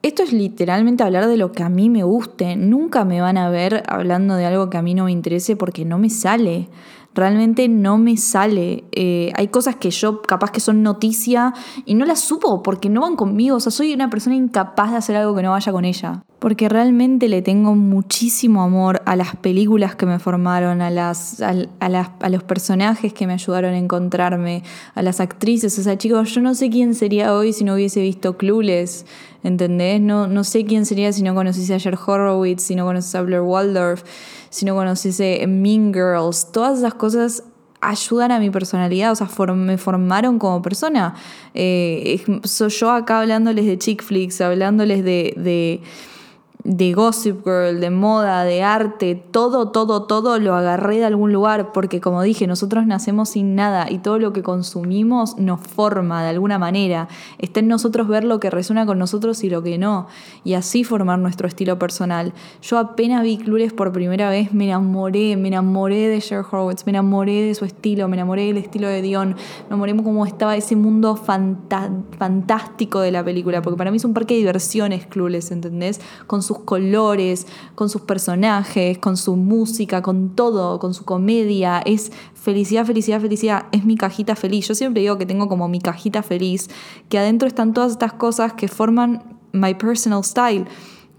esto 0.03 0.21
es 0.21 0.33
literalmente 0.33 1.01
hablar 1.01 1.27
de 1.27 1.37
lo 1.37 1.53
que 1.53 1.63
a 1.63 1.69
mí 1.69 1.89
me 1.89 2.03
guste. 2.03 2.57
Nunca 2.57 3.05
me 3.05 3.21
van 3.21 3.37
a 3.37 3.49
ver 3.49 3.83
hablando 3.87 4.35
de 4.35 4.45
algo 4.45 4.69
que 4.69 4.77
a 4.77 4.81
mí 4.81 4.93
no 4.93 5.05
me 5.05 5.13
interese 5.13 5.55
porque 5.55 5.85
no 5.85 5.97
me 5.97 6.09
sale. 6.09 6.67
Realmente 7.15 7.69
no 7.69 7.97
me 7.97 8.17
sale. 8.17 8.83
Eh, 8.91 9.31
hay 9.35 9.47
cosas 9.47 9.77
que 9.77 9.91
yo 9.91 10.21
capaz 10.21 10.51
que 10.51 10.59
son 10.59 10.83
noticia 10.83 11.53
y 11.85 11.95
no 11.95 12.05
las 12.05 12.19
supo 12.19 12.61
porque 12.61 12.89
no 12.89 12.99
van 13.01 13.15
conmigo. 13.15 13.55
O 13.55 13.59
sea, 13.61 13.71
soy 13.71 13.93
una 13.93 14.09
persona 14.09 14.35
incapaz 14.35 14.91
de 14.91 14.97
hacer 14.97 15.15
algo 15.15 15.33
que 15.35 15.41
no 15.41 15.51
vaya 15.51 15.71
con 15.71 15.85
ella. 15.85 16.21
Porque 16.43 16.67
realmente 16.67 17.29
le 17.29 17.41
tengo 17.41 17.73
muchísimo 17.73 18.63
amor 18.63 19.01
a 19.05 19.15
las 19.15 19.37
películas 19.37 19.95
que 19.95 20.05
me 20.05 20.19
formaron, 20.19 20.81
a, 20.81 20.89
las, 20.89 21.41
a, 21.41 21.53
a 21.79 22.29
los 22.29 22.43
personajes 22.43 23.13
que 23.13 23.25
me 23.27 23.31
ayudaron 23.31 23.73
a 23.73 23.77
encontrarme, 23.77 24.61
a 24.93 25.01
las 25.01 25.21
actrices. 25.21 25.79
O 25.79 25.83
sea, 25.83 25.97
chicos, 25.97 26.35
yo 26.35 26.41
no 26.41 26.53
sé 26.53 26.69
quién 26.69 26.95
sería 26.95 27.33
hoy 27.33 27.53
si 27.53 27.63
no 27.63 27.75
hubiese 27.75 28.01
visto 28.01 28.35
Clueless. 28.35 29.05
¿entendés? 29.41 30.01
No, 30.01 30.27
no 30.27 30.43
sé 30.43 30.65
quién 30.65 30.85
sería 30.85 31.13
si 31.13 31.23
no 31.23 31.33
conociese 31.33 31.75
a 31.75 31.79
Jer 31.79 31.97
Horowitz, 32.05 32.63
si 32.63 32.75
no 32.75 32.83
conociese 32.83 33.17
a 33.19 33.21
Blair 33.21 33.41
Waldorf, 33.41 34.03
si 34.49 34.65
no 34.65 34.75
conociese 34.75 35.47
Mean 35.47 35.93
Girls. 35.93 36.51
Todas 36.51 36.79
esas 36.79 36.93
cosas 36.95 37.45
ayudan 37.79 38.33
a 38.33 38.39
mi 38.39 38.49
personalidad, 38.49 39.13
o 39.13 39.15
sea, 39.15 39.29
me 39.53 39.77
formaron 39.77 40.39
como 40.39 40.61
persona. 40.61 41.15
Eh, 41.53 42.21
soy 42.43 42.69
yo 42.69 42.91
acá 42.91 43.21
hablándoles 43.21 43.65
de 43.65 43.77
chick 43.77 44.03
flicks, 44.03 44.41
hablándoles 44.41 45.05
de 45.05 45.33
de 45.37 45.81
Gossip 46.65 47.43
Girl, 47.43 47.81
de 47.81 47.89
moda, 47.89 48.45
de 48.45 48.63
arte, 48.63 49.15
todo, 49.15 49.69
todo, 49.71 50.03
todo 50.03 50.39
lo 50.39 50.55
agarré 50.55 50.99
de 50.99 51.05
algún 51.05 51.33
lugar 51.33 51.73
porque 51.73 51.99
como 51.99 52.21
dije, 52.21 52.47
nosotros 52.47 52.85
nacemos 52.87 53.29
sin 53.29 53.55
nada 53.55 53.87
y 53.89 53.99
todo 53.99 54.17
lo 54.17 54.31
que 54.31 54.43
consumimos 54.43 55.37
nos 55.37 55.59
forma 55.59 56.23
de 56.23 56.29
alguna 56.29 56.59
manera. 56.59 57.09
Está 57.37 57.59
en 57.59 57.67
nosotros 57.67 58.07
ver 58.07 58.23
lo 58.23 58.39
que 58.39 58.49
resuena 58.49 58.85
con 58.85 58.97
nosotros 58.97 59.43
y 59.43 59.49
lo 59.49 59.61
que 59.61 59.77
no 59.77 60.07
y 60.43 60.53
así 60.53 60.83
formar 60.83 61.19
nuestro 61.19 61.47
estilo 61.47 61.77
personal. 61.77 62.33
Yo 62.61 62.77
apenas 62.77 63.23
vi 63.23 63.37
Clueless 63.37 63.73
por 63.73 63.91
primera 63.91 64.29
vez, 64.29 64.53
me 64.53 64.65
enamoré, 64.65 65.35
me 65.35 65.49
enamoré 65.49 66.07
de 66.07 66.19
Sher 66.19 66.45
Horowitz, 66.49 66.85
me 66.85 66.91
enamoré 66.91 67.41
de 67.41 67.55
su 67.55 67.65
estilo, 67.65 68.07
me 68.07 68.15
enamoré 68.15 68.45
del 68.45 68.57
estilo 68.57 68.87
de 68.87 69.01
Dion, 69.01 69.29
me 69.29 69.67
enamoré 69.67 69.95
cómo 69.97 70.25
estaba 70.25 70.55
ese 70.55 70.75
mundo 70.75 71.15
fantástico 71.15 73.01
de 73.01 73.11
la 73.11 73.23
película, 73.23 73.61
porque 73.61 73.77
para 73.77 73.91
mí 73.91 73.97
es 73.97 74.05
un 74.05 74.13
parque 74.13 74.33
de 74.35 74.39
diversiones 74.39 75.05
Clueless, 75.07 75.51
¿entendés? 75.51 76.01
Con 76.27 76.41
colores, 76.59 77.47
con 77.75 77.89
sus 77.89 78.01
personajes, 78.01 78.97
con 78.97 79.17
su 79.17 79.35
música, 79.35 80.01
con 80.01 80.35
todo, 80.35 80.79
con 80.79 80.93
su 80.93 81.05
comedia. 81.05 81.81
Es 81.85 82.11
felicidad, 82.33 82.85
felicidad, 82.85 83.21
felicidad. 83.21 83.65
Es 83.71 83.85
mi 83.85 83.95
cajita 83.97 84.35
feliz. 84.35 84.67
Yo 84.67 84.75
siempre 84.75 85.01
digo 85.01 85.17
que 85.17 85.25
tengo 85.25 85.47
como 85.47 85.67
mi 85.67 85.79
cajita 85.79 86.23
feliz, 86.23 86.69
que 87.09 87.17
adentro 87.17 87.47
están 87.47 87.73
todas 87.73 87.91
estas 87.91 88.13
cosas 88.13 88.53
que 88.53 88.67
forman 88.67 89.39
my 89.51 89.73
personal 89.75 90.23
style. 90.23 90.65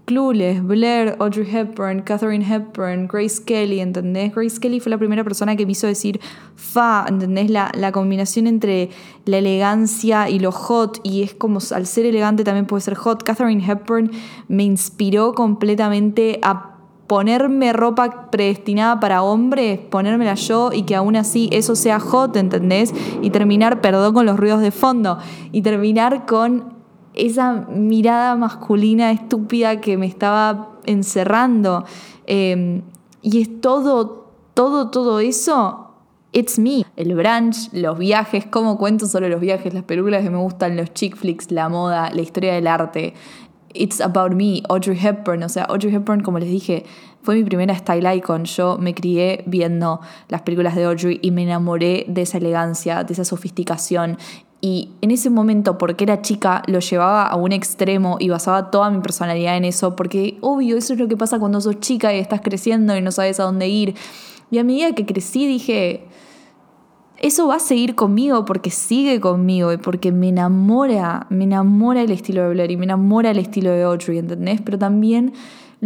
Clueless, 0.05 0.63
Blair, 0.63 1.15
Audrey 1.19 1.47
Hepburn, 1.51 2.01
Catherine 2.03 2.45
Hepburn, 2.45 3.07
Grace 3.07 3.43
Kelly, 3.43 3.79
¿entendés? 3.79 4.33
Grace 4.33 4.59
Kelly 4.59 4.79
fue 4.79 4.91
la 4.91 4.97
primera 4.97 5.23
persona 5.23 5.55
que 5.55 5.65
me 5.65 5.71
hizo 5.71 5.87
decir 5.87 6.19
fa, 6.55 7.05
¿entendés? 7.07 7.49
La, 7.49 7.71
la 7.75 7.91
combinación 7.91 8.45
entre 8.45 8.89
la 9.25 9.39
elegancia 9.39 10.29
y 10.29 10.39
lo 10.39 10.51
hot, 10.51 10.99
y 11.03 11.23
es 11.23 11.33
como 11.33 11.59
al 11.73 11.87
ser 11.87 12.05
elegante 12.05 12.43
también 12.43 12.67
puede 12.67 12.81
ser 12.81 12.95
hot. 12.95 13.23
Catherine 13.23 13.65
Hepburn 13.65 14.11
me 14.47 14.63
inspiró 14.63 15.33
completamente 15.33 16.39
a 16.43 16.75
ponerme 17.07 17.73
ropa 17.73 18.29
predestinada 18.31 18.99
para 18.99 19.21
hombres, 19.23 19.79
ponérmela 19.79 20.35
yo 20.35 20.71
y 20.73 20.83
que 20.83 20.95
aún 20.95 21.15
así 21.15 21.49
eso 21.51 21.75
sea 21.75 21.99
hot, 21.99 22.35
¿entendés? 22.35 22.93
Y 23.21 23.29
terminar, 23.29 23.81
perdón 23.81 24.13
con 24.13 24.25
los 24.25 24.37
ruidos 24.37 24.61
de 24.61 24.71
fondo, 24.71 25.17
y 25.51 25.61
terminar 25.61 26.25
con 26.25 26.74
esa 27.15 27.53
mirada 27.69 28.35
masculina 28.35 29.11
estúpida 29.11 29.81
que 29.81 29.97
me 29.97 30.05
estaba 30.05 30.79
encerrando. 30.85 31.85
Em, 32.27 32.81
y 33.21 33.41
es 33.41 33.61
todo, 33.61 34.31
todo, 34.53 34.89
todo 34.89 35.19
eso. 35.19 35.81
It's 36.31 36.59
me. 36.59 36.85
El 36.97 37.15
brunch, 37.15 37.71
los 37.71 37.97
viajes, 37.97 38.45
cómo 38.45 38.77
cuento 38.77 39.07
solo 39.07 39.29
los 39.29 39.39
viajes, 39.39 39.73
las 39.73 39.83
películas 39.83 40.21
que 40.21 40.29
me 40.29 40.37
gustan, 40.37 40.75
los 40.75 40.93
chick 40.93 41.15
flicks, 41.15 41.49
la 41.49 41.69
moda, 41.69 42.11
la 42.11 42.21
historia 42.21 42.53
del 42.53 42.67
arte. 42.67 43.13
It's 43.73 44.01
about 44.01 44.33
me, 44.33 44.61
Audrey 44.69 44.97
Hepburn. 45.01 45.43
O 45.43 45.49
sea, 45.49 45.63
Audrey 45.63 45.93
Hepburn, 45.93 46.21
como 46.21 46.39
les 46.39 46.49
dije, 46.49 46.85
fue 47.23 47.35
mi 47.35 47.43
primera 47.43 47.75
style 47.75 48.15
icon. 48.17 48.45
Yo 48.45 48.77
me 48.77 48.93
crié 48.93 49.43
viendo 49.47 49.99
las 50.27 50.43
películas 50.43 50.75
de 50.75 50.83
Audrey 50.83 51.19
y 51.21 51.31
me 51.31 51.43
enamoré 51.43 52.05
de 52.07 52.21
esa 52.21 52.37
elegancia, 52.37 53.03
de 53.03 53.13
esa 53.13 53.25
sofisticación 53.25 54.17
y 54.65 54.89
en 55.01 55.11
ese 55.11 55.29
momento, 55.29 55.77
porque 55.77 56.05
era 56.05 56.23
chica, 56.23 56.63
lo 56.65 56.79
llevaba 56.79 57.27
a 57.27 57.35
un 57.35 57.51
extremo 57.51 58.17
y 58.19 58.29
basaba 58.29 58.71
toda 58.71 58.89
mi 58.89 58.99
personalidad 58.99 59.57
en 59.57 59.63
eso, 59.63 59.95
porque 59.95 60.39
obvio, 60.41 60.75
eso 60.75 60.93
es 60.93 60.99
lo 60.99 61.07
que 61.07 61.15
pasa 61.15 61.37
cuando 61.37 61.61
sos 61.61 61.79
chica 61.81 62.11
y 62.15 62.17
estás 62.17 62.41
creciendo 62.41 62.97
y 62.97 63.01
no 63.03 63.11
sabes 63.11 63.39
a 63.39 63.43
dónde 63.43 63.67
ir. 63.67 63.93
Y 64.49 64.57
a 64.57 64.63
medida 64.63 64.95
que 64.95 65.05
crecí 65.05 65.45
dije, 65.45 66.07
eso 67.19 67.47
va 67.47 67.57
a 67.57 67.59
seguir 67.59 67.93
conmigo 67.93 68.43
porque 68.45 68.71
sigue 68.71 69.21
conmigo 69.21 69.71
y 69.71 69.77
porque 69.77 70.11
me 70.11 70.29
enamora, 70.29 71.27
me 71.29 71.43
enamora 71.43 72.01
el 72.01 72.09
estilo 72.09 72.41
de 72.41 72.49
Blair 72.49 72.71
y 72.71 72.77
me 72.77 72.85
enamora 72.85 73.29
el 73.29 73.37
estilo 73.37 73.69
de 73.69 73.83
Audrey, 73.83 74.17
¿entendés? 74.17 74.61
Pero 74.61 74.79
también 74.79 75.33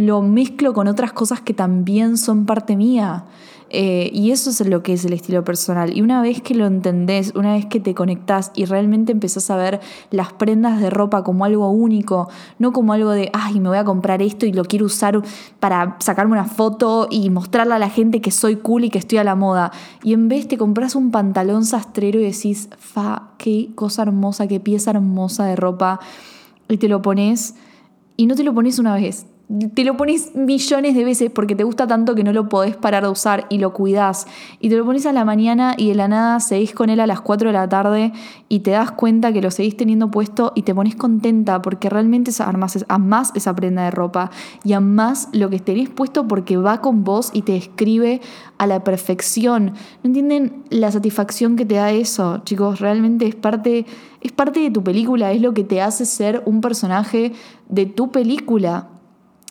lo 0.06 0.22
mezclo 0.22 0.72
con 0.72 0.88
otras 0.88 1.12
cosas 1.12 1.40
que 1.40 1.54
también 1.54 2.16
son 2.16 2.46
parte 2.46 2.76
mía. 2.76 3.24
Eh, 3.72 4.10
y 4.12 4.32
eso 4.32 4.50
es 4.50 4.66
lo 4.66 4.82
que 4.82 4.94
es 4.94 5.04
el 5.04 5.12
estilo 5.12 5.44
personal. 5.44 5.96
Y 5.96 6.02
una 6.02 6.20
vez 6.20 6.42
que 6.42 6.56
lo 6.56 6.66
entendés, 6.66 7.32
una 7.36 7.52
vez 7.52 7.66
que 7.66 7.78
te 7.78 7.94
conectás 7.94 8.50
y 8.56 8.64
realmente 8.64 9.12
empezás 9.12 9.48
a 9.48 9.56
ver 9.56 9.80
las 10.10 10.32
prendas 10.32 10.80
de 10.80 10.90
ropa 10.90 11.22
como 11.22 11.44
algo 11.44 11.70
único, 11.70 12.28
no 12.58 12.72
como 12.72 12.92
algo 12.92 13.10
de, 13.10 13.30
ay, 13.32 13.60
me 13.60 13.68
voy 13.68 13.78
a 13.78 13.84
comprar 13.84 14.22
esto 14.22 14.44
y 14.44 14.52
lo 14.52 14.64
quiero 14.64 14.86
usar 14.86 15.22
para 15.60 15.96
sacarme 16.00 16.32
una 16.32 16.46
foto 16.46 17.06
y 17.10 17.30
mostrarle 17.30 17.74
a 17.74 17.78
la 17.78 17.88
gente 17.88 18.20
que 18.20 18.32
soy 18.32 18.56
cool 18.56 18.84
y 18.84 18.90
que 18.90 18.98
estoy 18.98 19.18
a 19.18 19.24
la 19.24 19.36
moda. 19.36 19.70
Y 20.02 20.14
en 20.14 20.28
vez 20.28 20.48
te 20.48 20.58
compras 20.58 20.96
un 20.96 21.12
pantalón 21.12 21.64
sastrero 21.64 22.18
y 22.18 22.24
decís, 22.24 22.68
fa, 22.76 23.34
qué 23.38 23.70
cosa 23.76 24.02
hermosa, 24.02 24.48
qué 24.48 24.58
pieza 24.58 24.90
hermosa 24.90 25.44
de 25.44 25.54
ropa, 25.54 26.00
y 26.68 26.76
te 26.76 26.88
lo 26.88 27.02
pones, 27.02 27.54
y 28.16 28.26
no 28.26 28.34
te 28.34 28.44
lo 28.44 28.54
pones 28.54 28.78
una 28.78 28.94
vez, 28.94 29.26
te 29.74 29.82
lo 29.82 29.96
pones 29.96 30.36
millones 30.36 30.94
de 30.94 31.02
veces 31.02 31.30
porque 31.30 31.56
te 31.56 31.64
gusta 31.64 31.88
tanto 31.88 32.14
que 32.14 32.22
no 32.22 32.32
lo 32.32 32.48
podés 32.48 32.76
parar 32.76 33.02
de 33.02 33.08
usar 33.08 33.46
y 33.50 33.58
lo 33.58 33.72
cuidás. 33.72 34.28
Y 34.60 34.68
te 34.68 34.76
lo 34.76 34.84
pones 34.84 35.06
a 35.06 35.12
la 35.12 35.24
mañana 35.24 35.74
y 35.76 35.88
de 35.88 35.96
la 35.96 36.06
nada 36.06 36.38
seguís 36.38 36.72
con 36.72 36.88
él 36.88 37.00
a 37.00 37.06
las 37.08 37.20
4 37.20 37.48
de 37.48 37.52
la 37.52 37.68
tarde 37.68 38.12
y 38.48 38.60
te 38.60 38.70
das 38.70 38.92
cuenta 38.92 39.32
que 39.32 39.42
lo 39.42 39.50
seguís 39.50 39.76
teniendo 39.76 40.08
puesto 40.08 40.52
y 40.54 40.62
te 40.62 40.72
pones 40.72 40.94
contenta 40.94 41.62
porque 41.62 41.90
realmente 41.90 42.30
amás, 42.38 42.84
amás 42.88 43.32
esa 43.34 43.54
prenda 43.56 43.82
de 43.82 43.90
ropa 43.90 44.30
y 44.62 44.72
amás 44.72 45.28
lo 45.32 45.50
que 45.50 45.58
tenés 45.58 45.88
puesto 45.88 46.28
porque 46.28 46.56
va 46.56 46.80
con 46.80 47.02
vos 47.02 47.30
y 47.32 47.42
te 47.42 47.52
describe 47.52 48.20
a 48.58 48.68
la 48.68 48.84
perfección. 48.84 49.72
¿No 50.04 50.08
entienden 50.08 50.62
la 50.70 50.92
satisfacción 50.92 51.56
que 51.56 51.64
te 51.64 51.74
da 51.74 51.90
eso, 51.90 52.38
chicos? 52.44 52.78
Realmente 52.78 53.26
es 53.26 53.34
parte, 53.34 53.84
es 54.20 54.30
parte 54.30 54.60
de 54.60 54.70
tu 54.70 54.84
película, 54.84 55.32
es 55.32 55.40
lo 55.40 55.54
que 55.54 55.64
te 55.64 55.82
hace 55.82 56.04
ser 56.04 56.40
un 56.46 56.60
personaje 56.60 57.32
de 57.68 57.86
tu 57.86 58.12
película 58.12 58.99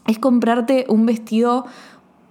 es 0.10 0.20
comprarte 0.20 0.86
un 0.90 1.06
vestido 1.06 1.66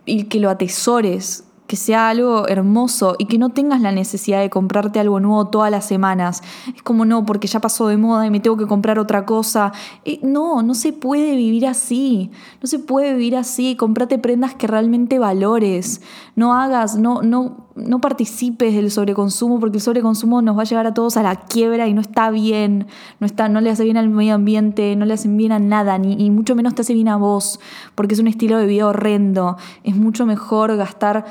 y 0.05 0.25
que 0.25 0.41
lo 0.41 0.51
atesores, 0.51 1.45
que 1.69 1.77
sea 1.77 2.09
algo 2.09 2.49
hermoso 2.49 3.15
y 3.19 3.27
que 3.27 3.37
no 3.39 3.51
tengas 3.51 3.83
la 3.83 3.93
necesidad 3.93 4.41
de 4.41 4.49
comprarte 4.49 4.99
algo 4.99 5.21
nuevo 5.21 5.49
todas 5.49 5.71
las 5.71 5.85
semanas. 5.85 6.43
Es 6.75 6.83
como 6.83 7.05
no, 7.05 7.27
porque 7.27 7.47
ya 7.47 7.61
pasó 7.61 7.87
de 7.89 7.99
moda 7.99 8.27
y 8.27 8.31
me 8.31 8.41
tengo 8.41 8.57
que 8.57 8.67
comprar 8.67 8.99
otra 8.99 9.27
cosa. 9.27 9.73
Eh, 10.05 10.19
no, 10.23 10.63
no 10.63 10.75
se 10.75 10.95
puede 10.95 11.37
vivir 11.37 11.67
así. 11.67 12.31
No 12.63 12.67
se 12.67 12.79
puede 12.79 13.13
vivir 13.13 13.37
así. 13.37 13.77
Comprate 13.77 14.19
prendas 14.19 14.55
que 14.55 14.67
realmente 14.67 15.19
valores. 15.19 16.01
No 16.35 16.55
hagas, 16.55 16.97
no, 16.97 17.23
no, 17.23 17.68
no 17.79 18.01
participes 18.01 18.75
del 18.75 18.91
sobreconsumo 18.91 19.61
porque 19.61 19.79
el 19.79 19.83
sobreconsumo 19.83 20.43
nos 20.43 20.57
va 20.57 20.63
a 20.63 20.65
llevar 20.65 20.87
a 20.87 20.95
todos 20.95 21.17
a 21.17 21.23
la 21.23 21.37
quiebra 21.37 21.87
y 21.87 21.95
no 21.95 22.01
está 22.01 22.31
bien. 22.31 22.87
No, 23.21 23.27
está, 23.27 23.49
no 23.49 23.61
le 23.61 23.71
hace 23.71 23.85
bien 23.85 23.97
al 23.97 24.09
medio 24.09 24.35
ambiente, 24.35 24.95
no 24.97 25.05
le 25.05 25.15
hace 25.15 25.29
bien 25.29 25.53
a 25.53 25.59
nada, 25.59 25.99
ni, 25.99 26.17
ni 26.17 26.31
mucho 26.31 26.55
menos 26.55 26.75
te 26.75 26.83
hace 26.83 26.95
bien 26.95 27.09
a 27.09 27.17
vos, 27.17 27.61
porque 27.95 28.15
es 28.15 28.21
un 28.21 28.29
estilo 28.29 28.59
de 28.59 28.67
vida 28.67 28.87
horrendo. 28.87 29.57
Es 29.85 29.97
mucho 29.97 30.27
mejor 30.27 30.77
gastar 30.77 31.25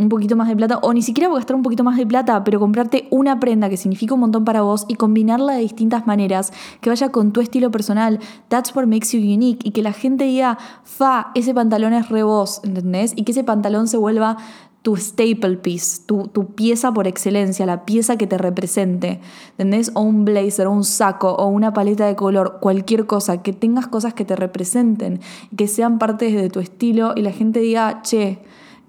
un 0.00 0.08
poquito 0.08 0.34
más 0.34 0.48
de 0.48 0.56
plata, 0.56 0.78
o 0.82 0.94
ni 0.94 1.02
siquiera 1.02 1.32
gastar 1.32 1.54
un 1.54 1.62
poquito 1.62 1.84
más 1.84 1.96
de 1.98 2.06
plata, 2.06 2.42
pero 2.42 2.58
comprarte 2.58 3.06
una 3.10 3.38
prenda 3.38 3.68
que 3.68 3.76
significa 3.76 4.14
un 4.14 4.20
montón 4.20 4.44
para 4.46 4.62
vos 4.62 4.86
y 4.88 4.94
combinarla 4.94 5.54
de 5.54 5.60
distintas 5.60 6.06
maneras, 6.06 6.52
que 6.80 6.88
vaya 6.88 7.10
con 7.10 7.32
tu 7.32 7.40
estilo 7.40 7.70
personal. 7.70 8.18
That's 8.48 8.74
what 8.74 8.86
makes 8.86 9.12
you 9.12 9.20
unique. 9.20 9.60
Y 9.62 9.72
que 9.72 9.82
la 9.82 9.92
gente 9.92 10.24
diga, 10.24 10.56
fa, 10.84 11.30
ese 11.34 11.52
pantalón 11.52 11.92
es 11.92 12.08
re 12.08 12.22
vos, 12.22 12.62
¿entendés? 12.64 13.12
Y 13.14 13.24
que 13.24 13.32
ese 13.32 13.44
pantalón 13.44 13.88
se 13.88 13.98
vuelva 13.98 14.38
tu 14.82 14.96
staple 14.96 15.58
piece, 15.58 16.02
tu, 16.06 16.28
tu, 16.28 16.54
pieza 16.54 16.92
por 16.92 17.06
excelencia, 17.06 17.66
la 17.66 17.84
pieza 17.84 18.16
que 18.16 18.26
te 18.26 18.38
represente, 18.38 19.20
¿entendés? 19.52 19.92
O 19.94 20.00
un 20.00 20.24
blazer, 20.24 20.66
o 20.66 20.72
un 20.72 20.84
saco, 20.84 21.32
o 21.34 21.46
una 21.48 21.72
paleta 21.72 22.06
de 22.06 22.16
color, 22.16 22.58
cualquier 22.60 23.06
cosa, 23.06 23.42
que 23.42 23.52
tengas 23.52 23.88
cosas 23.88 24.14
que 24.14 24.24
te 24.24 24.36
representen, 24.36 25.20
que 25.56 25.68
sean 25.68 25.98
parte 25.98 26.30
de 26.32 26.48
tu 26.48 26.60
estilo 26.60 27.12
y 27.14 27.22
la 27.22 27.32
gente 27.32 27.60
diga, 27.60 28.00
che, 28.02 28.38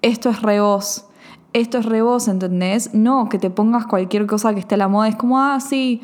esto 0.02 0.30
es 0.30 0.42
re 0.42 0.62
vos, 0.62 1.06
esto 1.52 1.80
es 1.80 1.86
re 1.86 2.02
vos, 2.02 2.30
¿entendés? 2.30 2.94
No, 2.94 3.28
que 3.28 3.38
te 3.38 3.50
pongas 3.50 3.86
cualquier 3.86 4.28
cosa 4.28 4.54
que 4.54 4.62
esté 4.62 4.76
a 4.76 4.78
la 4.78 4.88
moda, 4.88 5.10
es 5.10 5.18
como, 5.18 5.40
ah, 5.40 5.60
sí, 5.60 6.02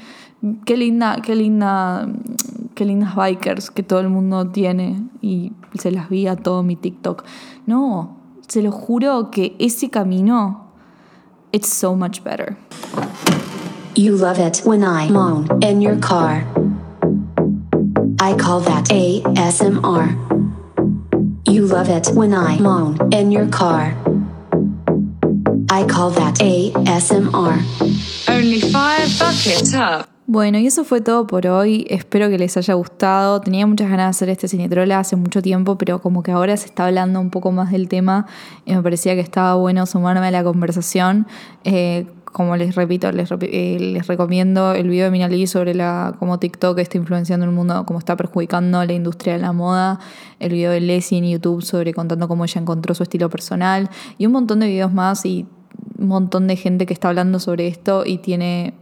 qué 0.66 0.76
linda, 0.76 1.22
qué 1.24 1.34
linda, 1.34 2.10
qué 2.76 2.84
lindas 2.84 3.16
bikers 3.16 3.72
que 3.72 3.84
todo 3.84 4.02
el 4.02 4.10
mundo 4.10 4.50
tiene 4.50 5.02
y 5.22 5.54
se 5.76 5.92
las 5.92 6.10
vi 6.10 6.28
a 6.28 6.36
todo 6.36 6.62
mi 6.62 6.76
TikTok. 6.76 7.24
No, 7.66 8.17
se 8.48 8.62
lo 8.62 8.72
juro 8.72 9.30
que 9.30 9.56
ese 9.60 9.90
camino, 9.92 10.72
it's 11.52 11.72
so 11.72 11.96
much 11.96 12.24
better. 12.24 12.58
You 13.96 14.16
love 14.16 14.40
it 14.40 14.62
when 14.64 14.84
I 14.84 15.10
moan 15.10 15.64
in 15.64 15.82
your 15.82 15.98
car. 15.98 16.46
I 18.20 18.36
call 18.36 18.62
that 18.62 18.86
ASMR. 18.86 20.16
You 21.48 21.66
love 21.66 21.90
it 21.90 22.10
when 22.14 22.34
I 22.34 22.60
moan 22.60 23.14
in 23.14 23.32
your 23.32 23.48
car. 23.48 23.96
I 25.70 25.86
call 25.86 26.12
that 26.12 26.36
ASMR. 26.36 28.30
Only 28.30 28.62
five 28.62 29.20
buckets 29.20 29.74
up. 29.74 30.10
Bueno, 30.30 30.58
y 30.58 30.68
eso 30.68 30.84
fue 30.84 31.00
todo 31.00 31.26
por 31.26 31.48
hoy. 31.48 31.88
Espero 31.90 32.28
que 32.28 32.38
les 32.38 32.58
haya 32.58 32.74
gustado. 32.74 33.40
Tenía 33.40 33.66
muchas 33.66 33.90
ganas 33.90 34.08
de 34.08 34.10
hacer 34.10 34.30
este 34.30 34.50
cinetrola 34.50 35.00
hace 35.00 35.16
mucho 35.16 35.42
tiempo, 35.42 35.78
pero 35.78 36.02
como 36.02 36.22
que 36.22 36.32
ahora 36.32 36.58
se 36.58 36.66
está 36.66 36.86
hablando 36.86 37.22
un 37.22 37.30
poco 37.30 37.54
más 37.54 37.72
del 37.72 37.88
tema 37.88 38.26
y 38.66 38.76
me 38.76 38.84
parecía 38.84 39.16
que 39.16 39.22
estaba 39.22 39.56
bueno 39.56 39.86
sumarme 39.86 40.28
a 40.28 40.32
la 40.32 40.44
conversación. 40.44 41.28
Eh, 41.64 42.08
como 42.26 42.58
les 42.58 42.76
repito, 42.76 43.10
les, 43.14 43.30
eh, 43.32 43.78
les, 43.80 44.06
recomiendo 44.06 44.74
el 44.74 44.90
video 44.90 45.06
de 45.06 45.12
Minali 45.12 45.48
sobre 45.48 45.74
la, 45.74 46.14
cómo 46.20 46.40
TikTok 46.40 46.78
está 46.80 46.98
influenciando 46.98 47.46
el 47.46 47.54
mundo, 47.54 47.86
cómo 47.86 47.98
está 47.98 48.18
perjudicando 48.18 48.84
la 48.84 48.92
industria 48.92 49.32
de 49.32 49.40
la 49.40 49.54
moda, 49.54 50.02
el 50.42 50.52
video 50.52 50.72
de 50.72 50.82
Leslie 50.82 51.20
en 51.20 51.30
YouTube 51.30 51.62
sobre 51.64 51.94
contando 51.94 52.28
cómo 52.28 52.44
ella 52.44 52.60
encontró 52.60 52.94
su 52.96 53.04
estilo 53.04 53.30
personal 53.30 53.90
y 54.18 54.26
un 54.26 54.34
montón 54.34 54.60
de 54.60 54.68
videos 54.68 54.92
más 54.92 55.26
y 55.26 55.48
un 55.98 56.08
montón 56.10 56.48
de 56.48 56.58
gente 56.58 56.86
que 56.86 56.94
está 56.94 57.08
hablando 57.08 57.40
sobre 57.40 57.68
esto 57.70 58.04
y 58.06 58.18
tiene 58.18 58.74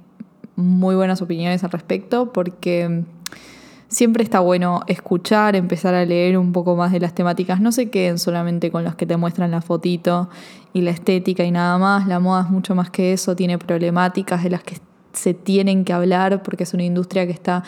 muy 0.56 0.96
buenas 0.96 1.22
opiniones 1.22 1.64
al 1.64 1.72
respecto 1.72 2.32
porque 2.32 3.04
siempre 3.88 4.24
está 4.24 4.40
bueno 4.40 4.82
escuchar, 4.88 5.56
empezar 5.56 5.94
a 5.96 6.06
leer 6.06 6.38
un 6.38 6.52
poco 6.52 6.76
más 6.76 6.92
de 6.92 7.00
las 7.00 7.14
temáticas. 7.14 7.62
No 7.62 7.72
se 7.72 7.90
queden 7.90 8.20
solamente 8.20 8.72
con 8.72 8.84
los 8.84 8.96
que 8.96 9.06
te 9.06 9.18
muestran 9.18 9.52
la 9.52 9.62
fotito 9.62 10.30
y 10.74 10.82
la 10.82 10.92
estética 10.92 11.44
y 11.44 11.52
nada 11.52 11.78
más. 11.78 12.08
La 12.08 12.20
moda 12.20 12.44
es 12.44 12.50
mucho 12.50 12.76
más 12.76 12.90
que 12.90 13.14
eso, 13.14 13.36
tiene 13.36 13.58
problemáticas 13.58 14.44
de 14.44 14.50
las 14.50 14.64
que 14.64 14.78
se 15.14 15.34
tienen 15.34 15.86
que 15.86 15.94
hablar 15.94 16.44
porque 16.44 16.64
es 16.64 16.74
una 16.74 16.84
industria 16.84 17.26
que 17.26 17.32
está 17.32 17.64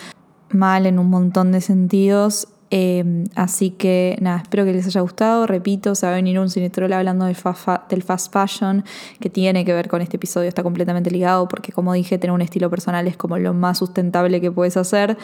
mal 0.49 0.85
en 0.85 0.99
un 0.99 1.09
montón 1.09 1.51
de 1.51 1.61
sentidos 1.61 2.47
Em, 2.69 3.23
así 3.35 3.69
que 3.69 4.17
nada, 4.19 4.39
espero 4.41 4.65
que 4.65 4.73
les 4.73 4.85
haya 4.85 5.01
gustado. 5.01 5.47
Repito, 5.47 5.95
se 5.95 6.05
va 6.05 6.11
a 6.11 6.15
venir 6.15 6.37
un 6.39 6.49
cinetrol 6.49 6.91
hablando 6.91 7.25
del, 7.25 7.35
fast 7.35 8.33
fashion 8.33 8.83
que 9.19 9.29
tiene 9.29 9.63
que 9.63 9.73
ver 9.73 9.87
con 9.87 10.01
este 10.01 10.17
episodio, 10.17 10.49
está 10.49 10.63
completamente 10.63 11.09
ligado 11.09 11.47
porque 11.47 11.71
como 11.71 11.93
dije, 11.93 12.17
tener 12.17 12.33
un 12.33 12.41
estilo 12.41 12.69
personal 12.69 13.07
es 13.07 13.15
como 13.15 13.37
lo 13.37 13.53
más 13.53 13.77
sustentable 13.77 14.41
que 14.41 14.51
puedes 14.51 14.75
hacer 14.75 15.17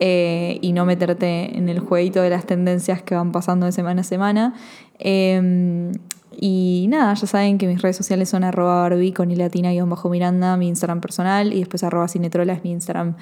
eh, 0.00 0.58
y 0.60 0.72
no 0.72 0.84
meterte 0.84 1.56
en 1.56 1.68
el 1.68 1.80
jueguito 1.80 2.20
de 2.20 2.28
las 2.30 2.44
tendencias 2.44 3.02
que 3.02 3.14
van 3.14 3.32
pasando 3.32 3.66
de 3.66 3.72
semana 3.72 4.02
a 4.02 4.04
semana. 4.04 4.54
Em, 4.98 5.92
y 6.38 6.86
nada, 6.88 7.14
ya 7.14 7.26
saben 7.26 7.58
que 7.58 7.66
mis 7.66 7.80
redes 7.80 7.96
sociales 7.96 8.28
son 8.28 8.44
arroba 8.44 8.82
barbie 8.82 9.12
con 9.12 9.30
y 9.30 9.36
latina-bajo 9.36 10.08
miranda, 10.08 10.56
mi 10.56 10.68
Instagram 10.68 11.00
personal, 11.00 11.52
y 11.52 11.60
después 11.60 11.84
arroba 11.84 12.08
cinetrola 12.08 12.54
es 12.54 12.64
mi 12.64 12.72
Instagram 12.72 13.16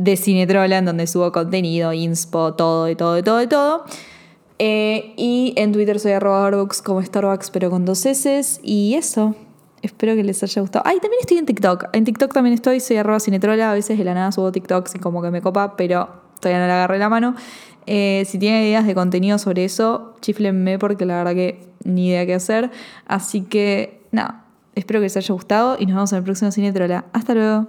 de 0.00 0.16
Cinetrola, 0.16 0.78
en 0.78 0.86
donde 0.86 1.06
subo 1.06 1.30
contenido, 1.30 1.92
inspo, 1.92 2.54
todo, 2.54 2.88
y 2.88 2.96
todo, 2.96 3.18
y 3.18 3.22
todo, 3.22 3.42
y 3.42 3.46
todo. 3.46 3.84
Eh, 4.58 5.12
y 5.18 5.52
en 5.56 5.72
Twitter 5.72 6.00
soy 6.00 6.12
arroba 6.12 6.48
Starbucks 6.48 6.80
como 6.80 7.02
Starbucks, 7.02 7.50
pero 7.50 7.68
con 7.68 7.84
dos 7.84 8.06
S. 8.06 8.60
Y 8.62 8.94
eso. 8.94 9.34
Espero 9.82 10.14
que 10.14 10.24
les 10.24 10.42
haya 10.42 10.62
gustado. 10.62 10.82
Ay, 10.86 11.00
también 11.00 11.20
estoy 11.20 11.36
en 11.36 11.44
TikTok. 11.44 11.88
En 11.92 12.04
TikTok 12.04 12.32
también 12.32 12.54
estoy, 12.54 12.80
soy 12.80 12.96
arroba 12.96 13.20
cinetrola. 13.20 13.70
A 13.70 13.74
veces 13.74 13.98
de 13.98 14.04
la 14.04 14.14
nada 14.14 14.32
subo 14.32 14.50
TikToks 14.50 14.94
y 14.94 14.98
como 15.00 15.20
que 15.20 15.30
me 15.30 15.42
copa, 15.42 15.76
pero 15.76 16.08
todavía 16.40 16.60
no 16.60 16.66
le 16.66 16.72
agarré 16.72 16.98
la 16.98 17.10
mano. 17.10 17.34
Eh, 17.84 18.24
si 18.26 18.38
tienen 18.38 18.64
ideas 18.64 18.86
de 18.86 18.94
contenido 18.94 19.36
sobre 19.38 19.66
eso, 19.66 20.14
chiflenme 20.22 20.78
porque 20.78 21.04
la 21.04 21.16
verdad 21.18 21.34
que 21.34 21.68
ni 21.84 22.08
idea 22.08 22.24
qué 22.24 22.34
hacer. 22.34 22.70
Así 23.06 23.42
que, 23.42 24.00
nada, 24.12 24.46
espero 24.74 25.00
que 25.00 25.04
les 25.04 25.16
haya 25.18 25.34
gustado 25.34 25.76
y 25.78 25.84
nos 25.84 25.94
vemos 25.94 26.12
en 26.12 26.18
el 26.18 26.24
próximo 26.24 26.50
Cinetrola. 26.52 27.04
Hasta 27.12 27.34
luego. 27.34 27.68